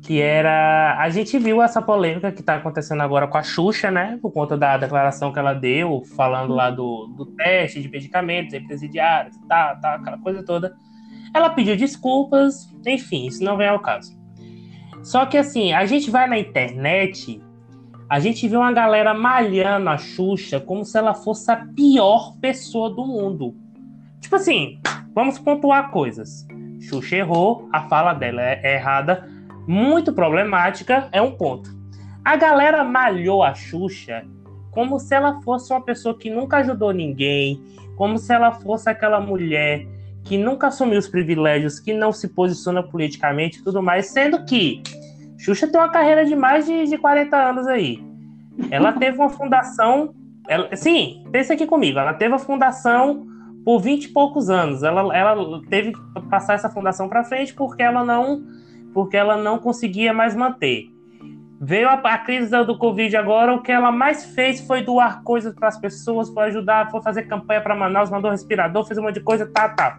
Que 0.03 0.21
era. 0.21 0.97
A 0.99 1.11
gente 1.11 1.39
viu 1.39 1.61
essa 1.61 1.83
polêmica 1.83 2.33
que 2.33 2.43
tá 2.43 2.57
acontecendo 2.57 3.03
agora 3.03 3.27
com 3.27 3.37
a 3.37 3.43
Xuxa, 3.43 3.91
né? 3.91 4.19
Por 4.23 4.33
conta 4.33 4.57
da 4.57 4.79
declaração 4.79 5.33
que 5.33 5.39
ela 5.39 5.53
deu, 5.53 6.03
falando 6.17 6.55
lá 6.55 6.71
do, 6.71 7.09
do 7.09 7.27
teste 7.27 7.83
de 7.83 7.89
medicamentos 7.89 8.55
em 8.55 8.65
presidiários, 8.65 9.37
tá, 9.49 9.77
tá, 9.77 9.95
aquela 9.97 10.19
coisa 10.19 10.43
toda. 10.43 10.75
Ela 11.35 11.51
pediu 11.51 11.77
desculpas, 11.77 12.73
enfim, 12.87 13.27
isso 13.27 13.45
não 13.45 13.57
vem 13.57 13.69
ao 13.69 13.81
caso. 13.81 14.17
Só 15.03 15.27
que 15.27 15.37
assim, 15.37 15.73
a 15.73 15.85
gente 15.85 16.11
vai 16.11 16.27
na 16.29 16.39
internet, 16.39 17.43
a 18.09 18.21
gente 18.21 18.47
vê 18.47 18.57
uma 18.57 18.73
galera 18.73 19.13
malhando 19.13 19.91
a 19.91 19.99
Xuxa 19.99 20.61
como 20.61 20.85
se 20.85 20.97
ela 20.97 21.13
fosse 21.13 21.51
a 21.51 21.57
pior 21.57 22.37
pessoa 22.41 22.89
do 22.89 23.05
mundo. 23.05 23.55
Tipo 24.21 24.37
assim, 24.37 24.79
vamos 25.15 25.39
pontuar 25.39 25.91
coisas. 25.91 26.47
Xuxa 26.81 27.17
errou, 27.17 27.69
a 27.73 27.89
fala 27.89 28.15
dela 28.15 28.43
é 28.43 28.77
errada, 28.77 29.29
muito 29.67 30.13
problemática, 30.13 31.09
é 31.11 31.21
um 31.21 31.33
ponto. 31.33 31.75
A 32.25 32.37
galera 32.37 32.85
malhou 32.85 33.43
a 33.43 33.55
Xuxa 33.55 34.25
como 34.71 35.01
se 35.01 35.15
ela 35.15 35.41
fosse 35.41 35.73
uma 35.73 35.81
pessoa 35.81 36.17
que 36.17 36.29
nunca 36.29 36.59
ajudou 36.59 36.93
ninguém, 36.93 37.61
como 37.97 38.19
se 38.19 38.33
ela 38.33 38.53
fosse 38.53 38.89
aquela 38.89 39.21
mulher 39.21 39.87
que 40.23 40.37
nunca 40.37 40.67
assumiu 40.67 40.99
os 40.99 41.09
privilégios, 41.09 41.81
que 41.81 41.95
não 41.95 42.13
se 42.13 42.29
posiciona 42.29 42.83
politicamente 42.83 43.59
e 43.59 43.63
tudo 43.63 43.83
mais, 43.83 44.09
sendo 44.09 44.45
que 44.45 44.83
Xuxa 45.39 45.67
tem 45.67 45.81
uma 45.81 45.91
carreira 45.91 46.25
de 46.25 46.35
mais 46.35 46.67
de, 46.67 46.87
de 46.87 46.99
40 46.99 47.37
anos 47.37 47.67
aí. 47.67 48.03
Ela 48.71 48.93
teve 48.93 49.19
uma 49.19 49.29
fundação 49.29 50.15
ela, 50.49 50.75
sim, 50.77 51.25
pensa 51.33 51.55
aqui 51.55 51.67
comigo. 51.67 51.99
Ela 51.99 52.15
teve 52.15 52.35
a 52.35 52.39
fundação 52.39 53.27
por 53.65 53.81
20 53.81 54.05
e 54.05 54.09
poucos 54.09 54.49
anos. 54.49 54.83
Ela, 54.83 55.17
ela 55.17 55.61
teve 55.69 55.93
que 55.93 56.21
passar 56.31 56.55
essa 56.55 56.71
fundação 56.71 57.09
para 57.09 57.25
frente 57.25 57.55
porque 57.55 57.83
ela 57.83 58.05
não 58.05 58.45
porque 58.95 59.17
ela 59.17 59.37
não 59.37 59.59
conseguia 59.59 60.15
mais 60.15 60.35
manter. 60.35 60.87
Veio 61.61 61.87
a, 61.87 61.95
a, 61.95 62.19
crise 62.19 62.51
do 62.65 62.79
Covid 62.79 63.15
agora, 63.15 63.55
o 63.55 63.63
que 63.63 63.71
ela 63.71 63.93
mais 63.93 64.25
fez 64.35 64.67
foi 64.67 64.83
doar 64.83 65.23
coisas 65.23 65.55
para 65.55 65.69
as 65.69 65.79
pessoas, 65.79 66.31
foi 66.31 66.45
ajudar, 66.45 66.91
foi 66.91 67.03
fazer 67.03 67.25
campanha 67.25 67.61
para 67.61 67.77
Manaus, 67.77 68.09
mandou 68.09 68.31
respirador, 68.31 68.87
fez 68.87 68.97
um 68.97 69.03
monte 69.03 69.17
de 69.17 69.21
coisa, 69.21 69.47
tá, 69.53 69.69
tá. 69.69 69.99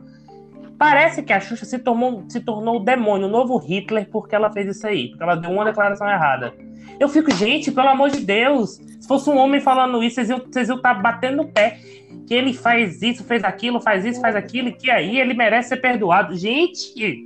Parece 0.78 1.24
que 1.24 1.34
a 1.34 1.40
Xuxa 1.40 1.66
se 1.66 1.80
tornou, 1.80 2.24
se 2.30 2.40
tornou 2.40 2.78
o 2.78 2.84
demônio, 2.84 3.28
o 3.28 3.32
novo 3.32 3.58
Hitler, 3.58 4.08
porque 4.12 4.36
ela 4.36 4.52
fez 4.52 4.76
isso 4.76 4.86
aí, 4.86 5.10
porque 5.10 5.24
ela 5.24 5.36
deu 5.36 5.50
uma 5.50 5.66
declaração 5.66 6.08
errada. 6.08 6.54
Eu 7.00 7.10
fico, 7.10 7.32
gente, 7.32 7.72
pelo 7.72 7.90
amor 7.90 8.10
de 8.10 8.20
Deus, 8.20 8.80
se 9.00 9.08
fosse 9.08 9.30
um 9.30 9.38
homem 9.38 9.60
falando 9.60 10.04
isso, 10.04 10.16
vocês 10.16 10.30
iam, 10.30 10.40
vocês 10.40 10.70
iam 10.70 10.78
estar 10.78 10.96
tá 10.96 11.02
batendo 11.02 11.38
no 11.38 11.48
pé. 11.52 11.80
Que 12.28 12.34
ele 12.34 12.54
faz 12.54 13.02
isso, 13.02 13.24
fez 13.24 13.44
aquilo, 13.44 13.80
faz 13.80 14.06
isso, 14.06 14.20
faz 14.20 14.36
aquilo, 14.36 14.68
e 14.68 14.74
que 14.74 14.92
aí 14.92 15.20
ele 15.20 15.34
merece 15.34 15.70
ser 15.70 15.78
perdoado. 15.78 16.36
Gente! 16.36 17.26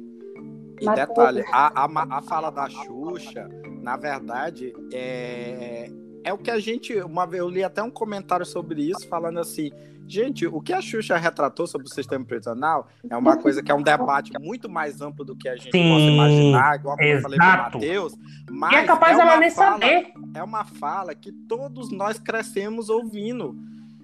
E 0.80 0.86
detalhe, 0.96 1.44
a, 1.52 1.86
a, 1.86 2.18
a 2.18 2.22
fala 2.22 2.52
da 2.52 2.70
Xuxa, 2.70 3.50
na 3.82 3.98
verdade, 3.98 4.74
é, 4.94 5.90
é 6.24 6.34
o 6.34 6.38
que 6.38 6.52
a 6.52 6.60
gente. 6.60 6.94
Uma 7.02 7.26
vez 7.26 7.42
eu 7.42 7.50
li 7.50 7.64
até 7.64 7.82
um 7.82 7.90
comentário 7.90 8.46
sobre 8.46 8.90
isso, 8.90 9.08
falando 9.08 9.40
assim 9.40 9.72
Gente, 10.08 10.46
o 10.46 10.60
que 10.60 10.74
a 10.74 10.82
Xuxa 10.82 11.16
retratou 11.18 11.66
sobre 11.66 11.88
o 11.88 11.90
sistema 11.90 12.26
prisional 12.26 12.88
é 13.10 13.16
uma 13.16 13.38
coisa 13.38 13.64
que 13.64 13.72
é 13.72 13.76
um 13.76 13.82
debate 13.82 14.32
muito 14.40 14.70
mais 14.70 15.02
amplo 15.02 15.24
do 15.24 15.36
que 15.36 15.48
a 15.48 15.56
gente 15.56 15.72
Sim, 15.72 15.90
possa 15.90 16.06
imaginar, 16.06 16.76
igual 16.76 16.98
como 16.98 17.08
eu 17.08 17.22
falei 17.22 17.38
para 17.38 17.70
o 17.70 17.74
Matheus. 17.74 18.14
E 18.14 18.76
é 18.76 18.84
capaz 18.84 19.18
é 19.18 19.22
ela 19.22 19.38
nem 19.38 19.52
fala, 19.52 19.72
saber. 19.72 20.14
É 20.36 20.44
uma 20.44 20.66
fala 20.66 21.16
que 21.16 21.32
todos 21.32 21.92
nós 21.92 22.20
crescemos 22.20 22.90
ouvindo. 22.90 23.56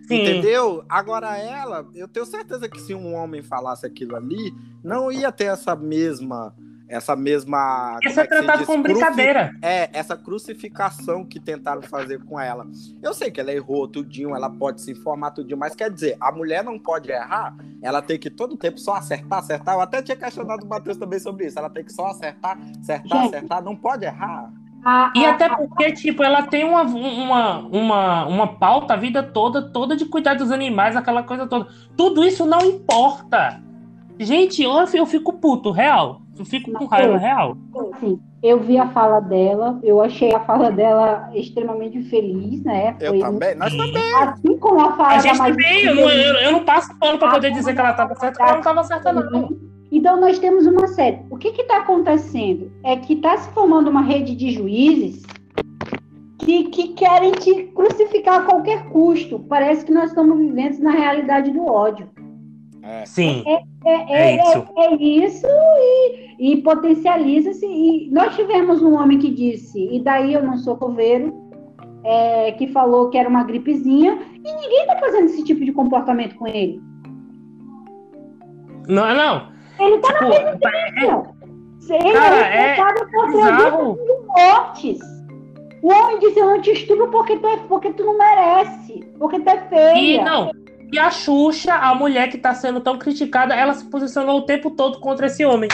Sim. 0.07 0.21
Entendeu? 0.21 0.85
Agora 0.87 1.37
ela, 1.37 1.85
eu 1.93 2.07
tenho 2.07 2.25
certeza 2.25 2.69
que 2.69 2.79
se 2.79 2.93
um 2.93 3.13
homem 3.13 3.43
falasse 3.43 3.85
aquilo 3.85 4.15
ali, 4.15 4.53
não 4.81 5.11
ia 5.11 5.31
ter 5.31 5.45
essa 5.45 5.75
mesma 5.75 6.55
essa 6.87 7.15
mesma. 7.15 7.99
Isso 8.03 8.19
é 8.19 8.25
tratado 8.25 8.65
como 8.65 8.83
brincadeira. 8.83 9.55
É, 9.61 9.89
essa 9.93 10.15
crucificação 10.15 11.25
que 11.25 11.39
tentaram 11.39 11.81
fazer 11.81 12.23
com 12.23 12.39
ela. 12.39 12.65
Eu 13.01 13.13
sei 13.13 13.29
que 13.29 13.39
ela 13.39 13.51
errou 13.51 13.87
tudinho, 13.87 14.35
ela 14.35 14.49
pode 14.49 14.81
se 14.81 14.91
informar 14.91 15.31
tudinho, 15.31 15.57
mas 15.57 15.75
quer 15.75 15.91
dizer, 15.91 16.15
a 16.19 16.31
mulher 16.31 16.63
não 16.63 16.79
pode 16.79 17.11
errar, 17.11 17.55
ela 17.81 18.01
tem 18.01 18.17
que 18.17 18.29
todo 18.29 18.57
tempo 18.57 18.79
só 18.79 18.95
acertar, 18.95 19.39
acertar. 19.39 19.75
Eu 19.75 19.81
até 19.81 20.01
tinha 20.01 20.15
questionado 20.15 20.65
o 20.65 20.69
Matheus 20.69 20.97
também 20.97 21.19
sobre 21.19 21.47
isso. 21.47 21.59
Ela 21.59 21.69
tem 21.69 21.83
que 21.83 21.91
só 21.91 22.07
acertar, 22.07 22.57
acertar, 22.79 23.23
Gente. 23.23 23.35
acertar, 23.35 23.63
não 23.63 23.75
pode 23.75 24.05
errar. 24.05 24.51
E 25.13 25.25
até 25.25 25.49
porque, 25.49 25.91
tipo, 25.91 26.23
ela 26.23 26.43
tem 26.43 26.63
uma, 26.63 26.83
uma, 26.83 27.59
uma, 27.59 28.25
uma 28.25 28.47
pauta 28.47 28.93
a 28.93 28.97
vida 28.97 29.21
toda, 29.21 29.61
toda 29.61 29.97
de 29.97 30.05
cuidar 30.05 30.35
dos 30.35 30.49
animais, 30.49 30.95
aquela 30.95 31.23
coisa 31.23 31.45
toda. 31.45 31.67
Tudo 31.97 32.23
isso 32.23 32.45
não 32.45 32.61
importa. 32.61 33.61
Gente, 34.17 34.63
eu, 34.63 34.71
eu 34.93 35.05
fico 35.05 35.33
puto, 35.33 35.71
real. 35.71 36.21
Eu 36.37 36.45
fico 36.45 36.71
com 36.71 36.85
raiva 36.85 37.17
real. 37.17 37.57
Assim, 37.93 38.19
eu 38.43 38.59
vi 38.59 38.77
a 38.77 38.87
fala 38.89 39.19
dela, 39.19 39.79
eu 39.83 40.01
achei 40.01 40.33
a 40.33 40.39
fala 40.39 40.71
dela 40.71 41.29
extremamente 41.33 42.01
feliz, 42.03 42.63
né? 42.63 42.95
Eu 42.99 43.13
Foi- 43.13 43.19
também, 43.19 43.55
nós 43.55 43.75
também. 43.75 44.13
Assim 44.21 44.57
como 44.57 44.81
a 44.81 44.93
fala 44.93 45.13
A 45.13 45.19
gente 45.19 45.37
também, 45.37 45.85
eu 45.85 45.95
não, 45.95 46.09
eu, 46.09 46.33
eu 46.35 46.51
não 46.51 46.63
passo 46.63 46.97
pano 46.99 47.17
pra 47.17 47.31
poder 47.31 47.51
dizer 47.51 47.73
que 47.73 47.79
ela 47.79 47.93
tava 47.93 48.15
certa, 48.15 48.37
porque 48.37 48.43
ela 48.43 48.55
não 48.55 48.61
tava 48.61 48.83
certa, 48.83 49.11
não. 49.11 49.49
Então, 49.91 50.19
nós 50.19 50.37
temos 50.37 50.65
uma 50.65 50.87
série. 50.87 51.19
O 51.29 51.37
que 51.37 51.47
está 51.49 51.77
acontecendo? 51.77 52.71
É 52.83 52.97
que 52.97 53.13
está 53.13 53.37
se 53.37 53.49
formando 53.51 53.89
uma 53.89 54.01
rede 54.01 54.35
de 54.35 54.51
juízes 54.51 55.23
que, 56.39 56.65
que 56.65 56.89
querem 56.89 57.31
te 57.31 57.63
crucificar 57.73 58.41
a 58.41 58.43
qualquer 58.43 58.85
custo. 58.89 59.39
Parece 59.39 59.85
que 59.85 59.91
nós 59.91 60.09
estamos 60.09 60.37
vivendo 60.37 60.79
na 60.79 60.91
realidade 60.91 61.51
do 61.51 61.65
ódio. 61.65 62.09
É. 62.89 63.05
Sim, 63.05 63.43
É, 63.45 64.13
É 64.13 64.35
isso. 64.35 64.65
é- 64.77 64.85
é 64.85 64.95
isso 64.95 65.47
e, 66.39 66.51
e 66.53 66.61
potencializa-se. 66.61 67.65
E 67.65 68.09
nós 68.11 68.35
tivemos 68.35 68.81
um 68.81 68.93
homem 68.95 69.17
que 69.19 69.29
disse, 69.29 69.77
e 69.93 69.99
daí 70.01 70.33
eu 70.33 70.41
não 70.43 70.57
sou 70.57 70.77
coveiro, 70.77 71.33
é, 72.03 72.51
que 72.53 72.67
falou 72.67 73.09
que 73.09 73.17
era 73.17 73.27
uma 73.27 73.43
gripezinha, 73.43 74.17
e 74.35 74.39
ninguém 74.39 74.81
está 74.81 74.97
fazendo 74.97 75.25
esse 75.25 75.43
tipo 75.43 75.65
de 75.65 75.71
comportamento 75.73 76.35
com 76.35 76.47
ele. 76.47 76.81
não, 78.87 79.13
não. 79.13 79.47
Ele 79.79 79.95
está 79.95 80.13
Tipo, 80.13 80.33
Ele 81.89 82.13
Cara, 82.13 82.35
é 82.35 82.57
é 82.57 82.67
responsável 82.73 83.07
por 83.11 83.27
bizarro. 83.27 83.95
300 83.95 84.05
mil 84.05 84.27
mortes. 84.27 84.99
O 85.83 85.91
homem 85.93 86.19
disse, 86.19 86.39
eu 86.39 86.45
não 86.47 86.61
te 86.61 86.71
estupro 86.71 87.09
porque 87.11 87.37
tu, 87.37 87.47
é, 87.47 87.57
porque 87.69 87.93
tu 87.93 88.03
não 88.03 88.17
merece, 88.17 88.99
porque 89.19 89.39
tu 89.39 89.49
é 89.49 89.57
feia. 89.69 89.95
E 90.21 90.23
não. 90.23 90.51
E 90.91 90.97
a 90.97 91.11
Xuxa, 91.11 91.73
a 91.73 91.93
mulher 91.93 92.29
que 92.29 92.37
tá 92.37 92.53
sendo 92.53 92.79
tão 92.79 92.97
criticada, 92.97 93.53
ela 93.53 93.73
se 93.73 93.85
posicionou 93.89 94.39
o 94.39 94.45
tempo 94.45 94.71
todo 94.71 94.99
contra 94.99 95.27
esse 95.27 95.45
homem. 95.45 95.69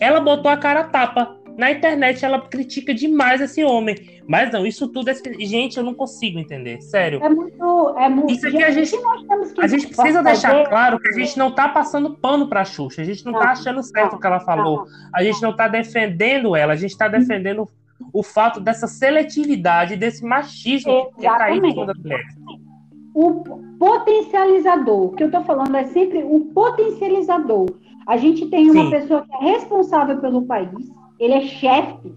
Ela 0.00 0.20
botou 0.20 0.50
a 0.50 0.56
cara 0.56 0.80
a 0.80 0.84
tapa. 0.84 1.36
Na 1.56 1.72
internet 1.72 2.24
ela 2.24 2.40
critica 2.40 2.94
demais 2.94 3.40
esse 3.40 3.64
homem. 3.64 3.96
Mas 4.28 4.52
não, 4.52 4.64
isso 4.64 4.86
tudo 4.86 5.10
é. 5.10 5.14
Gente, 5.40 5.76
eu 5.76 5.82
não 5.82 5.92
consigo 5.92 6.38
entender. 6.38 6.80
Sério. 6.80 7.20
É 7.20 7.28
muito... 7.28 7.94
É 7.98 8.08
muito 8.08 8.32
Isso 8.32 8.46
aqui 8.46 8.62
a 8.62 8.70
gente- 8.70 8.94
o 8.94 8.98
que 8.98 9.04
nós 9.04 9.22
temos 9.24 9.52
que 9.52 9.60
A 9.60 9.66
gente 9.66 9.86
precisa 9.88 10.22
deixar 10.22 10.68
claro 10.68 11.00
que 11.00 11.08
a 11.08 11.12
gente 11.12 11.36
não 11.36 11.50
tá 11.50 11.68
passando 11.68 12.14
pano 12.14 12.48
pra 12.48 12.64
Xuxa. 12.64 13.02
A 13.02 13.04
gente 13.04 13.24
não, 13.26 13.32
tá 13.32 13.40
Não, 13.40 13.46
achando 13.48 13.82
certo 13.82 14.14
o 14.14 14.20
que 14.20 14.26
ela 14.26 14.38
falou. 14.38 14.86
Não, 14.86 14.86
A 15.12 15.24
gente 15.24 15.42
não 15.42 15.56
tá 15.56 15.66
defendendo 15.66 16.54
ela. 16.54 16.74
A 16.74 16.76
gente 16.76 16.96
tá 16.96 17.08
defendendo 17.08 17.68
o 18.12 18.22
fato 18.22 18.60
dessa 18.60 18.86
seletividade, 18.86 19.96
desse 19.96 20.24
machismo 20.24 21.10
que 21.18 21.26
é 21.26 21.38
caído 21.38 21.66
em 21.66 21.72
Exatamente. 21.72 22.67
O 23.14 23.44
potencializador, 23.78 25.06
o 25.06 25.12
que 25.12 25.22
eu 25.22 25.28
estou 25.28 25.42
falando 25.44 25.74
é 25.76 25.84
sempre 25.84 26.22
o 26.22 26.40
potencializador. 26.54 27.66
A 28.06 28.16
gente 28.16 28.46
tem 28.46 28.70
uma 28.70 28.84
Sim. 28.84 28.90
pessoa 28.90 29.22
que 29.22 29.34
é 29.44 29.50
responsável 29.52 30.18
pelo 30.18 30.46
país, 30.46 30.90
ele 31.18 31.34
é 31.34 31.40
chefe 31.42 32.14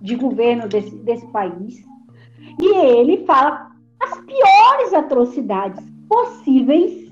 de 0.00 0.14
governo 0.16 0.68
desse, 0.68 0.94
desse 0.96 1.26
país, 1.28 1.84
e 2.60 2.76
ele 2.76 3.24
fala 3.24 3.70
as 4.00 4.20
piores 4.20 4.94
atrocidades 4.94 5.82
possíveis 6.08 7.02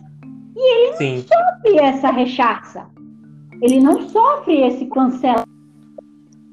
Sim. 0.97 1.24
sofre 1.26 1.78
essa 1.78 2.11
rechaça. 2.11 2.87
Ele 3.62 3.81
não 3.81 4.09
sofre 4.09 4.61
esse 4.62 4.87
cancelamento. 4.87 5.49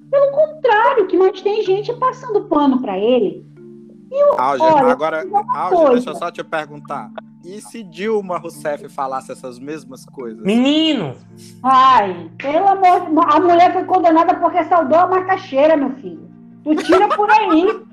Pelo 0.10 0.32
contrário, 0.32 1.08
que 1.08 1.18
mais 1.18 1.42
tem 1.42 1.64
gente 1.64 1.94
passando 1.94 2.46
pano 2.46 2.82
para 2.82 2.98
ele. 2.98 3.46
Alger, 4.38 4.74
Olha, 4.74 4.92
agora, 4.92 5.26
Alger, 5.56 5.78
coisa. 5.78 5.92
deixa 5.94 6.10
eu 6.12 6.16
só 6.16 6.32
te 6.32 6.44
perguntar. 6.44 7.10
E 7.44 7.62
se 7.62 7.84
Dilma 7.84 8.38
Rousseff 8.38 8.88
falasse 8.90 9.32
essas 9.32 9.60
mesmas 9.60 10.06
coisas? 10.06 10.44
Menino, 10.44 11.16
Ai, 11.64 12.30
pelo 12.38 12.68
amor 12.68 13.02
de 13.02 13.36
A 13.36 13.40
mulher 13.40 13.74
foi 13.74 13.84
condenada 13.86 14.36
porque 14.36 14.64
saudou 14.66 15.00
a 15.00 15.08
macaxeira, 15.08 15.78
meu 15.78 15.92
filho. 15.92 16.28
Tu 16.64 16.76
tira 16.84 17.08
por 17.10 17.30
aí. 17.30 17.86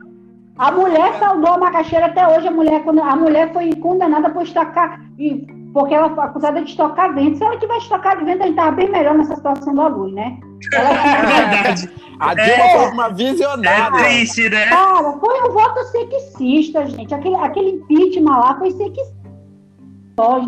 A 0.57 0.71
mulher 0.73 1.19
saudou 1.19 1.53
a 1.53 1.59
macaxeira 1.59 2.07
até 2.07 2.27
hoje. 2.27 2.47
A 2.49 2.51
mulher, 2.51 2.83
quando- 2.85 3.03
a 3.03 3.17
mulher 3.17 3.53
foi 3.53 3.73
condenada 3.77 4.31
por 4.31 4.43
estocar. 4.43 5.01
e- 5.19 5.47
Porque 5.75 5.93
ela 5.93 6.09
foi 6.15 6.25
acusada 6.25 6.63
de 6.63 6.71
estocar 6.71 7.13
vento. 7.15 7.37
Se 7.37 7.45
ela 7.45 7.59
tivesse 7.59 7.81
estocado 7.81 8.25
vento, 8.25 8.43
a 8.43 8.47
gente 8.47 8.57
tava 8.57 8.71
bem 8.71 8.89
melhor 8.91 9.15
nessa 9.15 9.35
situação 9.37 9.75
da 9.75 9.89
luz, 9.89 10.15
né? 10.15 10.39
Ela 10.73 10.89
é 10.95 11.27
verdade. 11.27 11.91
A 12.21 12.33
Dilma 12.35 12.53
É. 12.65 12.79
foi 12.79 12.91
uma 12.93 13.07
É 13.07 13.13
visionária. 13.13 13.99
triste, 14.05 14.49
né? 14.49 14.67
Cara, 14.67 15.13
foi 15.19 15.43
um 15.43 15.53
voto 15.53 15.83
sexista, 15.87 16.87
gente. 16.87 17.13
Aquele, 17.13 17.35
aquele 17.37 17.71
impeachment 17.71 18.39
lá 18.39 18.57
foi 18.57 18.71
sexista, 18.71 19.13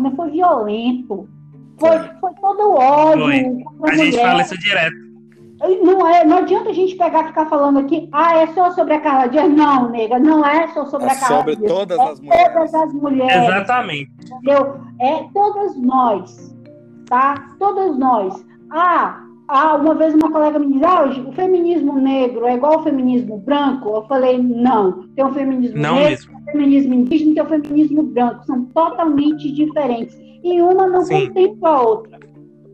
né? 0.01 0.13
foi 0.15 0.29
violento. 0.31 1.27
Foi, 1.77 1.99
foi 2.21 2.31
todo 2.41 2.71
ódio 2.73 3.25
Foi. 3.25 3.91
A 3.91 3.95
gente 3.95 4.11
mulher. 4.15 4.25
fala 4.29 4.41
isso 4.41 4.57
direto. 4.57 4.95
Não, 5.83 6.07
é, 6.07 6.23
não 6.23 6.37
adianta 6.37 6.69
a 6.69 6.73
gente 6.73 6.95
pegar 6.95 7.23
e 7.23 7.27
ficar 7.27 7.47
falando 7.47 7.79
aqui, 7.79 8.07
ah, 8.11 8.37
é 8.37 8.47
só 8.53 8.71
sobre 8.71 8.93
a 8.93 9.01
Carla 9.01 9.27
Dias. 9.27 9.49
Não, 9.51 9.89
nega, 9.89 10.19
não 10.19 10.45
é 10.45 10.67
só 10.69 10.85
sobre 10.85 11.07
É 11.07 11.11
a 11.11 11.15
Carla 11.19 11.37
sobre 11.37 11.55
Dias. 11.55 11.71
todas 11.71 11.97
é 11.99 12.03
as 12.03 12.19
mulheres. 12.19 12.53
Todas 12.53 12.73
as 12.75 12.93
mulheres, 12.93 13.43
Exatamente. 13.43 14.11
Entendeu? 14.33 14.79
É 14.99 15.23
todas 15.33 15.77
nós, 15.77 16.55
tá? 17.07 17.55
Todas 17.59 17.97
nós. 17.97 18.45
Ah, 18.71 19.23
ah, 19.47 19.75
uma 19.75 19.95
vez 19.95 20.13
uma 20.13 20.29
colega 20.29 20.59
me 20.59 20.73
disse, 20.73 20.85
ah, 20.85 21.05
o 21.05 21.31
feminismo 21.31 21.93
negro 21.93 22.45
é 22.45 22.55
igual 22.55 22.73
ao 22.73 22.83
feminismo 22.83 23.37
branco? 23.37 23.89
Eu 23.89 24.03
falei, 24.03 24.37
não. 24.37 25.07
Tem 25.15 25.25
o 25.25 25.33
feminismo 25.33 25.77
Não 25.79 25.95
negro, 25.95 26.09
mesmo. 26.09 26.31
tem 26.31 26.37
o 26.41 26.51
feminismo 26.51 26.93
indígena 26.93 27.33
tem 27.33 27.43
o 27.43 27.47
feminismo 27.47 28.03
branco. 28.03 28.45
São 28.45 28.65
totalmente 28.65 29.51
diferentes. 29.51 30.17
E 30.43 30.61
uma 30.61 30.87
não 30.87 31.01
Sim. 31.01 31.27
contempla 31.27 31.69
a 31.69 31.81
outra. 31.81 32.19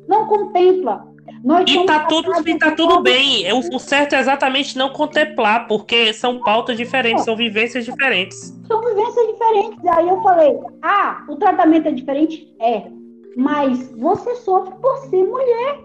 Não 0.08 0.26
contempla. 0.26 1.13
Nós 1.44 1.70
E 1.70 1.86
tá 1.86 2.06
tudo, 2.06 2.32
e 2.48 2.58
tá 2.58 2.72
tudo 2.72 3.02
bem. 3.02 3.52
O, 3.52 3.76
o 3.76 3.80
certo 3.80 4.16
é 4.16 4.20
exatamente 4.20 4.78
não 4.78 4.90
contemplar, 4.90 5.68
porque 5.68 6.14
são 6.14 6.40
pautas 6.40 6.78
diferentes, 6.78 7.26
são 7.26 7.36
vivências 7.36 7.84
diferentes. 7.84 8.58
são 8.66 8.80
vivências 8.80 9.28
diferentes. 9.28 9.86
Aí 9.86 10.08
eu 10.08 10.22
falei, 10.22 10.58
ah, 10.82 11.22
o 11.28 11.36
tratamento 11.36 11.90
é 11.90 11.92
diferente? 11.92 12.56
É. 12.62 12.84
Mas 13.36 13.92
você 13.98 14.36
sofre 14.36 14.74
por 14.82 14.98
ser 15.10 15.26
mulher. 15.26 15.82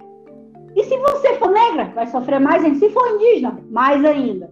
E 0.77 0.85
se 0.85 0.97
você 0.97 1.35
for 1.39 1.51
negra, 1.51 1.87
vai 1.93 2.07
sofrer 2.07 2.39
mais 2.39 2.65
ainda. 2.65 2.79
Se 2.79 2.91
for 2.91 3.09
indígena, 3.17 3.59
mais 3.69 4.05
ainda. 4.05 4.49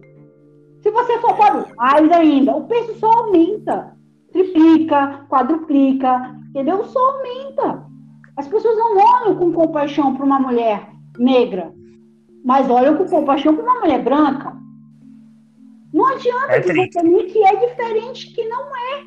Se 0.81 0.91
você 0.91 1.19
for 1.19 1.37
pobre, 1.37 1.73
mais 1.77 2.11
ainda. 2.11 2.53
O 2.53 2.65
peso 2.65 2.99
só 2.99 3.09
aumenta. 3.09 3.95
triplica, 4.33 5.25
quadruplica, 5.29 6.35
entendeu? 6.49 6.83
Só 6.83 6.99
aumenta. 6.99 7.85
As 8.35 8.47
pessoas 8.47 8.77
não 8.77 8.97
olham 8.97 9.35
com 9.37 9.53
compaixão 9.53 10.13
para 10.13 10.25
uma 10.25 10.39
mulher 10.39 10.96
negra, 11.17 11.73
mas 12.43 12.69
olham 12.69 12.97
com 12.97 13.05
compaixão 13.05 13.55
para 13.55 13.63
uma 13.63 13.79
mulher 13.81 14.03
branca. 14.03 14.55
Não 15.93 16.05
adianta 16.07 16.53
é 16.53 16.59
dizer 16.59 17.03
mim 17.03 17.25
que 17.27 17.43
é 17.43 17.55
diferente, 17.55 18.33
que 18.33 18.47
não 18.47 18.63
é. 18.75 19.03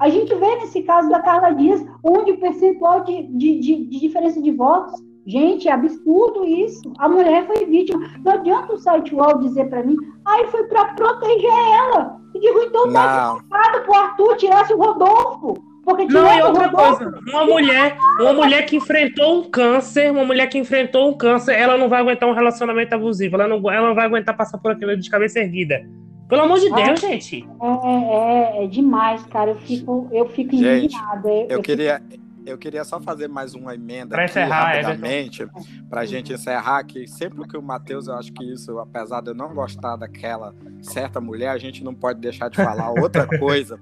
A 0.00 0.08
gente 0.08 0.34
vê 0.34 0.56
nesse 0.56 0.82
caso 0.82 1.08
da 1.08 1.20
Carla 1.20 1.50
Dias, 1.52 1.84
onde 2.02 2.32
o 2.32 2.40
percentual 2.40 3.04
de, 3.04 3.22
de, 3.24 3.60
de, 3.60 3.84
de 3.86 4.00
diferença 4.00 4.40
de 4.40 4.50
votos 4.50 5.00
Gente, 5.24 5.68
é 5.68 5.72
absurdo 5.72 6.44
isso. 6.44 6.92
A 6.98 7.08
mulher 7.08 7.46
foi 7.46 7.64
vítima. 7.66 8.10
Não 8.24 8.32
adianta 8.32 8.72
o 8.72 8.78
site 8.78 9.14
UOL 9.14 9.38
dizer 9.38 9.68
para 9.68 9.84
mim, 9.84 9.96
ai, 10.24 10.46
foi 10.48 10.64
para 10.64 10.94
proteger 10.94 11.50
ela. 11.50 12.20
Eu 12.34 12.40
digo, 12.40 12.58
então 12.60 12.92
tá 12.92 13.36
para 13.48 13.90
o 13.90 13.94
Arthur 13.94 14.36
tirasse 14.36 14.74
o 14.74 14.78
Rodolfo. 14.78 15.54
Porque 15.84 16.04
não, 16.04 16.38
e 16.38 16.42
outra 16.42 16.68
coisa, 16.68 17.20
uma 17.28 17.44
mulher, 17.44 17.96
uma 18.20 18.32
mulher 18.32 18.64
que 18.66 18.76
enfrentou 18.76 19.40
um 19.40 19.50
câncer, 19.50 20.12
uma 20.12 20.24
mulher 20.24 20.46
que 20.48 20.56
enfrentou 20.56 21.10
um 21.10 21.14
câncer, 21.16 21.54
ela 21.54 21.76
não 21.76 21.88
vai 21.88 22.00
aguentar 22.00 22.28
um 22.28 22.32
relacionamento 22.32 22.94
abusivo, 22.94 23.34
ela 23.34 23.48
não, 23.48 23.70
ela 23.70 23.88
não 23.88 23.94
vai 23.94 24.06
aguentar 24.06 24.36
passar 24.36 24.58
por 24.58 24.70
aquilo 24.70 24.96
de 24.96 25.10
cabeça 25.10 25.40
erguida. 25.40 25.84
Pelo 26.28 26.42
amor 26.42 26.60
de 26.60 26.72
ah, 26.72 26.76
Deus, 26.76 27.00
gente. 27.00 27.46
É, 27.60 28.60
é, 28.60 28.64
é, 28.64 28.66
demais, 28.66 29.22
cara. 29.24 29.50
Eu 29.50 29.56
fico, 29.56 30.08
eu 30.12 30.26
fico 30.28 30.54
indignada. 30.54 31.28
Eu, 31.28 31.46
eu, 31.50 31.62
queria, 31.62 32.00
eu 32.46 32.58
queria 32.58 32.84
só 32.84 33.00
fazer 33.00 33.28
mais 33.28 33.54
uma 33.54 33.74
emenda 33.74 34.14
pra 34.14 34.24
aqui, 34.24 34.32
encerrar, 34.32 34.64
rapidamente, 34.64 35.48
para 35.88 36.02
a 36.02 36.06
gente 36.06 36.32
encerrar 36.32 36.84
que 36.84 37.06
sempre 37.06 37.46
que 37.46 37.56
o 37.56 37.62
Matheus, 37.62 38.06
eu 38.06 38.14
acho 38.14 38.32
que 38.32 38.44
isso, 38.44 38.78
apesar 38.78 39.20
de 39.20 39.30
eu 39.30 39.34
não 39.34 39.54
gostar 39.54 39.96
daquela 39.96 40.54
certa 40.80 41.20
mulher, 41.20 41.48
a 41.48 41.58
gente 41.58 41.82
não 41.84 41.94
pode 41.94 42.20
deixar 42.20 42.48
de 42.48 42.56
falar 42.56 42.90
outra 43.00 43.26
coisa. 43.38 43.78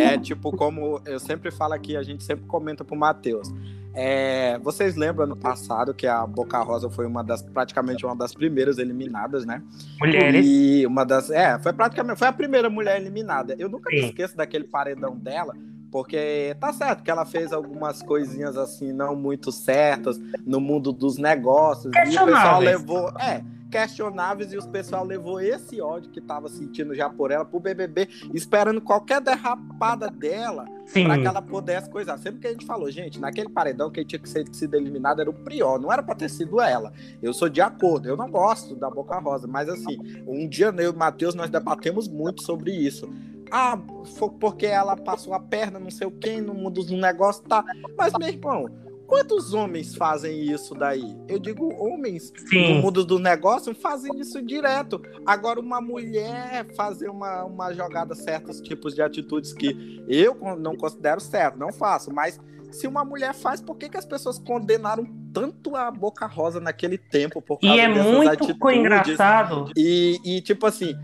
É 0.00 0.18
tipo 0.18 0.50
como 0.56 1.00
eu 1.04 1.18
sempre 1.18 1.50
falo 1.50 1.74
aqui, 1.74 1.96
a 1.96 2.02
gente 2.02 2.22
sempre 2.24 2.46
comenta 2.46 2.84
pro 2.84 2.96
Matheus. 2.96 3.52
É, 3.98 4.58
vocês 4.58 4.94
lembram 4.94 5.24
ano 5.24 5.36
passado 5.36 5.94
que 5.94 6.06
a 6.06 6.26
Boca 6.26 6.58
Rosa 6.58 6.90
foi 6.90 7.06
uma 7.06 7.24
das 7.24 7.40
praticamente 7.40 8.04
uma 8.04 8.14
das 8.14 8.34
primeiras 8.34 8.76
eliminadas, 8.76 9.46
né? 9.46 9.62
Mulheres. 9.98 10.44
E 10.46 10.86
uma 10.86 11.02
das 11.02 11.30
é, 11.30 11.58
foi 11.58 11.72
praticamente 11.72 12.18
foi 12.18 12.28
a 12.28 12.32
primeira 12.32 12.68
mulher 12.68 13.00
eliminada. 13.00 13.56
Eu 13.58 13.70
nunca 13.70 13.88
Sim. 13.88 13.96
me 13.96 14.08
esqueço 14.08 14.36
daquele 14.36 14.64
paredão 14.64 15.16
dela, 15.16 15.54
porque 15.90 16.56
tá 16.60 16.72
certo 16.72 17.02
que 17.02 17.10
ela 17.10 17.24
fez 17.24 17.52
algumas 17.52 18.02
coisinhas 18.02 18.56
assim 18.56 18.92
não 18.92 19.16
muito 19.16 19.50
certas 19.52 20.18
no 20.44 20.60
mundo 20.60 20.92
dos 20.92 21.16
negócios 21.16 21.92
e 21.94 22.16
o 22.16 22.24
pessoal 22.24 22.60
levou, 22.60 23.08
é, 23.20 23.42
questionáveis 23.70 24.52
e 24.52 24.56
o 24.56 24.66
pessoal 24.68 25.04
levou 25.04 25.40
esse 25.40 25.80
ódio 25.80 26.10
que 26.10 26.20
tava 26.20 26.48
sentindo 26.48 26.94
já 26.94 27.10
por 27.10 27.30
ela 27.30 27.44
pro 27.44 27.60
BBB, 27.60 28.08
esperando 28.32 28.80
qualquer 28.80 29.20
derrapada 29.20 30.10
dela 30.10 30.64
para 30.92 31.18
que 31.18 31.26
ela 31.26 31.42
pudesse 31.42 31.90
coisar. 31.90 32.16
Sempre 32.18 32.40
que 32.40 32.46
a 32.46 32.52
gente 32.52 32.64
falou, 32.64 32.90
gente, 32.90 33.20
naquele 33.20 33.48
paredão 33.48 33.90
quem 33.90 34.04
tinha 34.04 34.18
que 34.18 34.28
ser 34.28 34.46
sido 34.52 34.74
eliminado 34.74 35.20
era 35.20 35.30
o 35.30 35.34
Prior, 35.34 35.78
não 35.78 35.92
era 35.92 36.02
para 36.02 36.14
ter 36.14 36.30
sido 36.30 36.60
ela. 36.60 36.92
Eu 37.22 37.32
sou 37.34 37.48
de 37.48 37.60
acordo, 37.60 38.08
eu 38.08 38.16
não 38.16 38.30
gosto 38.30 38.74
da 38.74 38.88
Boca 38.88 39.18
Rosa, 39.18 39.46
mas 39.46 39.68
assim, 39.68 39.98
um 40.26 40.48
dia 40.48 40.72
eu 40.76 40.84
e 40.84 40.88
o 40.88 40.96
Matheus 40.96 41.34
nós 41.34 41.50
debatemos 41.50 42.08
muito 42.08 42.42
sobre 42.42 42.72
isso. 42.72 43.08
Ah, 43.50 43.78
foi 44.16 44.30
porque 44.40 44.66
ela 44.66 44.96
passou 44.96 45.34
a 45.34 45.40
perna, 45.40 45.78
não 45.78 45.90
sei 45.90 46.06
o 46.06 46.10
quê, 46.10 46.40
no 46.40 46.54
mundo 46.54 46.82
do 46.82 46.96
negócio, 46.96 47.42
tá. 47.44 47.64
Mas, 47.96 48.12
meu 48.18 48.28
irmão, 48.28 48.68
quantos 49.06 49.54
homens 49.54 49.94
fazem 49.94 50.42
isso 50.50 50.74
daí? 50.74 51.16
Eu 51.28 51.38
digo, 51.38 51.72
homens 51.74 52.32
Sim. 52.48 52.74
no 52.74 52.82
mundo 52.82 53.04
do 53.04 53.18
negócio 53.18 53.74
fazem 53.74 54.18
isso 54.18 54.42
direto. 54.42 55.00
Agora, 55.24 55.60
uma 55.60 55.80
mulher 55.80 56.66
fazer 56.74 57.08
uma, 57.08 57.44
uma 57.44 57.72
jogada, 57.72 58.14
certos 58.14 58.60
tipos 58.60 58.94
de 58.94 59.02
atitudes 59.02 59.52
que 59.52 60.04
eu 60.08 60.36
não 60.56 60.76
considero 60.76 61.20
certo, 61.20 61.58
não 61.58 61.72
faço, 61.72 62.12
mas 62.12 62.38
se 62.70 62.86
uma 62.86 63.04
mulher 63.04 63.34
faz, 63.34 63.60
por 63.60 63.76
que, 63.76 63.88
que 63.88 63.96
as 63.96 64.04
pessoas 64.04 64.38
condenaram 64.38 65.06
tanto 65.32 65.74
a 65.76 65.90
Boca 65.90 66.26
Rosa 66.26 66.60
naquele 66.60 66.98
tempo? 66.98 67.40
Por 67.40 67.58
causa 67.58 67.74
e 67.74 67.80
é 67.80 67.88
muito 67.88 68.30
atitudes? 68.30 68.78
engraçado. 68.78 69.70
E, 69.76 70.20
e, 70.24 70.40
tipo 70.40 70.66
assim, 70.66 70.94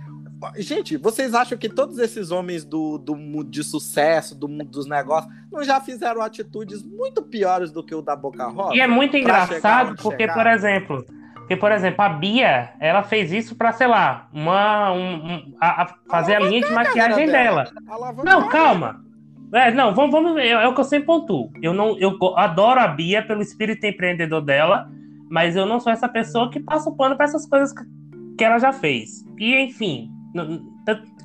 Gente, 0.56 0.96
vocês 0.96 1.34
acham 1.34 1.56
que 1.56 1.68
todos 1.68 1.98
esses 1.98 2.30
homens 2.30 2.64
do, 2.64 2.98
do 2.98 3.14
mundo 3.14 3.50
de 3.50 3.62
sucesso, 3.62 4.34
do 4.34 4.48
mundo 4.48 4.70
dos 4.70 4.86
negócios, 4.86 5.32
não 5.50 5.62
já 5.62 5.80
fizeram 5.80 6.22
atitudes 6.22 6.82
muito 6.82 7.22
piores 7.22 7.70
do 7.70 7.82
que 7.82 7.94
o 7.94 8.02
da 8.02 8.16
Boca 8.16 8.46
Rosa? 8.46 8.74
E 8.74 8.80
é 8.80 8.86
muito 8.86 9.16
engraçado 9.16 9.96
porque, 10.02 10.24
chegar? 10.24 10.34
por 10.34 10.46
exemplo, 10.46 11.06
porque, 11.52 11.56
por 11.56 11.72
exemplo, 11.72 12.02
a 12.02 12.08
Bia, 12.08 12.72
ela 12.80 13.02
fez 13.02 13.32
isso 13.32 13.54
para, 13.54 13.72
sei 13.72 13.86
lá, 13.86 14.28
uma, 14.32 14.92
um, 14.92 15.14
um, 15.14 15.54
a, 15.60 15.82
a 15.82 15.94
fazer 16.08 16.34
a, 16.34 16.38
a 16.38 16.40
linha 16.40 16.66
de 16.66 16.72
maquiagem 16.72 17.26
dela. 17.26 17.64
dela. 17.64 18.14
Não, 18.24 18.48
calma. 18.48 19.04
É, 19.52 19.70
não, 19.70 19.94
vamos, 19.94 20.12
vamos 20.12 20.34
ver. 20.34 20.46
É 20.46 20.66
o 20.66 20.74
que 20.74 20.80
eu 20.80 20.84
sempre 20.84 21.06
pontuo. 21.06 21.50
Eu, 21.60 21.74
não, 21.74 21.98
eu 21.98 22.16
adoro 22.36 22.80
a 22.80 22.88
Bia 22.88 23.22
pelo 23.22 23.42
espírito 23.42 23.84
empreendedor 23.84 24.40
dela, 24.40 24.88
mas 25.28 25.54
eu 25.54 25.66
não 25.66 25.78
sou 25.78 25.92
essa 25.92 26.08
pessoa 26.08 26.50
que 26.50 26.58
passa 26.58 26.88
o 26.88 26.96
pano 26.96 27.16
para 27.16 27.26
essas 27.26 27.46
coisas 27.46 27.72
que 28.38 28.44
ela 28.44 28.58
já 28.58 28.72
fez. 28.72 29.22
E, 29.38 29.54
enfim, 29.60 30.10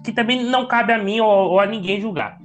que 0.03 0.11
também 0.11 0.43
não 0.43 0.67
cabe 0.67 0.93
a 0.93 0.97
mim 0.97 1.19
ou, 1.19 1.51
ou 1.51 1.59
a 1.59 1.65
ninguém 1.65 1.99
julgar. 1.99 2.39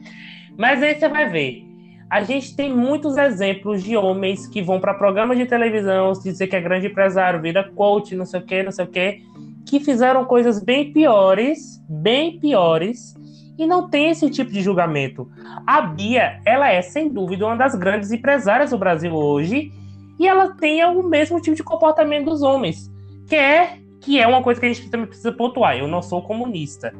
Mas 0.56 0.82
aí 0.82 0.94
você 0.94 1.08
vai 1.08 1.28
ver. 1.28 1.64
A 2.10 2.22
gente 2.22 2.54
tem 2.54 2.70
muitos 2.70 3.16
exemplos 3.16 3.82
de 3.82 3.96
homens 3.96 4.46
que 4.46 4.60
vão 4.60 4.78
para 4.78 4.92
programas 4.92 5.38
de 5.38 5.46
televisão, 5.46 6.12
dizer 6.12 6.46
que 6.46 6.54
é 6.54 6.60
grande 6.60 6.88
empresário, 6.88 7.40
vira 7.40 7.70
coach, 7.70 8.14
não 8.14 8.26
sei 8.26 8.40
o 8.40 8.44
que, 8.44 8.62
não 8.62 8.70
sei 8.70 8.84
o 8.84 8.88
que, 8.88 9.22
que 9.64 9.80
fizeram 9.80 10.24
coisas 10.26 10.62
bem 10.62 10.92
piores, 10.92 11.82
bem 11.88 12.38
piores, 12.38 13.14
e 13.58 13.66
não 13.66 13.88
tem 13.88 14.10
esse 14.10 14.28
tipo 14.28 14.50
de 14.50 14.60
julgamento. 14.60 15.30
A 15.66 15.80
Bia, 15.80 16.40
ela 16.44 16.70
é 16.70 16.82
sem 16.82 17.08
dúvida 17.08 17.46
uma 17.46 17.56
das 17.56 17.74
grandes 17.74 18.12
empresárias 18.12 18.70
do 18.70 18.78
Brasil 18.78 19.14
hoje, 19.14 19.72
e 20.18 20.28
ela 20.28 20.54
tem 20.54 20.84
o 20.84 21.02
mesmo 21.02 21.40
tipo 21.40 21.56
de 21.56 21.62
comportamento 21.62 22.26
dos 22.26 22.42
homens, 22.42 22.90
que 23.26 23.36
é 23.36 23.78
que 24.02 24.20
é 24.20 24.26
uma 24.26 24.42
coisa 24.42 24.60
que 24.60 24.66
a 24.66 24.72
gente 24.72 24.90
também 24.90 25.06
precisa 25.06 25.32
pontuar. 25.32 25.76
Eu 25.76 25.88
não 25.88 26.02
sou 26.02 26.20
comunista. 26.20 26.92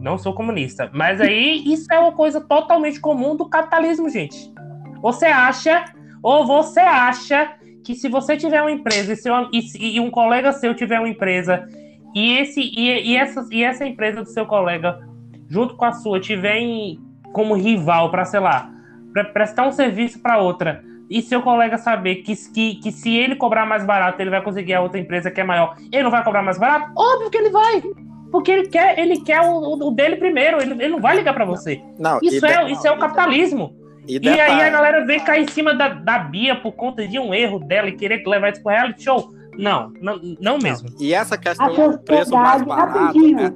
Não 0.00 0.18
sou 0.18 0.34
comunista. 0.34 0.90
Mas 0.92 1.20
aí 1.20 1.64
isso 1.66 1.92
é 1.92 1.98
uma 1.98 2.12
coisa 2.12 2.40
totalmente 2.40 3.00
comum 3.00 3.34
do 3.34 3.48
capitalismo, 3.48 4.08
gente. 4.10 4.52
Você 5.00 5.24
acha, 5.26 5.86
ou 6.22 6.46
você 6.46 6.80
acha 6.80 7.54
que 7.82 7.94
se 7.94 8.08
você 8.08 8.36
tiver 8.36 8.60
uma 8.60 8.70
empresa 8.70 9.14
e, 9.14 9.16
seu, 9.16 9.34
e, 9.52 9.96
e 9.96 10.00
um 10.00 10.10
colega 10.10 10.52
seu 10.52 10.74
tiver 10.74 10.98
uma 10.98 11.08
empresa 11.08 11.66
e, 12.14 12.38
esse, 12.38 12.60
e, 12.60 13.10
e, 13.10 13.16
essa, 13.16 13.46
e 13.50 13.62
essa 13.62 13.86
empresa 13.86 14.22
do 14.22 14.28
seu 14.28 14.46
colega, 14.46 15.00
junto 15.48 15.76
com 15.76 15.84
a 15.84 15.92
sua, 15.92 16.20
tiver 16.20 16.58
em, 16.58 17.00
como 17.32 17.54
rival 17.54 18.10
para, 18.10 18.24
sei 18.24 18.40
lá, 18.40 18.70
para 19.12 19.24
prestar 19.24 19.66
um 19.66 19.72
serviço 19.72 20.20
para 20.20 20.38
outra, 20.38 20.84
e 21.08 21.22
seu 21.22 21.42
colega 21.42 21.78
saber 21.78 22.16
que, 22.16 22.34
que, 22.52 22.76
que 22.76 22.92
se 22.92 23.14
ele 23.16 23.36
cobrar 23.36 23.66
mais 23.66 23.84
barato, 23.84 24.20
ele 24.20 24.30
vai 24.30 24.42
conseguir 24.42 24.74
a 24.74 24.80
outra 24.80 24.98
empresa 24.98 25.30
que 25.30 25.40
é 25.40 25.44
maior, 25.44 25.76
ele 25.92 26.02
não 26.02 26.10
vai 26.10 26.24
cobrar 26.24 26.42
mais 26.42 26.58
barato? 26.58 26.92
Óbvio 26.96 27.30
que 27.30 27.36
ele 27.36 27.50
vai! 27.50 27.82
Porque 28.30 28.50
ele 28.50 28.68
quer, 28.68 28.98
ele 28.98 29.20
quer 29.20 29.40
o, 29.42 29.86
o 29.86 29.90
dele 29.92 30.16
primeiro, 30.16 30.60
ele, 30.60 30.72
ele 30.72 30.88
não 30.88 31.00
vai 31.00 31.16
ligar 31.16 31.34
para 31.34 31.44
você. 31.44 31.80
Não, 31.98 32.18
isso, 32.20 32.44
é, 32.44 32.70
isso 32.70 32.86
é 32.86 32.90
o 32.90 32.98
capitalismo. 32.98 33.76
E, 34.08 34.18
e 34.18 34.28
aí 34.28 34.60
a 34.60 34.70
galera 34.70 35.04
vem 35.06 35.20
cair 35.20 35.44
em 35.44 35.48
cima 35.48 35.74
da, 35.74 35.88
da 35.88 36.18
Bia 36.18 36.56
por 36.56 36.72
conta 36.72 37.06
de 37.06 37.18
um 37.18 37.32
erro 37.32 37.58
dela 37.60 37.88
e 37.88 37.92
querer 37.92 38.22
levar 38.26 38.52
isso 38.52 38.62
pro 38.62 38.72
reality 38.72 39.04
show. 39.04 39.32
Não, 39.56 39.92
não, 40.00 40.20
não 40.40 40.58
mesmo. 40.58 40.88
E 40.98 41.14
essa 41.14 41.38
questão 41.38 41.72
do 41.72 41.98
preço 42.00 42.32
mais 42.32 42.62
barato. 42.62 43.18
Né? 43.18 43.54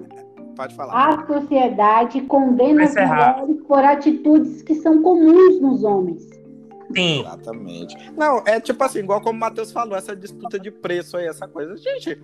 Pode 0.57 0.75
falar. 0.75 1.09
A 1.09 1.27
sociedade 1.27 2.21
condena 2.23 2.85
as 2.85 2.95
mulheres 2.95 3.63
por 3.67 3.85
atitudes 3.85 4.63
que 4.63 4.75
são 4.77 5.03
comuns 5.03 5.61
nos 5.61 5.85
homens. 5.85 6.38
Sim. 6.95 7.21
Exatamente. 7.21 7.97
Não, 8.17 8.43
é 8.47 8.61
tipo 8.61 8.83
assim, 8.83 9.01
igual 9.01 9.21
como 9.21 9.37
o 9.37 9.41
Matheus 9.41 9.71
falou, 9.71 9.97
essa 9.97 10.17
disputa 10.17 10.59
de 10.59 10.71
preço 10.71 11.17
aí, 11.17 11.27
essa 11.27 11.47
coisa. 11.47 11.77
Gente, 11.77 12.21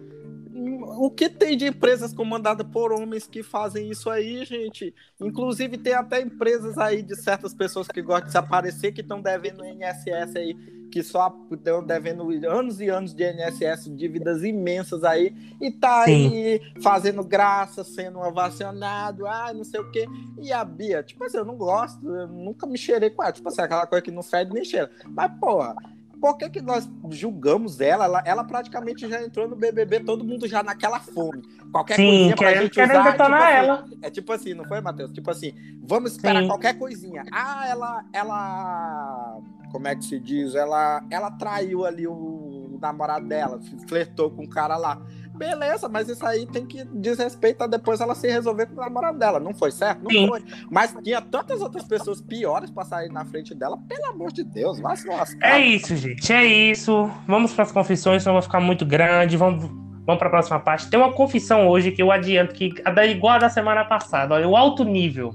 o 0.56 1.10
que 1.10 1.28
tem 1.28 1.56
de 1.56 1.66
empresas 1.66 2.14
comandadas 2.14 2.66
por 2.66 2.92
homens 2.92 3.26
que 3.26 3.42
fazem 3.42 3.90
isso 3.90 4.08
aí, 4.08 4.44
gente? 4.44 4.94
Inclusive, 5.20 5.76
tem 5.78 5.94
até 5.94 6.20
empresas 6.20 6.78
aí 6.78 7.02
de 7.02 7.16
certas 7.16 7.52
pessoas 7.52 7.88
que 7.88 8.00
gostam 8.00 8.26
de 8.26 8.32
se 8.32 8.38
aparecer 8.38 8.92
que 8.92 9.00
estão 9.00 9.20
devendo 9.20 9.64
INSS 9.64 10.36
aí 10.36 10.56
que 10.94 11.02
só 11.02 11.36
estão 11.50 11.84
devendo 11.84 12.30
anos 12.48 12.80
e 12.80 12.88
anos 12.88 13.12
de 13.12 13.24
INSS, 13.24 13.92
dívidas 13.96 14.44
imensas 14.44 15.02
aí, 15.02 15.34
e 15.60 15.68
tá 15.68 16.04
Sim. 16.04 16.28
aí 16.28 16.60
fazendo 16.80 17.24
graça, 17.24 17.82
sendo 17.82 18.20
ovacionado, 18.20 19.26
ah, 19.26 19.52
não 19.52 19.64
sei 19.64 19.80
o 19.80 19.90
quê. 19.90 20.06
E 20.40 20.52
a 20.52 20.64
Bia, 20.64 21.02
tipo 21.02 21.24
assim, 21.24 21.38
eu 21.38 21.44
não 21.44 21.56
gosto, 21.56 22.08
eu 22.08 22.28
nunca 22.28 22.64
me 22.64 22.78
cheirei 22.78 23.10
com 23.10 23.24
ela, 23.24 23.32
tipo 23.32 23.48
assim, 23.48 23.62
aquela 23.62 23.88
coisa 23.88 24.02
que 24.02 24.12
não 24.12 24.22
fede 24.22 24.54
nem 24.54 24.64
cheira. 24.64 24.88
Mas, 25.08 25.32
porra, 25.40 25.74
por 26.20 26.36
que, 26.36 26.48
que 26.48 26.60
nós 26.60 26.88
julgamos 27.10 27.80
ela? 27.80 28.04
ela? 28.04 28.22
ela? 28.24 28.44
praticamente 28.44 29.08
já 29.08 29.22
entrou 29.22 29.48
no 29.48 29.56
BBB, 29.56 30.00
todo 30.00 30.24
mundo 30.24 30.46
já 30.46 30.62
naquela 30.62 31.00
fome. 31.00 31.42
Qualquer 31.72 31.96
Sim, 31.96 32.06
coisinha 32.06 32.36
pra 32.36 32.54
gente 32.54 32.80
usar. 32.80 33.12
Tipo 33.12 33.22
assim, 33.22 33.54
ela. 33.56 33.84
É 34.02 34.10
tipo 34.10 34.32
assim, 34.32 34.54
não 34.54 34.64
foi, 34.64 34.80
Matheus? 34.80 35.12
Tipo 35.12 35.30
assim, 35.30 35.52
vamos 35.82 36.12
esperar 36.12 36.42
Sim. 36.42 36.48
qualquer 36.48 36.78
coisinha. 36.78 37.24
Ah, 37.32 37.66
ela, 37.68 38.04
ela 38.12 39.40
como 39.74 39.88
é 39.88 39.96
que 39.96 40.04
se 40.04 40.20
diz? 40.20 40.54
Ela, 40.54 41.04
ela 41.10 41.32
traiu 41.32 41.84
ali 41.84 42.06
o, 42.06 42.12
o 42.12 42.78
namorado 42.80 43.26
dela, 43.26 43.60
flertou 43.88 44.30
com 44.30 44.44
o 44.44 44.48
cara 44.48 44.76
lá. 44.76 45.02
Beleza, 45.34 45.88
mas 45.88 46.08
isso 46.08 46.24
aí 46.24 46.46
tem 46.46 46.64
que 46.64 46.84
desrespeitar 46.84 47.68
depois 47.68 48.00
ela 48.00 48.14
se 48.14 48.28
resolver 48.28 48.66
com 48.66 48.74
o 48.74 48.84
namorado 48.84 49.18
dela. 49.18 49.40
Não 49.40 49.52
foi 49.52 49.70
certo? 49.70 50.02
Não 50.02 50.10
Sim. 50.10 50.28
foi. 50.28 50.42
Mas 50.70 50.94
tinha 51.02 51.20
tantas 51.20 51.60
outras 51.60 51.84
pessoas 51.84 52.20
piores 52.20 52.70
pra 52.70 52.84
sair 52.84 53.10
na 53.10 53.24
frente 53.24 53.54
dela, 53.54 53.76
pelo 53.88 54.06
amor 54.06 54.32
de 54.32 54.44
Deus, 54.44 54.78
vai 54.78 54.96
se 54.96 55.08
lascar. 55.08 55.46
É 55.46 55.60
isso, 55.60 55.94
gente. 55.96 56.32
É 56.32 56.44
isso. 56.44 57.10
Vamos 57.26 57.52
para 57.52 57.64
as 57.64 57.72
confissões, 57.72 58.22
senão 58.22 58.34
vai 58.34 58.42
ficar 58.42 58.60
muito 58.60 58.86
grande. 58.86 59.36
Vamos, 59.36 59.64
vamos 60.06 60.18
para 60.18 60.28
a 60.28 60.30
próxima 60.30 60.60
parte. 60.60 60.88
Tem 60.88 60.98
uma 60.98 61.12
confissão 61.12 61.68
hoje 61.68 61.90
que 61.90 62.02
eu 62.02 62.12
adianto 62.12 62.54
que 62.54 62.72
é 62.84 63.10
igual 63.10 63.34
a 63.34 63.38
da 63.38 63.50
semana 63.50 63.84
passada. 63.84 64.34
Olha, 64.34 64.48
o 64.48 64.56
alto 64.56 64.84
nível. 64.84 65.34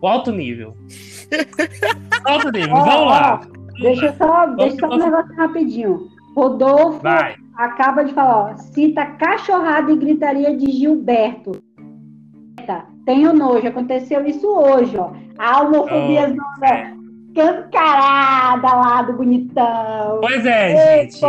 O 0.00 0.06
alto 0.06 0.30
nível. 0.30 0.76
alto 2.24 2.50
nível. 2.52 2.76
Vamos 2.76 3.06
lá. 3.06 3.40
Deixa 3.80 4.06
eu 4.06 4.16
só, 4.16 4.46
deixa 4.46 4.78
só 4.78 4.88
um 4.88 4.96
negócio 4.96 5.34
rapidinho. 5.34 6.10
Rodolfo 6.34 7.00
Vai. 7.00 7.36
Acaba 7.56 8.04
de 8.04 8.12
falar, 8.12 8.52
ó, 8.52 8.56
cita 8.56 9.06
cachorrada 9.06 9.90
e 9.90 9.96
gritaria 9.96 10.56
de 10.56 10.70
Gilberto. 10.70 11.52
Eita, 12.58 12.84
Tenho 13.06 13.32
nojo, 13.32 13.66
aconteceu 13.68 14.26
isso 14.26 14.48
hoje, 14.48 14.96
ó. 14.96 15.12
A 15.38 15.62
homofobia 15.62 16.34
é. 16.62 16.92
cancarada 17.34 18.68
lá 18.68 19.02
do 19.02 19.12
bonitão. 19.12 20.18
Pois 20.20 20.44
é, 20.44 21.02
Ei, 21.02 21.10
gente. 21.10 21.20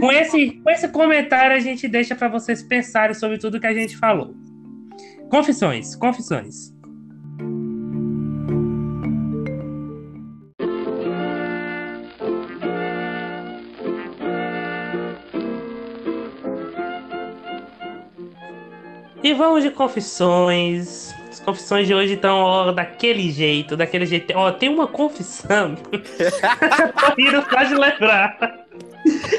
Com 0.00 0.10
esse, 0.10 0.50
com 0.62 0.70
esse 0.70 0.88
comentário, 0.88 1.56
a 1.56 1.60
gente 1.60 1.86
deixa 1.86 2.16
para 2.16 2.28
vocês 2.28 2.62
pensarem 2.62 3.14
sobre 3.14 3.38
tudo 3.38 3.60
que 3.60 3.66
a 3.66 3.74
gente 3.74 3.96
falou. 3.96 4.34
Confissões, 5.30 5.94
confissões. 5.94 6.74
E 19.22 19.34
vamos 19.34 19.62
de 19.62 19.70
confissões. 19.70 21.14
As 21.30 21.40
confissões 21.40 21.86
de 21.86 21.94
hoje 21.94 22.14
estão 22.14 22.38
ó, 22.38 22.72
daquele 22.72 23.30
jeito, 23.30 23.76
daquele 23.76 24.06
jeito. 24.06 24.32
Ó, 24.36 24.50
tem 24.52 24.68
uma 24.68 24.86
confissão. 24.86 25.74
Tô 25.84 27.14
rindo 27.16 27.44
só 27.50 27.62
de 27.62 27.74
lembrar. 27.74 28.66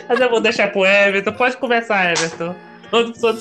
Mas 0.07 0.19
eu 0.19 0.29
vou 0.29 0.39
deixar 0.39 0.71
pro 0.71 0.85
Everton. 0.85 1.33
Pode 1.33 1.57
começar, 1.57 2.11
Everton. 2.11 2.55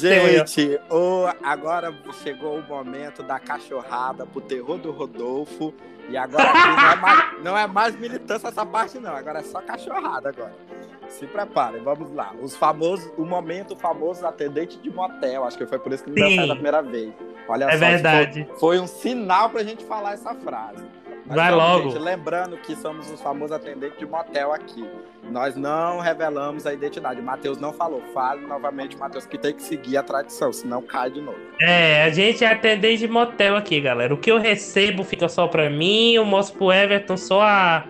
Gente, 0.01 0.81
o- 0.91 1.27
agora 1.43 1.93
chegou 2.23 2.59
o 2.59 2.63
momento 2.63 3.23
da 3.23 3.39
cachorrada 3.39 4.25
pro 4.25 4.41
terror 4.41 4.79
do 4.79 4.91
Rodolfo. 4.93 5.75
E 6.09 6.17
agora 6.17 6.53
não, 6.53 6.91
é 6.93 6.97
mais, 6.97 7.43
não 7.45 7.59
é 7.59 7.67
mais 7.67 7.97
militância 7.99 8.49
essa 8.49 8.65
parte, 8.67 8.99
não. 8.99 9.15
Agora 9.15 9.41
é 9.41 9.43
só 9.43 9.61
cachorrada 9.61 10.29
agora. 10.31 10.53
Se 11.11 11.27
preparem, 11.27 11.83
vamos 11.83 12.13
lá. 12.15 12.33
Os 12.41 12.57
famosos, 12.57 13.11
o 13.19 13.25
momento 13.25 13.77
famoso 13.77 14.25
atendente 14.27 14.79
de 14.79 14.89
motel. 14.91 15.45
Acho 15.45 15.59
que 15.59 15.67
foi 15.67 15.79
por 15.79 15.93
isso 15.93 16.05
que 16.05 16.11
não 16.11 16.29
deu 16.29 16.47
da 16.47 16.55
primeira 16.55 16.81
vez. 16.83 17.13
Olha 17.49 17.65
É 17.65 17.73
só, 17.73 17.79
verdade. 17.79 18.47
Foi, 18.51 18.59
foi 18.59 18.81
um 18.81 18.87
sinal 18.87 19.51
pra 19.51 19.63
gente 19.65 19.85
falar 19.85 20.15
essa 20.15 20.35
frase. 20.37 20.85
Mas 21.27 21.37
Vai 21.37 21.51
vamos, 21.51 21.65
logo. 21.65 21.91
gente, 21.91 22.01
lembrando 22.03 22.57
que 22.57 22.75
somos 22.75 23.11
os 23.11 23.21
famosos 23.21 23.53
atendentes 23.53 23.99
de 23.99 24.07
motel 24.07 24.53
aqui. 24.53 24.85
Nós 25.31 25.55
não 25.55 26.01
revelamos 26.01 26.67
a 26.67 26.73
identidade. 26.73 27.21
O 27.21 27.23
Matheus 27.25 27.59
não 27.59 27.73
falou. 27.73 28.03
Fale 28.13 28.45
novamente, 28.47 28.97
Matheus, 28.97 29.27
que 29.27 29.39
tem 29.39 29.53
que 29.55 29.63
seguir 29.63 29.97
a 29.97 30.03
tradição, 30.03 30.53
senão 30.53 30.83
cai 30.83 31.11
de 31.11 31.21
novo. 31.21 31.39
É, 31.61 32.03
a 32.05 32.11
gente 32.11 32.43
é 32.45 32.49
atendente 32.49 32.99
de 32.99 33.09
motel 33.09 33.55
aqui, 33.57 33.81
galera. 33.81 34.13
O 34.13 34.17
que 34.17 34.31
eu 34.31 34.39
recebo 34.39 35.05
fica 35.05 35.29
só 35.29 35.47
pra 35.47 35.71
mim, 35.71 36.15
eu 36.15 36.25
mostro 36.25 36.57
pro 36.59 36.73
Everton 36.73 37.17
só 37.17 37.43
a. 37.43 37.85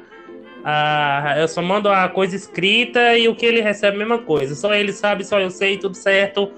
a 0.64 1.34
eu 1.38 1.48
só 1.48 1.62
mando 1.62 1.88
a 1.88 2.08
coisa 2.08 2.36
escrita 2.36 3.16
e 3.16 3.28
o 3.28 3.34
que 3.34 3.46
ele 3.46 3.60
recebe 3.60 3.96
a 3.96 3.98
mesma 3.98 4.18
coisa. 4.18 4.54
Só 4.54 4.74
ele 4.74 4.92
sabe, 4.92 5.24
só 5.24 5.40
eu 5.40 5.50
sei, 5.50 5.78
tudo 5.78 5.96
certo. 5.96 6.50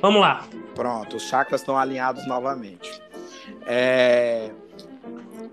Vamos 0.00 0.20
lá. 0.20 0.46
Pronto, 0.74 1.16
os 1.16 1.22
chakras 1.22 1.60
estão 1.60 1.76
alinhados 1.76 2.26
novamente. 2.26 3.00
É, 3.66 4.50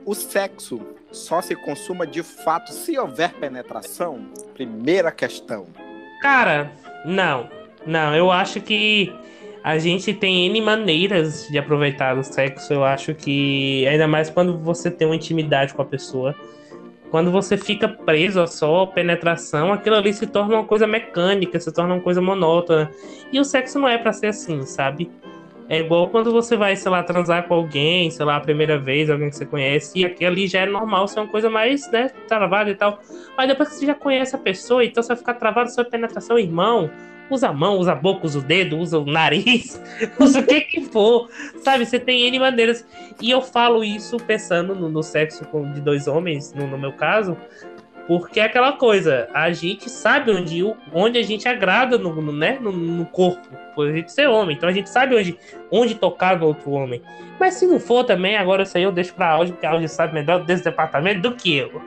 O 0.06 0.14
sexo 0.14 0.82
só 1.12 1.42
se 1.42 1.56
consuma 1.56 2.06
de 2.06 2.22
fato 2.24 2.72
se 2.74 2.98
houver 2.98 3.34
penetração? 3.34 4.26
Primeira 4.54 5.12
questão. 5.12 5.68
Cara, 6.22 6.72
não. 7.06 7.50
Não, 7.86 8.16
eu 8.16 8.32
acho 8.32 8.60
que 8.60 9.14
a 9.64 9.78
gente 9.78 10.14
tem 10.14 10.48
N 10.48 10.60
maneiras 10.62 11.48
de 11.48 11.58
aproveitar 11.58 12.18
o 12.18 12.24
sexo. 12.24 12.74
Eu 12.74 12.84
acho 12.84 13.14
que, 13.14 13.88
ainda 13.88 14.08
mais 14.08 14.30
quando 14.30 14.58
você 14.58 14.92
tem 14.92 15.08
uma 15.08 15.16
intimidade 15.16 15.74
com 15.74 15.82
a 15.82 15.86
pessoa, 15.86 16.36
quando 17.14 17.30
você 17.30 17.56
fica 17.56 17.88
preso 17.88 18.42
a 18.42 18.48
só 18.48 18.88
penetração, 18.88 19.72
aquilo 19.72 19.98
ali 19.98 20.12
se 20.12 20.26
torna 20.26 20.56
uma 20.56 20.64
coisa 20.64 20.88
mecânica, 20.88 21.60
se 21.60 21.72
torna 21.72 21.94
uma 21.94 22.02
coisa 22.02 22.20
monótona. 22.20 22.90
E 23.32 23.40
o 23.40 23.46
sexo 23.46 23.78
não 23.78 23.88
é 23.88 24.00
pra 24.00 24.12
ser 24.12 24.26
assim, 24.26 24.64
sabe? 24.64 25.12
É 25.70 25.82
igual 25.82 26.10
quando 26.10 26.32
você 26.32 26.58
vai, 26.58 26.76
sei 26.76 26.90
lá, 26.90 27.04
transar 27.04 27.48
com 27.48 27.54
alguém, 27.54 28.10
sei 28.10 28.26
lá, 28.26 28.38
a 28.38 28.40
primeira 28.40 28.80
vez, 28.80 29.12
alguém 29.12 29.30
que 29.30 29.36
você 29.36 29.46
conhece, 29.46 30.00
e 30.00 30.04
aquilo 30.04 30.32
ali 30.32 30.48
já 30.48 30.62
é 30.62 30.66
normal 30.66 31.08
ser 31.08 31.20
uma 31.20 31.28
coisa 31.28 31.52
mais, 31.52 31.88
né, 31.92 32.10
travada 32.28 32.72
e 32.72 32.76
tal. 32.76 33.00
Mas 33.38 33.48
depois 33.48 33.70
que 33.70 33.76
você 33.76 33.86
já 33.86 33.94
conhece 33.94 34.36
a 34.36 34.40
pessoa, 34.40 34.84
então 34.84 35.04
você 35.04 35.10
vai 35.10 35.18
ficar 35.18 35.36
travado 35.36 35.70
sua 35.70 35.86
penetração, 35.86 36.40
irmão. 36.40 36.90
Usa 37.30 37.50
a 37.50 37.54
mão, 37.54 37.78
usa 37.78 37.94
a 37.94 37.96
boca, 37.96 38.26
usa 38.26 38.40
o 38.40 38.42
dedo, 38.42 38.78
usa 38.78 39.00
o 39.00 39.06
nariz, 39.06 39.82
usa 40.20 40.40
o 40.40 40.44
que 40.46 40.62
que 40.62 40.82
for. 40.82 41.30
Sabe, 41.64 41.86
você 41.86 42.00
tem 42.00 42.28
N 42.28 42.40
maneiras. 42.40 42.86
E 43.22 43.32
eu 43.32 43.42
falo 43.42 43.84
isso 43.84 44.18
pensando 44.18 44.76
no, 44.76 44.90
no 44.90 45.02
sexo 45.02 45.46
com- 45.46 45.72
de 45.72 45.82
dois 45.82 46.08
homens, 46.08 46.54
no, 46.54 46.68
no 46.68 46.78
meu 46.78 46.92
caso, 46.94 47.38
porque 48.08 48.40
é 48.40 48.44
aquela 48.44 48.74
coisa, 48.74 49.30
a 49.34 49.52
gente 49.52 49.90
sabe 49.90 50.30
onde, 50.32 50.62
onde 50.94 51.18
a 51.18 51.24
gente 51.24 51.48
agrada 51.48 51.98
no, 51.98 52.14
no, 52.22 52.34
né, 52.34 52.58
no, 52.60 52.72
no 52.72 53.06
corpo, 53.06 53.48
por 53.74 53.88
a 53.88 53.94
gente 53.94 54.12
ser 54.12 54.28
homem. 54.28 54.56
Então 54.58 54.68
a 54.68 54.74
gente 54.74 54.90
sabe 54.90 55.16
onde, 55.16 55.38
onde 55.72 55.96
tocar 55.96 56.38
no 56.38 56.48
outro 56.48 56.72
homem. 56.72 57.02
Mas 57.40 57.56
se 57.56 57.66
não 57.66 57.80
for 57.80 58.04
também, 58.04 58.36
agora 58.38 58.64
isso 58.64 58.78
aí 58.78 58.84
eu 58.84 58.92
deixo 58.92 59.14
pra 59.14 59.30
Audi, 59.32 59.54
porque 59.54 59.66
a 59.66 59.72
Audi 59.72 59.88
sabe 59.88 60.14
melhor 60.14 60.44
desse 60.44 60.66
departamento 60.66 61.22
do 61.22 61.36
que 61.36 61.56
eu. 61.56 61.82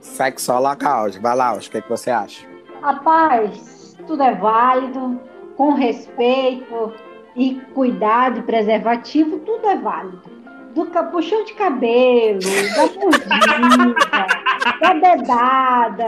Sexóloga 0.00 0.88
Áudio. 0.88 1.20
Vai 1.20 1.36
lá, 1.36 1.48
Áudio, 1.48 1.68
o 1.68 1.70
que, 1.70 1.78
é 1.78 1.80
que 1.82 1.88
você 1.88 2.10
acha? 2.10 2.46
Rapaz, 2.82 3.71
tudo 4.06 4.22
é 4.22 4.34
válido, 4.34 5.20
com 5.56 5.74
respeito 5.74 6.92
e 7.36 7.54
cuidado 7.74 8.40
e 8.40 8.42
preservativo, 8.42 9.38
tudo 9.40 9.66
é 9.68 9.76
válido. 9.76 10.42
Do 10.74 10.86
capuchão 10.86 11.44
de 11.44 11.52
cabelo, 11.52 12.38
da 12.74 12.88
mordida, 12.98 14.26
da 14.80 14.92
dedada, 14.94 16.06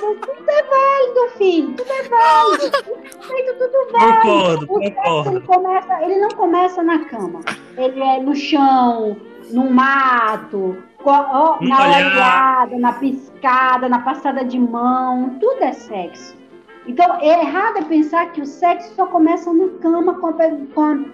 tudo 0.00 0.50
é 0.50 0.62
válido, 0.64 1.36
filho, 1.38 1.72
tudo 1.74 1.92
é 1.92 2.02
válido. 2.08 3.22
Feito 3.22 3.54
tudo 3.58 3.92
válido. 3.92 4.20
Concordo, 4.22 4.66
O 4.68 4.78
sexo, 4.82 4.94
concordo. 4.96 5.30
ele, 5.30 5.40
começa, 5.46 6.02
ele 6.02 6.18
não 6.18 6.28
começa 6.30 6.82
na 6.82 7.04
cama, 7.04 7.40
ele 7.76 8.00
é 8.02 8.20
no 8.20 8.34
chão, 8.34 9.16
no 9.52 9.70
mato, 9.70 10.76
No 11.60 11.68
na 11.68 11.82
olhada, 11.84 12.78
na 12.78 12.92
piscada, 12.94 13.88
na 13.88 14.00
passada 14.00 14.44
de 14.44 14.58
mão, 14.58 15.36
tudo 15.40 15.62
é 15.62 15.72
sexo. 15.72 16.36
Então, 16.86 17.16
é 17.20 17.40
errado 17.42 17.78
é 17.78 17.82
pensar 17.82 18.32
que 18.32 18.40
o 18.40 18.46
sexo 18.46 18.94
só 18.94 19.06
começa 19.06 19.52
na 19.52 19.68
cama 19.78 20.14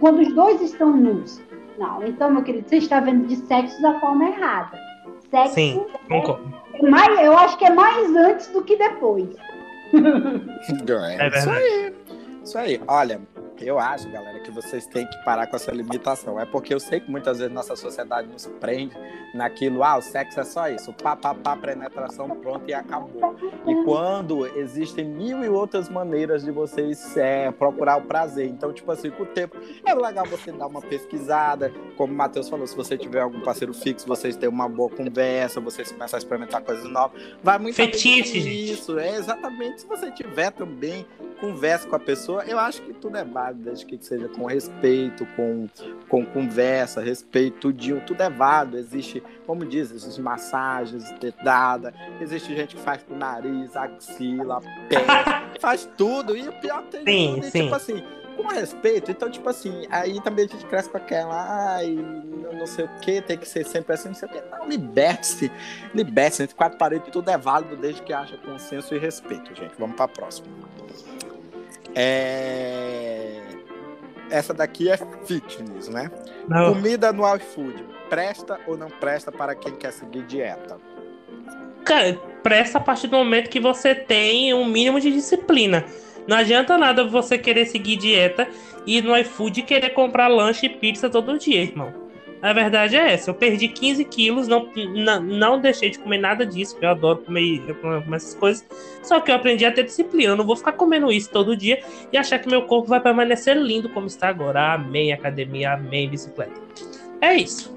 quando 0.01 0.21
os 0.21 0.33
dois 0.35 0.61
estão 0.63 0.97
nus. 0.97 1.41
Não, 1.79 2.03
então, 2.05 2.31
meu 2.31 2.43
querido, 2.43 2.69
você 2.69 2.79
está 2.79 3.01
vendo 3.01 3.27
de 3.27 3.37
sexo 3.37 3.81
da 3.83 4.01
forma 4.01 4.29
errada. 4.29 4.79
Sexo, 5.31 5.55
Sim, 5.55 5.87
concordo. 6.09 6.53
é 6.75 6.89
mais, 6.91 7.21
eu 7.21 7.37
acho 7.37 7.59
que 7.59 7.67
é 7.67 7.71
mais 7.71 8.17
antes 8.17 8.47
do 8.49 8.63
que 8.63 8.77
depois. 8.77 9.29
É 10.61 10.69
isso 10.69 10.85
verdade. 10.85 11.51
aí. 11.51 11.95
Isso 12.45 12.59
aí. 12.59 12.81
Olha, 12.87 13.21
eu 13.65 13.79
acho, 13.79 14.09
galera, 14.11 14.39
que 14.41 14.51
vocês 14.51 14.87
têm 14.87 15.07
que 15.07 15.25
parar 15.25 15.47
com 15.47 15.57
essa 15.57 15.71
limitação. 15.73 16.39
É 16.39 16.45
porque 16.45 16.73
eu 16.73 16.81
sei 16.81 17.01
que 17.01 17.11
muitas 17.11 17.39
vezes 17.39 17.53
nossa 17.53 17.75
sociedade 17.77 18.29
nos 18.29 18.47
prende 18.47 18.97
naquilo, 19.35 19.83
ah, 19.83 19.99
o 19.99 20.03
sexo 20.03 20.41
é 20.41 20.45
só 20.45 20.69
isso, 20.69 20.93
pá, 20.93 21.15
pá, 21.15 21.35
pá, 21.35 21.57
penetração, 21.57 22.29
pronto 22.31 22.69
e 22.69 22.75
acabou. 22.75 23.37
E 23.67 23.85
quando 23.85 24.47
existem 24.59 25.05
mil 25.05 25.45
e 25.45 25.49
outras 25.49 25.89
maneiras 25.89 26.45
de 26.45 26.51
vocês 26.51 27.17
é, 27.17 27.51
procurar 27.51 27.97
o 27.97 28.03
prazer. 28.03 28.49
Então, 28.49 28.73
tipo 28.73 28.91
assim, 28.91 29.11
com 29.11 29.25
o 29.25 29.27
tempo, 29.27 29.57
é 29.85 29.95
legal 29.95 30.25
você 30.27 30.53
dar 30.53 30.67
uma 30.67 30.81
pesquisada. 30.81 31.73
Como 31.97 32.13
o 32.13 32.17
Matheus 32.17 32.49
falou, 32.49 32.67
se 32.67 32.77
você 32.77 32.97
tiver 32.97 33.21
algum 33.21 33.41
parceiro 33.41 33.75
fixo, 33.75 34.07
vocês 34.07 34.37
têm 34.37 34.49
uma 34.49 34.69
boa 34.69 34.89
conversa, 34.89 35.61
vocês 35.61 35.93
começam 35.93 36.17
a 36.17 36.19
experimentar 36.19 36.63
coisas 36.63 36.89
novas. 36.89 37.21
Vai 37.43 37.59
muito 37.59 37.77
Fetiche, 37.77 38.41
disso. 38.41 38.99
É 38.99 39.17
exatamente. 39.17 39.83
Se 39.83 39.87
você 39.87 40.11
tiver 40.11 40.51
também, 40.53 41.07
conversa 41.41 41.89
com 41.89 41.97
a 41.97 41.99
pessoa, 41.99 42.45
eu 42.45 42.59
acho 42.59 42.83
que 42.83 42.93
tudo 42.93 43.17
é 43.17 43.25
válido, 43.25 43.65
desde 43.65 43.87
que 43.87 43.99
seja 44.01 44.29
com 44.29 44.47
respeito, 44.47 45.27
com, 45.37 45.69
com 46.09 46.25
conversa, 46.25 47.01
respeito, 47.01 47.59
tudinho, 47.59 48.01
tudo 48.07 48.23
é 48.23 48.31
válido. 48.31 48.79
Existe, 48.79 49.23
como 49.47 49.65
diz, 49.65 49.91
existem 49.91 50.23
massagens, 50.23 51.11
dedada, 51.19 51.95
existe 52.21 52.55
gente 52.55 52.77
que 52.77 52.83
faz 52.83 53.03
com 53.03 53.15
o 53.15 53.19
nariz, 53.19 53.77
axila, 53.77 54.61
pé, 54.89 55.05
faz 55.61 55.89
tudo. 55.97 56.37
E 56.37 56.49
o 56.49 56.53
pior 56.61 56.83
tem 56.85 57.05
Sim, 57.05 57.35
tudo. 57.35 57.47
E, 57.47 57.51
sim. 57.51 57.63
tipo 57.65 57.75
assim, 57.75 58.05
com 58.37 58.47
respeito, 58.47 59.11
então, 59.11 59.29
tipo 59.29 59.49
assim, 59.49 59.87
aí 59.91 60.21
também 60.23 60.45
a 60.45 60.49
gente 60.49 60.65
cresce 60.67 60.89
com 60.89 60.97
aquela, 60.97 61.75
ai, 61.75 61.89
não, 62.57 62.67
sei 62.67 62.85
o 62.85 62.89
que, 63.01 63.21
tem 63.21 63.37
que 63.37 63.49
ser 63.49 63.67
sempre 63.67 63.95
assim, 63.95 64.09
não 64.09 64.15
sei 64.15 64.29
o 64.29 64.33
que. 64.33 64.41
Não, 64.43 64.69
liberte-se, 64.69 65.51
liberte-se, 65.93 66.45
entre 66.45 66.55
quatro 66.55 66.79
paredes, 66.79 67.09
tudo 67.11 67.29
é 67.31 67.37
válido 67.37 67.77
desde 67.77 68.01
que 68.03 68.13
haja 68.13 68.37
consenso 68.39 68.95
e 68.95 68.99
respeito, 68.99 69.55
gente. 69.55 69.75
Vamos 69.77 69.97
pra 69.97 70.07
próxima. 70.07 70.47
É... 71.95 73.41
Essa 74.31 74.53
daqui 74.53 74.91
é 74.91 74.99
fitness, 75.25 75.89
né? 75.89 76.11
Não. 76.47 76.75
Comida 76.75 77.13
no 77.13 77.25
iFood, 77.37 77.85
presta 78.11 78.61
ou 78.67 78.77
não 78.77 78.89
presta 78.89 79.33
para 79.33 79.55
quem 79.55 79.75
quer 79.75 79.93
seguir 79.93 80.23
dieta? 80.25 80.79
Cara, 81.85 82.15
presta 82.43 82.77
a 82.77 82.81
partir 82.81 83.07
do 83.07 83.17
momento 83.17 83.49
que 83.49 83.59
você 83.59 83.95
tem 83.95 84.53
um 84.53 84.67
mínimo 84.67 85.01
de 85.01 85.11
disciplina. 85.11 85.87
Não 86.27 86.37
adianta 86.37 86.77
nada 86.77 87.09
você 87.09 87.39
querer 87.39 87.65
seguir 87.65 87.97
dieta 87.97 88.47
e 88.87 89.01
no 89.01 89.17
iFood 89.17 89.63
querer 89.63 89.91
comprar 89.91 90.29
lanche 90.29 90.67
e 90.67 90.69
pizza 90.69 91.09
todo 91.09 91.39
dia, 91.39 91.63
irmão. 91.63 92.08
A 92.41 92.53
verdade 92.53 92.97
é 92.97 93.13
essa. 93.13 93.31
Eu 93.31 93.35
perdi 93.35 93.69
15 93.69 94.05
quilos, 94.05 94.47
não, 94.47 94.69
não, 94.95 95.21
não 95.21 95.61
deixei 95.61 95.91
de 95.91 95.99
comer 95.99 96.19
nada 96.19 96.47
disso, 96.47 96.75
porque 96.75 96.87
eu 96.87 96.91
adoro 96.91 97.19
comer, 97.19 97.63
eu 97.67 97.75
comer 97.75 98.17
essas 98.17 98.35
coisas. 98.35 98.65
Só 99.03 99.21
que 99.21 99.31
eu 99.31 99.35
aprendi 99.35 99.65
a 99.65 99.73
ter 99.73 99.85
disciplina. 99.85 100.33
Eu 100.33 100.37
não 100.37 100.47
vou 100.47 100.57
ficar 100.57 100.73
comendo 100.73 101.11
isso 101.11 101.31
todo 101.31 101.57
dia 101.57 101.83
e 102.13 102.17
achar 102.17 102.39
que 102.39 102.49
meu 102.49 102.63
corpo 102.63 102.89
vai 102.89 103.01
permanecer 103.01 103.57
lindo 103.57 103.89
como 103.89 104.07
está 104.07 104.29
agora. 104.29 104.75
Amém, 104.75 105.13
academia, 105.13 105.73
amém, 105.73 106.09
bicicleta. 106.09 106.53
É 107.21 107.35
isso. 107.35 107.77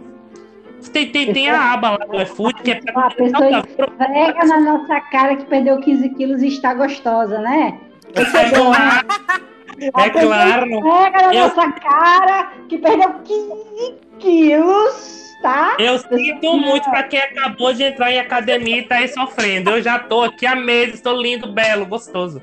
Tem, 0.92 1.12
tem, 1.12 1.32
tem 1.32 1.50
a 1.50 1.74
aba 1.74 1.92
lá 1.92 2.06
do 2.06 2.22
iFood 2.22 2.62
que 2.64 2.72
é 2.72 2.82
pra. 2.82 3.08
A 3.08 3.12
pessoa 3.12 3.50
esfrega 3.60 4.46
na 4.46 4.60
nossa 4.60 5.00
cara 5.12 5.36
que 5.36 5.46
perdeu 5.46 5.80
15 5.80 6.10
quilos 6.10 6.42
e 6.42 6.48
está 6.48 6.74
gostosa, 6.74 7.40
né? 7.40 7.80
Percebeu, 8.14 8.72
né? 8.72 9.02
É 9.80 10.10
claro. 10.10 10.70
Pega 10.82 11.28
na 11.28 11.34
eu... 11.34 11.48
nossa 11.48 11.72
cara 11.72 12.52
que 12.68 12.78
perdeu 12.78 13.14
15 13.24 13.96
quilos, 14.20 15.36
tá? 15.42 15.76
Eu 15.80 15.98
sinto 16.00 16.58
muito 16.58 16.90
para 16.90 17.04
quem 17.04 17.20
acabou 17.20 17.74
de 17.74 17.84
entrar 17.84 18.12
em 18.12 18.20
academia 18.20 18.80
e 18.80 18.84
tá 18.84 18.98
aí 18.98 19.08
sofrendo. 19.08 19.72
Eu 19.72 19.82
já 19.82 20.00
tô 20.00 20.24
aqui 20.24 20.46
há 20.46 20.56
meses, 20.56 20.96
estou 20.96 21.20
lindo, 21.20 21.52
belo, 21.52 21.86
gostoso. 21.86 22.42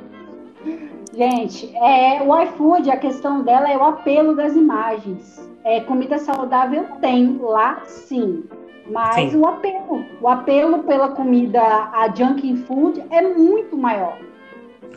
Gente, 1.15 1.75
é, 1.77 2.23
o 2.23 2.43
iFood, 2.43 2.91
a 2.91 2.97
questão 2.97 3.43
dela 3.43 3.71
é 3.71 3.77
o 3.77 3.85
apelo 3.85 4.37
das 4.37 4.55
imagens. 4.55 5.49
É, 5.65 5.81
comida 5.81 6.19
saudável 6.19 6.87
tem 7.01 7.39
lá, 7.41 7.83
sim. 7.85 8.45
Mas 8.91 9.33
sim. 9.33 9.37
o 9.39 9.47
apelo, 9.47 10.05
o 10.21 10.29
apelo 10.29 10.79
pela 10.85 11.11
comida, 11.11 11.61
a 11.61 12.09
junk 12.15 12.57
food, 12.65 13.05
é 13.11 13.21
muito 13.21 13.77
maior. 13.77 14.19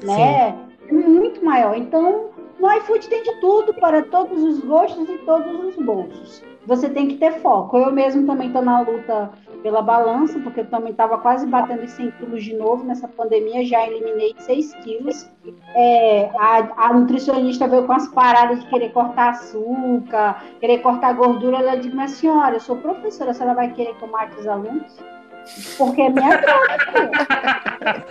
Né? 0.03 0.21
É 0.21 0.70
muito 0.91 1.43
maior. 1.43 1.75
Então, 1.75 2.29
no 2.59 2.71
iFood 2.77 3.07
tem 3.07 3.23
de 3.23 3.39
tudo 3.39 3.73
para 3.75 4.03
todos 4.03 4.43
os 4.43 4.59
gostos 4.59 5.09
e 5.09 5.17
todos 5.19 5.65
os 5.65 5.75
bolsos 5.83 6.43
você 6.65 6.89
tem 6.89 7.07
que 7.07 7.17
ter 7.17 7.39
foco. 7.39 7.77
Eu 7.77 7.91
mesmo 7.91 8.25
também 8.25 8.47
estou 8.47 8.61
na 8.61 8.81
luta 8.81 9.31
pela 9.63 9.81
balança, 9.81 10.39
porque 10.39 10.61
eu 10.61 10.69
também 10.69 10.91
estava 10.91 11.17
quase 11.17 11.45
batendo 11.45 11.83
os 11.83 11.91
100 11.91 12.11
quilos 12.11 12.43
de 12.43 12.55
novo 12.55 12.83
nessa 12.83 13.07
pandemia, 13.07 13.65
já 13.65 13.87
eliminei 13.87 14.35
6 14.37 14.73
quilos. 14.75 15.29
É, 15.75 16.29
a, 16.37 16.87
a, 16.87 16.93
nutricionista 16.93 17.67
veio 17.67 17.85
com 17.85 17.93
as 17.93 18.07
paradas 18.07 18.59
de 18.59 18.69
querer 18.69 18.91
cortar 18.91 19.31
açúcar, 19.31 20.43
querer 20.59 20.79
cortar 20.79 21.13
gordura. 21.13 21.57
Ela 21.57 21.75
disse, 21.75 21.95
mas 21.95 22.11
senhora, 22.11 22.55
eu 22.55 22.59
sou 22.59 22.77
professora, 22.77 23.31
a 23.31 23.33
senhora 23.33 23.55
vai 23.55 23.71
querer 23.71 23.95
que 23.95 24.03
eu 24.03 24.09
mate 24.09 24.39
os 24.39 24.47
alunos? 24.47 24.97
Porque 25.77 26.01
é 26.01 26.09
minha 26.09 26.37
droga. 26.37 26.77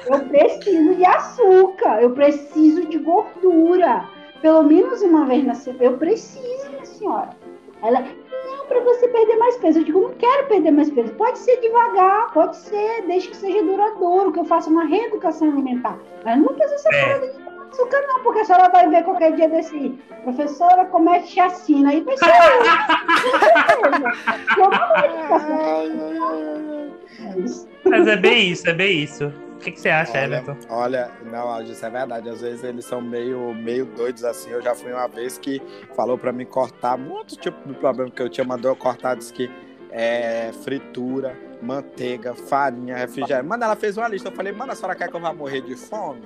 Eu 0.07 0.21
preciso 0.21 0.95
de 0.95 1.05
açúcar, 1.05 2.03
eu 2.03 2.13
preciso 2.13 2.87
de 2.87 2.99
gordura. 2.99 4.05
Pelo 4.43 4.63
menos 4.63 5.03
uma 5.03 5.27
vez 5.27 5.45
na 5.45 5.55
semana. 5.55 5.85
Eu 5.85 5.99
preciso, 5.99 6.71
minha 6.71 6.85
senhora. 6.85 7.31
Ela, 7.83 8.05
para 8.71 8.81
você 8.81 9.07
perder 9.09 9.37
mais 9.37 9.57
peso. 9.57 9.81
Eu 9.81 9.85
digo, 9.85 10.01
não 10.01 10.15
quero 10.15 10.47
perder 10.47 10.71
mais 10.71 10.89
peso. 10.91 11.13
Pode 11.15 11.39
ser 11.39 11.61
devagar, 11.61 12.33
pode 12.33 12.57
ser, 12.57 13.05
desde 13.07 13.31
que 13.31 13.37
seja 13.37 13.63
duradouro, 13.63 14.33
que 14.33 14.39
eu 14.39 14.45
faça 14.45 14.71
uma 14.71 14.85
reeducação 14.85 15.49
alimentar. 15.49 15.99
Mas 16.25 16.39
não 16.39 16.55
precisa 16.55 16.79
ser 16.79 16.95
é. 16.95 17.19
de 17.19 17.27
açúcar, 17.73 18.01
não, 18.07 18.23
porque 18.23 18.39
a 18.41 18.45
senhora 18.45 18.69
vai 18.71 18.89
ver 18.89 19.03
qualquer 19.03 19.33
dia 19.33 19.49
desse. 19.49 19.99
Professora, 20.23 20.85
comete 20.85 21.27
chacina. 21.29 21.91
Aí 21.91 22.01
vai 22.03 22.17
ser. 22.17 22.27
Mas 27.85 28.07
é 28.07 28.17
bem 28.17 28.51
isso, 28.51 28.69
é 28.69 28.75
bem 28.75 29.03
isso. 29.03 29.27
O 29.27 29.63
que, 29.63 29.73
que 29.73 29.81
você 29.81 29.91
acha, 29.91 30.13
olha, 30.13 30.37
Everton? 30.39 30.57
Olha, 30.71 31.11
não, 31.31 31.63
isso 31.63 31.85
é 31.85 31.91
verdade. 31.91 32.31
Às 32.31 32.41
vezes 32.41 32.65
eles 32.65 32.85
são 32.85 33.01
meio, 33.01 33.55
meio 33.55 33.85
doidos 33.85 34.25
assim. 34.25 34.51
Eu 34.51 34.63
já 34.63 34.75
fui 34.75 34.91
uma 34.91 35.07
vez 35.07 35.37
que 35.37 35.61
falou 35.95 36.17
para 36.17 36.33
mim 36.33 36.47
cortar 36.47 36.97
muito 36.97 37.37
tipo 37.37 37.69
de 37.69 37.75
problema 37.75 38.11
que 38.11 38.23
eu 38.23 38.29
tinha, 38.31 38.45
mandou 38.45 38.71
eu 38.71 38.77
cortar, 38.77 39.17
disse 39.17 39.33
que 39.33 39.51
é, 39.91 40.51
fritura, 40.63 41.37
manteiga, 41.61 42.35
farinha, 42.35 42.97
refrigerante. 42.97 43.47
Mano, 43.47 43.65
ela 43.65 43.77
fez 43.77 43.99
uma 43.99 44.09
lista. 44.09 44.29
Eu 44.29 44.33
falei, 44.33 44.53
mano, 44.53 44.73
a 44.73 44.75
senhora 44.75 44.95
quer 44.95 45.11
que 45.11 45.17
eu 45.17 45.21
vá 45.21 45.33
morrer 45.35 45.61
de 45.61 45.77
fome? 45.77 46.23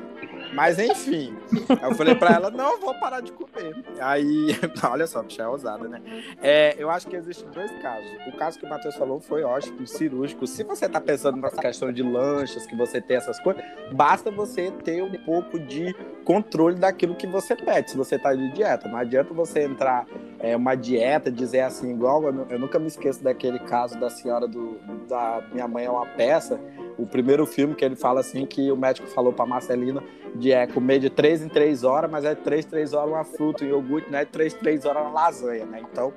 Mas 0.54 0.78
enfim. 0.78 1.36
Eu 1.82 1.94
falei 1.94 2.14
pra 2.14 2.34
ela, 2.34 2.50
não, 2.50 2.72
eu 2.72 2.80
vou 2.80 2.94
parar 2.94 3.20
de 3.20 3.32
comer. 3.32 3.74
Aí, 4.00 4.48
olha 4.88 5.06
só, 5.06 5.22
bicha 5.22 5.42
é 5.42 5.48
ousada, 5.48 5.88
né? 5.88 6.00
É, 6.40 6.74
eu 6.78 6.90
acho 6.90 7.06
que 7.06 7.16
existem 7.16 7.48
dois 7.50 7.70
casos. 7.82 8.10
O 8.26 8.36
caso 8.36 8.58
que 8.58 8.64
o 8.64 8.68
Matheus 8.68 8.94
falou 8.94 9.20
foi 9.20 9.42
ótimo, 9.42 9.86
cirúrgico. 9.86 10.46
Se 10.46 10.62
você 10.62 10.88
tá 10.88 11.00
pensando 11.00 11.38
nessa 11.38 11.60
questão 11.60 11.92
de 11.92 12.02
lanchas, 12.02 12.66
que 12.66 12.76
você 12.76 13.00
tem 13.00 13.16
essas 13.16 13.40
coisas, 13.40 13.62
basta 13.92 14.30
você 14.30 14.70
ter 14.70 15.02
um 15.02 15.12
pouco 15.24 15.58
de 15.58 15.94
controle 16.24 16.76
daquilo 16.76 17.14
que 17.14 17.26
você 17.26 17.54
pede, 17.54 17.90
se 17.90 17.96
você 17.96 18.18
tá 18.18 18.34
de 18.34 18.52
dieta. 18.52 18.88
Não 18.88 18.96
adianta 18.96 19.32
você 19.34 19.64
entrar 19.64 20.06
é, 20.40 20.56
uma 20.56 20.74
dieta, 20.74 21.30
dizer 21.30 21.60
assim, 21.60 21.92
igual 21.92 22.22
eu, 22.24 22.46
eu 22.50 22.58
nunca 22.58 22.78
me 22.78 22.86
esqueço 22.86 23.22
daquele 23.22 23.58
caso 23.58 23.98
da 23.98 24.10
senhora 24.10 24.48
do, 24.48 24.78
da 25.08 25.42
Minha 25.52 25.68
Mãe 25.68 25.84
é 25.84 25.90
uma 25.90 26.06
Peça, 26.06 26.60
o 26.96 27.06
primeiro 27.06 27.44
filme 27.44 27.74
que 27.74 27.84
ele 27.84 27.96
fala 27.96 28.20
assim 28.20 28.46
que 28.46 28.70
o 28.70 28.76
médico 28.76 29.06
falou 29.08 29.32
para 29.32 29.46
Marcelina 29.46 30.02
de 30.34 30.52
é, 30.52 30.66
comer 30.66 30.98
de 30.98 31.08
três 31.08 31.42
em 31.42 31.48
três 31.48 31.84
horas, 31.84 32.10
mas 32.10 32.24
é 32.24 32.34
três, 32.34 32.64
três 32.64 32.92
horas 32.92 33.10
uma 33.10 33.24
fruta, 33.24 33.64
um 33.64 33.68
iogurte, 33.68 34.10
não 34.10 34.18
é 34.18 34.24
de 34.24 34.30
três, 34.30 34.52
três 34.52 34.84
horas 34.84 35.02
uma 35.02 35.12
lasanha, 35.12 35.64
né? 35.64 35.80
Então, 35.90 36.12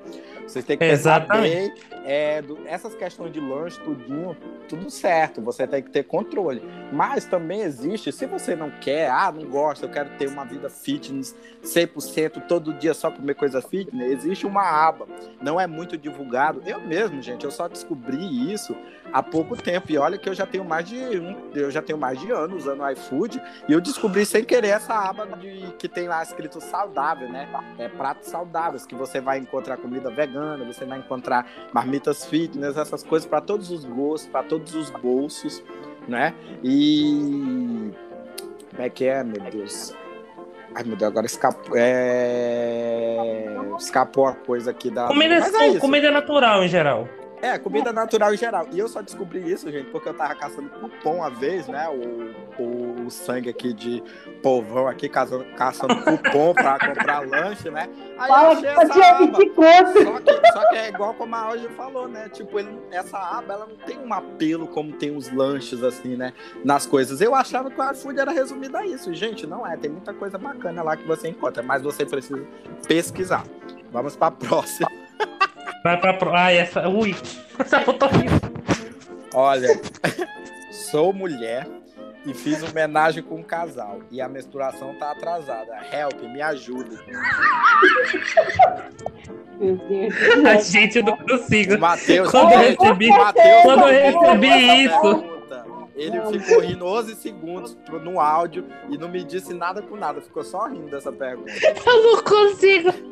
vocês 0.46 0.66
têm 0.66 0.78
que 0.78 0.84
Exatamente. 0.84 1.72
pensar 1.72 1.92
bem, 1.92 2.04
é, 2.04 2.42
do, 2.42 2.58
essas 2.66 2.96
questões 2.96 3.32
de 3.32 3.40
lanche, 3.40 3.80
tudinho, 3.82 4.36
tudo 4.68 4.90
certo, 4.90 5.42
você 5.42 5.68
tem 5.68 5.84
que 5.84 5.92
ter 5.92 6.04
controle. 6.04 6.64
Mas 6.92 7.26
também 7.26 7.62
existe, 7.62 8.12
se 8.12 8.26
você 8.26 8.56
não 8.56 8.72
quer, 8.72 9.10
ah, 9.10 9.32
não 9.32 9.48
gosta, 9.48 9.86
eu 9.86 9.90
quero 9.98 10.10
ter 10.12 10.28
uma 10.28 10.46
vida 10.46 10.70
fitness 10.70 11.36
100% 11.64 12.46
todo 12.48 12.72
dia 12.74 12.94
só 12.94 13.10
comer 13.10 13.34
coisa 13.34 13.62
fitness, 13.64 14.24
existe 14.24 14.46
uma 14.46 14.62
aba, 14.62 15.08
não 15.42 15.60
é 15.60 15.66
muito 15.66 15.98
divulgado. 15.98 16.62
Eu 16.66 16.80
mesmo, 16.80 17.20
gente, 17.20 17.44
eu 17.44 17.50
só 17.50 17.68
descobri 17.68 18.54
isso 18.54 18.76
há 19.12 19.24
pouco 19.24 19.56
tempo. 19.58 19.92
E 19.92 19.98
olha 19.98 20.18
que 20.18 20.30
eu 20.30 20.36
já 20.36 20.46
tenho 20.46 20.64
mais 20.64 20.88
de 20.88 20.96
um, 20.96 21.36
eu 21.56 21.72
já 21.72 21.82
tenho 21.82 21.98
mais 21.98 22.20
de 22.20 22.32
anos 22.32 22.64
usando 22.64 22.88
iFood 22.92 23.42
e 23.68 23.74
eu 23.74 23.82
descobri 23.82 24.24
sem 24.24 24.44
querer 24.44 24.70
essa 24.70 24.94
aba 24.94 25.26
de 25.38 25.74
que 25.80 25.90
tem 25.90 26.08
lá 26.08 26.22
escrito 26.22 26.62
saudável, 26.62 27.28
né? 27.28 27.50
É 27.80 27.88
pratos 27.90 28.30
saudáveis 28.30 28.86
que 28.86 28.94
você 28.94 29.20
vai 29.20 29.40
encontrar 29.40 29.78
comida 29.78 30.12
vegana, 30.12 30.64
você 30.64 30.86
vai 30.86 31.00
encontrar 31.00 31.50
marmitas 31.74 32.24
fitness, 32.26 32.78
essas 32.78 33.02
coisas 33.02 33.28
para 33.28 33.42
todos 33.42 33.72
os 33.72 33.84
gostos, 33.84 34.30
para 34.30 34.44
todos 34.44 34.76
os 34.76 34.92
bolsos, 34.92 35.64
né? 36.08 36.36
E 36.64 37.92
como 38.70 38.82
é 38.82 38.90
que 38.90 39.06
é, 39.06 39.24
meu 39.24 39.42
Deus? 39.52 39.94
Ai, 40.76 40.84
meu 40.84 40.96
Deus, 40.96 41.10
agora 41.12 41.26
escapou. 41.26 41.76
É... 41.76 43.46
Escapou 43.80 44.28
a 44.28 44.34
coisa 44.34 44.72
aqui 44.72 44.90
da. 44.90 45.08
Comida, 45.08 45.36
é 45.36 45.80
comida 45.80 46.12
natural 46.12 46.64
em 46.64 46.68
geral. 46.68 47.08
É, 47.42 47.58
comida 47.60 47.94
natural 47.94 48.34
em 48.34 48.38
geral. 48.38 48.68
E 48.72 48.80
eu 48.80 48.88
só 48.88 49.02
descobri 49.02 49.40
isso, 49.52 49.72
gente, 49.72 49.92
porque 49.92 50.10
eu 50.10 50.14
tava 50.14 50.34
caçando 50.36 50.70
cupom 50.70 51.18
uma 51.18 51.30
vez, 51.30 51.68
né? 51.68 51.88
O, 51.88 52.62
o, 52.62 53.06
o 53.06 53.12
sangue 53.12 53.50
aqui 53.50 53.74
de 53.74 54.02
povão 54.42 54.88
aqui, 54.88 55.08
caçando, 55.08 55.46
caçando 55.56 55.96
cupom 56.04 56.54
pra 56.56 56.80
comprar 56.80 57.28
lanche, 57.28 57.70
né? 57.70 57.88
Aí 58.18 58.28
Fala 58.28 58.54
eu 58.54 58.58
achei 58.58 58.70
essa 58.70 59.16
aba. 59.18 59.38
Só 59.38 60.20
que, 60.20 60.52
só 60.52 60.70
que 60.70 60.76
é 60.78 60.90
igual 60.90 61.14
como 61.14 61.36
a 61.36 61.42
Roger 61.44 61.70
falou, 61.72 62.08
né? 62.08 62.28
Tipo, 62.30 62.60
ele, 62.60 62.76
essa 62.92 63.18
aba, 63.18 63.54
ela 63.54 63.68
não 63.68 63.78
tem 63.78 64.00
um 64.00 64.12
apelo 64.12 64.68
como 64.68 64.94
tem 64.94 65.16
os 65.16 65.32
lanches, 65.32 65.84
assim, 65.84 66.16
né? 66.16 66.34
Nas 66.66 66.88
coisas. 66.88 67.22
Eu 67.22 67.36
achava 67.36 67.70
que 67.70 67.80
o 67.80 67.92
iFood 67.92 68.20
era 68.20 68.32
resumido 68.32 68.78
a 68.78 68.86
isso. 68.86 69.14
Gente, 69.14 69.46
não 69.46 69.66
é. 69.66 69.78
Tem 69.78 69.92
muita 69.92 70.14
coisa 70.14 70.40
bacana 70.40 70.82
lá 70.82 70.98
que 70.98 71.06
você 71.06 71.28
encontra, 71.28 71.62
mas 71.62 71.84
você 71.84 72.04
precisa 72.04 72.44
pesquisar. 72.88 73.44
Vamos 73.92 74.16
pra 74.16 74.32
próxima. 74.32 74.90
Vai 75.88 76.18
pra. 76.18 76.18
Ai, 76.34 76.58
essa. 76.58 76.90
Ui, 76.90 77.16
essa 77.58 77.80
foto 77.80 78.04
horrível. 78.04 78.40
Olha, 79.34 79.70
sou 80.92 81.14
mulher 81.14 81.66
e 82.26 82.34
fiz 82.34 82.62
homenagem 82.62 83.24
com 83.24 83.36
um 83.36 83.44
casal. 83.44 84.02
E 84.12 84.20
a 84.20 84.28
menstruação 84.28 84.94
tá 84.96 85.12
atrasada. 85.12 85.78
Help, 85.92 86.22
me 86.24 86.42
ajuda. 86.42 87.00
Meu 89.58 89.78
Deus. 89.78 90.14
A 90.46 90.56
gente, 90.58 91.02
não 91.02 91.16
consigo. 91.18 91.80
Matheus, 91.80 92.32
quando 92.32 92.52
eu 92.52 92.60
recebi, 92.60 93.10
Mateus, 93.10 93.64
quando 93.64 93.88
eu 93.88 94.12
recebi 94.12 94.84
isso. 94.84 95.02
Pergunta, 95.02 95.66
ele 95.96 96.40
ficou 96.40 96.60
rindo 96.60 96.86
11 96.86 97.16
segundos 97.16 97.78
no 98.04 98.20
áudio 98.20 98.66
e 98.90 98.98
não 98.98 99.08
me 99.08 99.24
disse 99.24 99.54
nada 99.54 99.82
com 99.82 99.96
nada. 99.96 100.20
Ficou 100.20 100.44
só 100.44 100.68
rindo 100.68 100.92
dessa 100.92 101.14
pergunta. 101.14 101.52
Eu 101.86 102.04
não 102.04 102.24
consigo. 102.24 103.07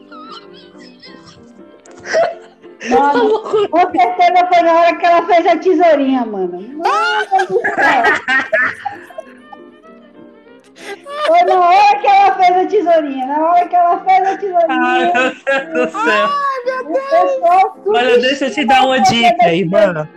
Mano, 3.00 3.40
com 3.70 3.92
certeza 3.92 4.48
foi 4.54 4.62
na 4.62 4.74
hora 4.74 4.96
que 4.96 5.06
ela 5.06 5.26
fez 5.26 5.48
a 5.48 5.58
tesourinha, 5.58 6.26
mano. 6.26 6.62
Mano 6.78 7.48
do 7.48 7.60
céu. 7.60 8.04
Foi 11.28 11.42
na 11.44 11.56
hora 11.56 12.00
que 12.00 12.08
ela 12.08 12.36
fez 12.36 12.58
a 12.58 12.66
tesourinha, 12.68 13.26
na 13.26 13.52
hora 13.52 13.68
que 13.68 13.76
ela 13.76 14.00
fez 14.04 14.28
a 14.28 14.38
tesourinha. 14.38 14.68
Ai, 14.70 15.12
meu 15.14 15.14
Deus 15.14 15.74
do 15.74 15.92
céu. 15.92 16.30
Ai, 16.30 16.60
meu 16.66 16.84
Deus. 16.86 17.02
Olha, 17.88 18.20
deixa 18.20 18.46
eu 18.46 18.52
te 18.52 18.66
dar 18.66 18.86
uma 18.86 19.00
dica, 19.00 19.54
irmã. 19.54 20.08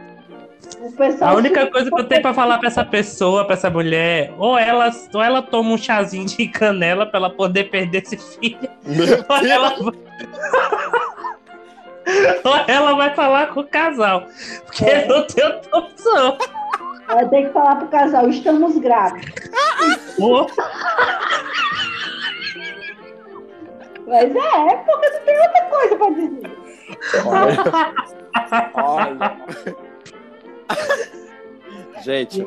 A 1.21 1.35
única 1.35 1.67
coisa 1.67 1.91
que 1.91 2.01
eu 2.01 2.05
tenho 2.05 2.23
pra 2.23 2.33
falar 2.33 2.59
pra 2.59 2.69
essa 2.69 2.85
pessoa, 2.85 3.45
pra 3.45 3.55
essa 3.55 3.69
mulher, 3.69 4.33
ou 4.39 4.57
ela, 4.57 4.91
ou 5.13 5.23
ela 5.23 5.43
toma 5.43 5.73
um 5.73 5.79
chazinho 5.79 6.25
de 6.25 6.47
canela 6.47 7.05
pra 7.05 7.19
ela 7.19 7.31
poder 7.31 7.65
perder 7.65 8.03
esse 8.03 8.17
filho, 8.17 8.69
ou 8.87 9.47
ela, 9.47 9.75
ou 12.45 12.57
ela 12.69 12.95
vai 12.95 13.15
falar 13.15 13.49
com 13.49 13.61
o 13.61 13.67
casal. 13.67 14.27
Porque 14.67 14.85
é. 14.85 15.07
não 15.07 15.27
tem 15.27 15.45
outra 15.45 15.79
opção. 15.79 16.39
Ela 17.09 17.29
tem 17.29 17.47
que 17.47 17.53
falar 17.53 17.77
pro 17.77 17.89
casal, 17.89 18.29
estamos 18.29 18.77
grávidos. 18.79 19.33
Oh. 20.21 20.47
Mas 24.07 24.35
é, 24.35 24.77
porque 24.77 25.11
não 25.11 25.21
tem 25.25 25.39
outra 25.39 25.63
coisa 25.71 25.97
pra 25.97 26.11
dizer. 26.11 26.59
Olha. 27.27 27.65
Olha. 28.75 29.37
Gente, 32.03 32.47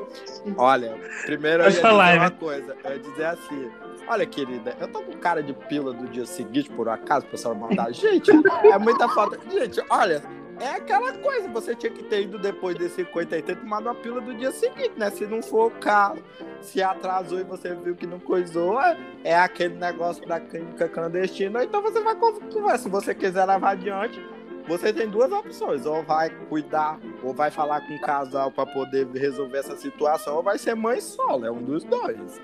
olha, 0.58 0.97
primeiro 1.26 1.64
eu 1.64 1.70
ia 1.70 1.72
dizer 1.72 1.88
uma 1.88 2.32
coisa. 2.32 2.78
Eu 2.84 2.91
ia 2.91 2.99
dizer 2.99 3.26
assim, 3.26 3.72
olha, 4.08 4.26
querida, 4.26 4.76
eu 4.80 4.88
tô 4.88 5.02
com 5.02 5.14
cara 5.14 5.41
de 5.41 5.54
pila 5.54 5.93
do 5.93 6.08
dia 6.08 6.26
seguinte, 6.26 6.70
por 6.70 6.89
acaso, 6.89 7.26
o 7.26 7.30
pessoal 7.30 7.56
mandar. 7.56 7.91
Gente, 7.91 8.32
é 8.32 8.78
muita 8.78 9.08
falta. 9.10 9.39
Gente, 9.49 9.82
olha, 9.89 10.22
é 10.62 10.76
aquela 10.76 11.12
coisa, 11.14 11.47
você 11.47 11.76
tinha 11.76 11.91
que 11.91 12.04
ter 12.04 12.22
ido 12.22 12.38
depois 12.38 12.78
desse 12.78 12.97
50 12.97 13.38
e 13.38 13.41
ter 13.41 13.56
tomado 13.56 13.84
uma 13.84 13.95
pila 13.95 14.22
do 14.22 14.34
dia 14.36 14.52
seguinte, 14.52 14.93
né? 14.95 15.10
Se 15.10 15.26
não 15.26 15.41
for 15.41 15.68
o 15.68 15.72
caso, 15.72 16.22
se 16.62 16.84
atrasou 16.84 17.39
e 17.39 17.43
você 17.43 17.74
viu 17.74 17.95
que 17.95 18.06
não 18.06 18.20
coisou, 18.20 18.80
é, 18.80 18.95
é 19.24 19.36
aquele 19.36 19.76
negócio 19.76 20.26
da 20.28 20.39
clínica 20.39 20.88
clandestina, 20.88 21.64
então 21.64 21.82
você 21.82 21.99
vai 22.02 22.16
conversar. 22.16 22.78
Se 22.78 22.89
você 22.89 23.16
quiser 23.16 23.45
levar 23.45 23.72
adiante, 23.72 24.24
você 24.72 24.93
tem 24.93 25.07
duas 25.07 25.32
opções: 25.32 25.86
ou 25.86 26.03
vai 26.03 26.30
cuidar, 26.49 26.99
ou 27.24 27.34
vai 27.34 27.51
falar 27.51 27.82
com 27.82 27.95
o 27.95 28.01
casal 28.01 28.51
para 28.51 28.65
poder 28.65 29.07
resolver 29.13 29.57
essa 29.57 29.76
situação, 29.76 30.38
ou 30.38 30.43
vai 30.43 30.57
ser 30.57 30.76
mãe 30.76 31.01
solo. 31.01 31.45
É 31.45 31.51
um 31.51 31.61
dos 31.61 31.84
dois. 31.84 32.39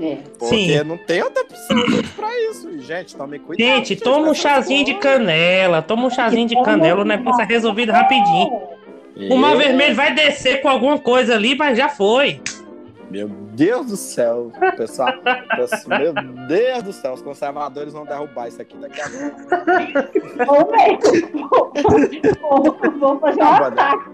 É. 0.00 0.16
Porque 0.38 0.78
Sim. 0.78 0.84
não 0.84 0.96
tem 0.96 1.22
outra 1.22 1.42
opção 1.42 1.76
pra 2.16 2.40
isso. 2.50 2.78
Gente, 2.80 3.14
tome 3.14 3.38
cuidado. 3.38 3.66
Gente, 3.66 3.96
toma 3.96 4.30
um 4.30 4.34
chazinho 4.34 4.84
de 4.84 4.94
canela. 4.94 5.82
Toma 5.82 6.06
um 6.06 6.10
chazinho 6.10 6.48
de 6.48 6.62
canela, 6.62 7.02
o 7.02 7.04
negócio 7.04 7.42
é 7.42 7.44
resolvido 7.44 7.92
rapidinho. 7.92 8.62
O 9.30 9.36
mar 9.36 9.56
vermelho 9.56 9.94
vai 9.94 10.14
descer 10.14 10.62
com 10.62 10.68
alguma 10.68 10.98
coisa 10.98 11.34
ali, 11.34 11.54
mas 11.54 11.76
já 11.76 11.88
foi. 11.88 12.40
Meu 13.12 13.28
Deus 13.28 13.86
do 13.88 13.96
céu, 13.96 14.50
pessoal. 14.74 15.12
meu 15.86 16.14
Deus 16.48 16.82
do 16.82 16.94
céu, 16.94 17.12
os 17.12 17.20
conservadores 17.20 17.92
vão 17.92 18.06
derrubar 18.06 18.48
isso 18.48 18.62
aqui 18.62 18.74
daqui 18.78 19.02
a 19.02 19.10
pouco. 19.10 19.36
Vou 22.98 23.20
fazer 23.20 23.42
um 23.42 23.46
ataque. 23.46 24.10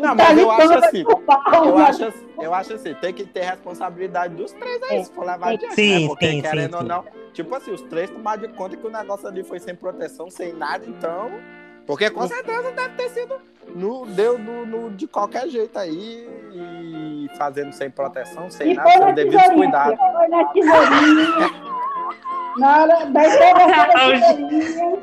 Não, 0.00 0.14
mas 0.14 0.38
eu 0.38 0.50
acho 0.50 0.72
assim, 0.78 1.04
eu 1.04 1.76
acho, 1.76 2.04
assim, 2.06 2.26
eu 2.40 2.54
acho 2.54 2.72
assim, 2.72 2.94
tem 2.94 3.12
que 3.12 3.26
ter 3.26 3.44
responsabilidade 3.44 4.34
dos 4.34 4.50
três 4.52 4.82
aí, 4.84 5.04
se 5.04 5.12
for 5.12 5.26
levar 5.26 5.52
adiante, 5.52 5.74
sim, 5.74 6.00
né? 6.00 6.08
Porque 6.08 6.30
sim, 6.30 6.40
querendo 6.40 6.70
sim, 6.70 6.76
ou 6.78 6.82
não, 6.82 7.04
tipo 7.34 7.54
assim, 7.54 7.70
os 7.70 7.82
três 7.82 8.08
tomaram 8.08 8.40
de 8.40 8.48
conta 8.48 8.78
que 8.78 8.86
o 8.86 8.90
negócio 8.90 9.28
ali 9.28 9.44
foi 9.44 9.58
sem 9.58 9.74
proteção, 9.74 10.30
sem 10.30 10.54
nada, 10.54 10.86
então 10.86 11.30
porque 11.86 12.10
com 12.10 12.26
certeza 12.26 12.72
deve 12.72 12.96
ter 12.96 13.08
sido 13.10 13.40
no, 13.74 14.06
deu 14.06 14.38
no, 14.38 14.64
no, 14.66 14.90
de 14.90 15.06
qualquer 15.06 15.48
jeito 15.48 15.78
aí 15.78 16.28
e 16.52 17.30
fazendo 17.36 17.72
sem 17.72 17.88
proteção, 17.90 18.50
sem 18.50 18.72
e 18.72 18.74
nada, 18.74 18.90
sem 18.90 19.14
devido 19.14 19.54
cuidado. 19.54 19.96
Foi 19.96 20.26
na 20.28 20.44
tesourinha. 20.46 21.50
na 22.58 22.82
hora 22.82 23.06
da 23.06 23.22
tesourinha. 23.22 24.98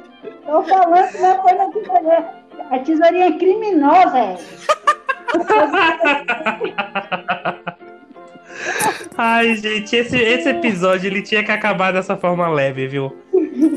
Tô 0.46 0.62
falando 0.64 1.12
que 1.12 1.18
não 1.20 1.42
foi 1.42 1.54
na 1.54 1.72
tesourinha. 1.72 2.30
A 2.70 2.80
tesourinha 2.80 3.28
é 3.28 3.32
criminosa, 3.32 4.18
é. 4.18 4.38
Ai, 9.18 9.56
gente, 9.56 9.96
esse, 9.96 10.18
esse 10.18 10.50
episódio 10.50 11.08
ele 11.08 11.22
tinha 11.22 11.44
que 11.44 11.52
acabar 11.52 11.92
dessa 11.92 12.16
forma 12.16 12.48
leve, 12.50 12.88
viu? 12.88 13.16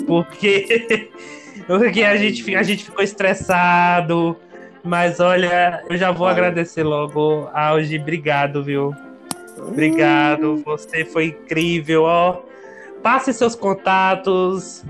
Porque 0.06 1.10
porque 1.66 2.02
a 2.02 2.16
gente, 2.16 2.54
a 2.54 2.62
gente 2.62 2.84
ficou 2.84 3.04
estressado. 3.04 4.36
Mas 4.84 5.20
olha, 5.20 5.82
eu 5.88 5.96
já 5.96 6.10
vou 6.10 6.26
Vai. 6.26 6.34
agradecer 6.34 6.82
logo. 6.82 7.48
Auge, 7.52 7.98
obrigado, 7.98 8.64
viu? 8.64 8.94
Obrigado, 9.58 10.56
você 10.64 11.04
foi 11.04 11.26
incrível, 11.26 12.02
ó. 12.02 12.42
Passe 13.02 13.32
seus 13.32 13.54
contatos, 13.54 14.84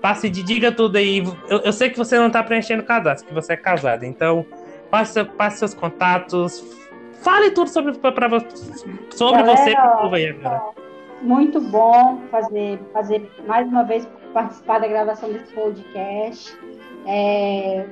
passe 0.00 0.30
de 0.30 0.42
diga 0.42 0.72
tudo 0.72 0.96
aí. 0.96 1.22
Eu, 1.48 1.58
eu 1.58 1.72
sei 1.72 1.90
que 1.90 1.98
você 1.98 2.18
não 2.18 2.30
tá 2.30 2.42
preenchendo 2.42 2.82
cadastro, 2.82 3.28
que 3.28 3.34
você 3.34 3.52
é 3.52 3.56
casado, 3.56 4.04
então 4.04 4.46
passe, 4.90 5.22
passe 5.24 5.58
seus 5.58 5.74
contatos, 5.74 6.64
fale 7.22 7.50
tudo 7.50 7.68
sobre, 7.68 7.92
pra, 7.94 8.12
pra 8.12 8.28
sobre 9.10 9.42
Galera, 9.42 9.56
você 9.56 9.70
aí 10.16 10.28
agora. 10.28 10.83
Muito 11.24 11.58
bom 11.58 12.20
fazer, 12.30 12.78
fazer 12.92 13.30
mais 13.46 13.66
uma 13.66 13.82
vez 13.82 14.06
participar 14.34 14.78
da 14.80 14.86
gravação 14.86 15.32
desse 15.32 15.54
podcast. 15.54 16.54
É... 17.06 17.86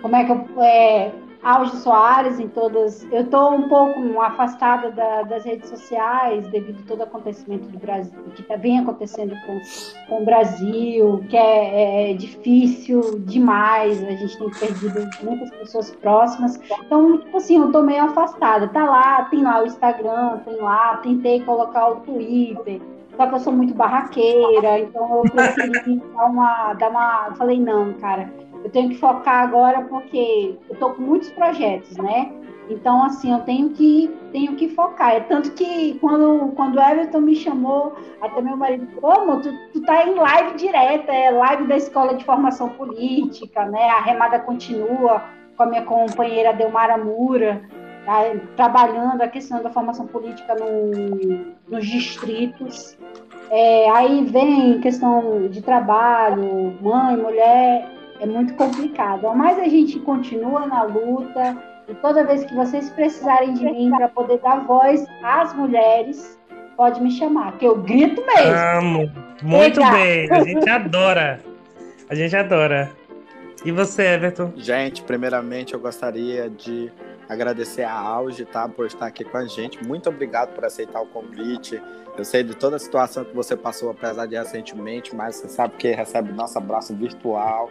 Como 0.00 0.16
é 0.16 0.24
que 0.24 0.32
eu. 0.32 0.62
É... 0.62 1.12
Auge 1.44 1.76
Soares 1.76 2.40
em 2.40 2.48
todas. 2.48 3.06
Eu 3.12 3.20
estou 3.20 3.52
um 3.52 3.68
pouco 3.68 4.20
afastada 4.20 4.90
da, 4.90 5.22
das 5.22 5.44
redes 5.44 5.68
sociais 5.68 6.48
devido 6.48 6.80
a 6.80 6.88
todo 6.88 7.00
o 7.00 7.02
acontecimento 7.02 7.68
do 7.68 7.78
Brasil, 7.78 8.18
que 8.34 8.42
tá, 8.42 8.56
vem 8.56 8.78
acontecendo 8.78 9.36
com, 9.46 9.60
com 10.08 10.22
o 10.22 10.24
Brasil, 10.24 11.22
que 11.28 11.36
é, 11.36 12.12
é, 12.12 12.14
difícil 12.14 13.18
demais. 13.20 14.02
A 14.02 14.12
gente 14.12 14.38
tem 14.38 14.50
perdido 14.50 15.08
muitas 15.22 15.50
pessoas 15.50 15.90
próximas. 15.90 16.58
Então, 16.86 17.18
tipo 17.18 17.36
assim, 17.36 17.58
eu 17.58 17.66
estou 17.66 17.82
meio 17.82 18.04
afastada. 18.04 18.66
Tá 18.68 18.84
lá, 18.84 19.24
tem 19.24 19.42
lá 19.42 19.62
o 19.62 19.66
Instagram, 19.66 20.38
tem 20.46 20.56
lá, 20.56 20.96
tentei 20.96 21.40
colocar 21.40 21.88
o 21.90 21.96
Twitter 21.96 22.80
só 23.16 23.28
que 23.28 23.34
eu 23.34 23.40
sou 23.40 23.52
muito 23.52 23.74
barraqueira, 23.74 24.80
então 24.80 25.22
eu 25.24 25.30
preferi 25.30 26.02
dar 26.14 26.26
uma, 26.26 26.74
dar 26.74 26.90
uma. 26.90 27.32
Falei, 27.36 27.60
não, 27.60 27.92
cara, 27.94 28.28
eu 28.64 28.70
tenho 28.70 28.88
que 28.88 28.96
focar 28.96 29.44
agora 29.44 29.82
porque 29.82 30.56
eu 30.70 30.76
tô 30.76 30.90
com 30.90 31.02
muitos 31.02 31.30
projetos, 31.30 31.96
né? 31.98 32.32
Então, 32.70 33.04
assim, 33.04 33.30
eu 33.30 33.40
tenho 33.40 33.70
que, 33.70 34.10
tenho 34.32 34.56
que 34.56 34.68
focar. 34.70 35.12
É 35.12 35.20
tanto 35.20 35.52
que 35.52 35.98
quando, 36.00 36.50
quando 36.56 36.76
o 36.76 36.80
Everton 36.80 37.20
me 37.20 37.36
chamou, 37.36 37.94
até 38.22 38.40
meu 38.40 38.56
marido 38.56 38.86
falou, 38.98 39.20
amor, 39.20 39.42
tu, 39.42 39.52
tu 39.74 39.82
tá 39.82 40.06
em 40.08 40.14
live 40.14 40.56
direta, 40.56 41.12
é 41.12 41.30
live 41.30 41.66
da 41.66 41.76
Escola 41.76 42.14
de 42.14 42.24
Formação 42.24 42.70
Política, 42.70 43.66
né? 43.66 43.90
A 43.90 44.00
remada 44.00 44.38
continua 44.38 45.22
com 45.58 45.62
a 45.62 45.66
minha 45.66 45.82
companheira 45.82 46.54
Delmara 46.54 46.96
Mura. 46.96 47.62
Tá, 48.06 48.20
trabalhando 48.54 49.22
a 49.22 49.28
questão 49.28 49.62
da 49.62 49.70
formação 49.70 50.06
política 50.06 50.54
no, 50.54 51.54
nos 51.68 51.86
distritos. 51.86 52.98
É, 53.50 53.88
aí 53.90 54.24
vem 54.24 54.78
questão 54.80 55.48
de 55.48 55.62
trabalho, 55.62 56.76
mãe, 56.82 57.16
mulher, 57.16 57.88
é 58.24 58.26
muito 58.26 58.54
complicado. 58.54 59.32
Mas 59.34 59.58
a 59.58 59.68
gente 59.68 60.00
continua 60.00 60.66
na 60.66 60.82
luta 60.82 61.56
e 61.88 61.94
toda 61.94 62.24
vez 62.24 62.44
que 62.44 62.54
vocês 62.54 62.90
precisarem 62.90 63.52
de 63.52 63.64
mim 63.64 63.90
para 63.90 64.08
poder 64.08 64.38
dar 64.38 64.64
voz 64.64 65.04
às 65.22 65.54
mulheres, 65.54 66.38
pode 66.76 67.02
me 67.02 67.10
chamar, 67.10 67.56
que 67.58 67.66
eu 67.66 67.76
grito 67.76 68.24
mesmo. 68.26 68.54
Amo. 68.78 69.12
Muito 69.42 69.80
bem, 69.90 70.30
a 70.30 70.42
gente 70.42 70.68
adora. 70.68 71.40
A 72.08 72.14
gente 72.14 72.34
adora. 72.34 72.90
E 73.64 73.70
você, 73.70 74.02
Everton? 74.02 74.52
Gente, 74.56 75.02
primeiramente 75.02 75.74
eu 75.74 75.80
gostaria 75.80 76.50
de 76.50 76.90
agradecer 77.28 77.82
a 77.82 77.92
Auge, 77.92 78.44
tá, 78.44 78.68
por 78.68 78.86
estar 78.86 79.06
aqui 79.06 79.24
com 79.24 79.36
a 79.36 79.46
gente. 79.46 79.82
Muito 79.84 80.08
obrigado 80.08 80.54
por 80.54 80.64
aceitar 80.64 81.00
o 81.00 81.06
convite. 81.06 81.80
Eu 82.16 82.24
sei 82.24 82.42
de 82.42 82.54
toda 82.54 82.76
a 82.76 82.78
situação 82.78 83.24
que 83.24 83.34
você 83.34 83.56
passou, 83.56 83.90
apesar 83.90 84.26
de 84.26 84.36
recentemente, 84.36 85.14
mas 85.14 85.36
você 85.36 85.48
sabe 85.48 85.74
que 85.76 85.90
recebe 85.90 86.32
nosso 86.32 86.56
abraço 86.58 86.94
virtual 86.94 87.70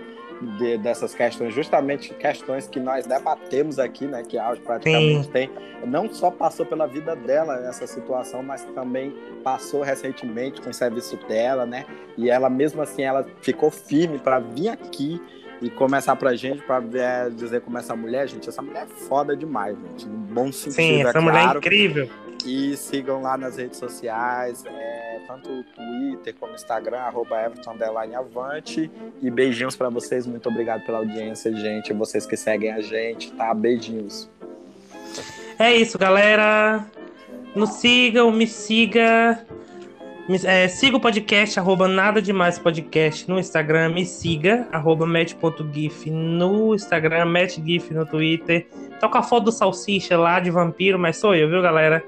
de, 0.57 0.77
dessas 0.77 1.13
questões, 1.13 1.53
justamente 1.53 2.13
questões 2.13 2.67
que 2.67 2.79
nós 2.79 3.05
debatemos 3.05 3.79
aqui, 3.79 4.05
né, 4.05 4.23
que 4.23 4.37
a 4.37 4.47
Auge 4.47 4.61
praticamente 4.61 5.25
Sim. 5.25 5.31
tem. 5.31 5.51
Não 5.85 6.11
só 6.11 6.31
passou 6.31 6.65
pela 6.65 6.87
vida 6.87 7.15
dela 7.15 7.67
essa 7.67 7.85
situação, 7.85 8.41
mas 8.41 8.63
também 8.75 9.13
passou 9.43 9.81
recentemente 9.81 10.61
com 10.61 10.69
o 10.69 10.73
serviço 10.73 11.17
dela, 11.27 11.65
né? 11.65 11.85
E 12.17 12.29
ela 12.29 12.49
mesmo 12.49 12.81
assim, 12.81 13.03
ela 13.03 13.25
ficou 13.41 13.69
firme 13.69 14.17
para 14.17 14.39
vir 14.39 14.69
aqui 14.69 15.21
e 15.63 15.69
começar 15.69 16.15
pra 16.17 16.35
gente, 16.35 16.61
pra 16.63 16.83
é, 16.93 17.29
dizer 17.29 17.61
como 17.61 17.77
essa 17.77 17.95
mulher, 17.95 18.27
gente, 18.27 18.49
essa 18.49 18.61
mulher 18.61 18.83
é 18.83 18.85
foda 18.85 19.35
demais, 19.35 19.77
gente. 19.77 20.05
No 20.05 20.17
bom 20.17 20.51
sentido, 20.51 20.73
Sim, 20.73 21.01
essa 21.03 21.17
é 21.17 21.21
mulher 21.21 21.43
claro. 21.43 21.57
é 21.57 21.59
incrível. 21.59 22.09
E 22.45 22.75
sigam 22.75 23.21
lá 23.21 23.37
nas 23.37 23.55
redes 23.55 23.79
sociais, 23.79 24.65
é, 24.65 25.21
tanto 25.25 25.49
o 25.49 25.63
Twitter 25.63 26.35
como 26.37 26.51
o 26.51 26.55
Instagram, 26.55 26.97
arroba 26.97 27.41
Everton 27.41 27.77
Avante. 28.17 28.91
E 29.21 29.31
beijinhos 29.31 29.77
para 29.77 29.87
vocês, 29.87 30.27
muito 30.27 30.49
obrigado 30.49 30.85
pela 30.85 30.97
audiência, 30.97 31.55
gente. 31.55 31.93
Vocês 31.93 32.25
que 32.25 32.35
seguem 32.35 32.73
a 32.73 32.81
gente, 32.81 33.31
tá? 33.31 33.53
Beijinhos. 33.53 34.29
É 35.57 35.73
isso, 35.73 35.97
galera. 35.97 36.85
Nos 37.55 37.75
sigam, 37.75 38.29
me 38.31 38.47
siga. 38.47 39.45
É, 40.45 40.69
siga 40.69 40.95
o 40.95 41.01
podcast, 41.01 41.59
arroba 41.59 41.85
nada 41.85 42.21
demais 42.21 42.57
podcast 42.57 43.29
no 43.29 43.37
Instagram. 43.37 43.89
Me 43.89 44.05
siga, 44.05 44.67
arroba 44.71 45.05
match.gif 45.05 46.09
no 46.09 46.73
Instagram, 46.73 47.25
matchgif 47.25 47.93
no 47.93 48.05
Twitter. 48.05 48.67
Com 49.01 49.17
a 49.17 49.21
foto 49.21 49.45
do 49.45 49.51
Salsicha 49.51 50.17
lá 50.17 50.39
de 50.39 50.49
vampiro, 50.49 50.97
mas 50.97 51.17
sou 51.17 51.35
eu, 51.35 51.49
viu, 51.49 51.61
galera? 51.61 52.01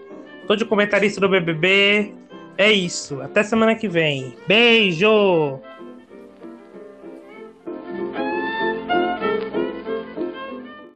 Tô 0.47 0.55
de 0.55 0.63
comentarista 0.63 1.19
do 1.19 1.27
BBB. 1.27 2.13
É 2.57 2.71
isso. 2.71 3.21
Até 3.21 3.43
semana 3.43 3.75
que 3.75 3.89
vem. 3.89 4.33
Beijo! 4.47 5.59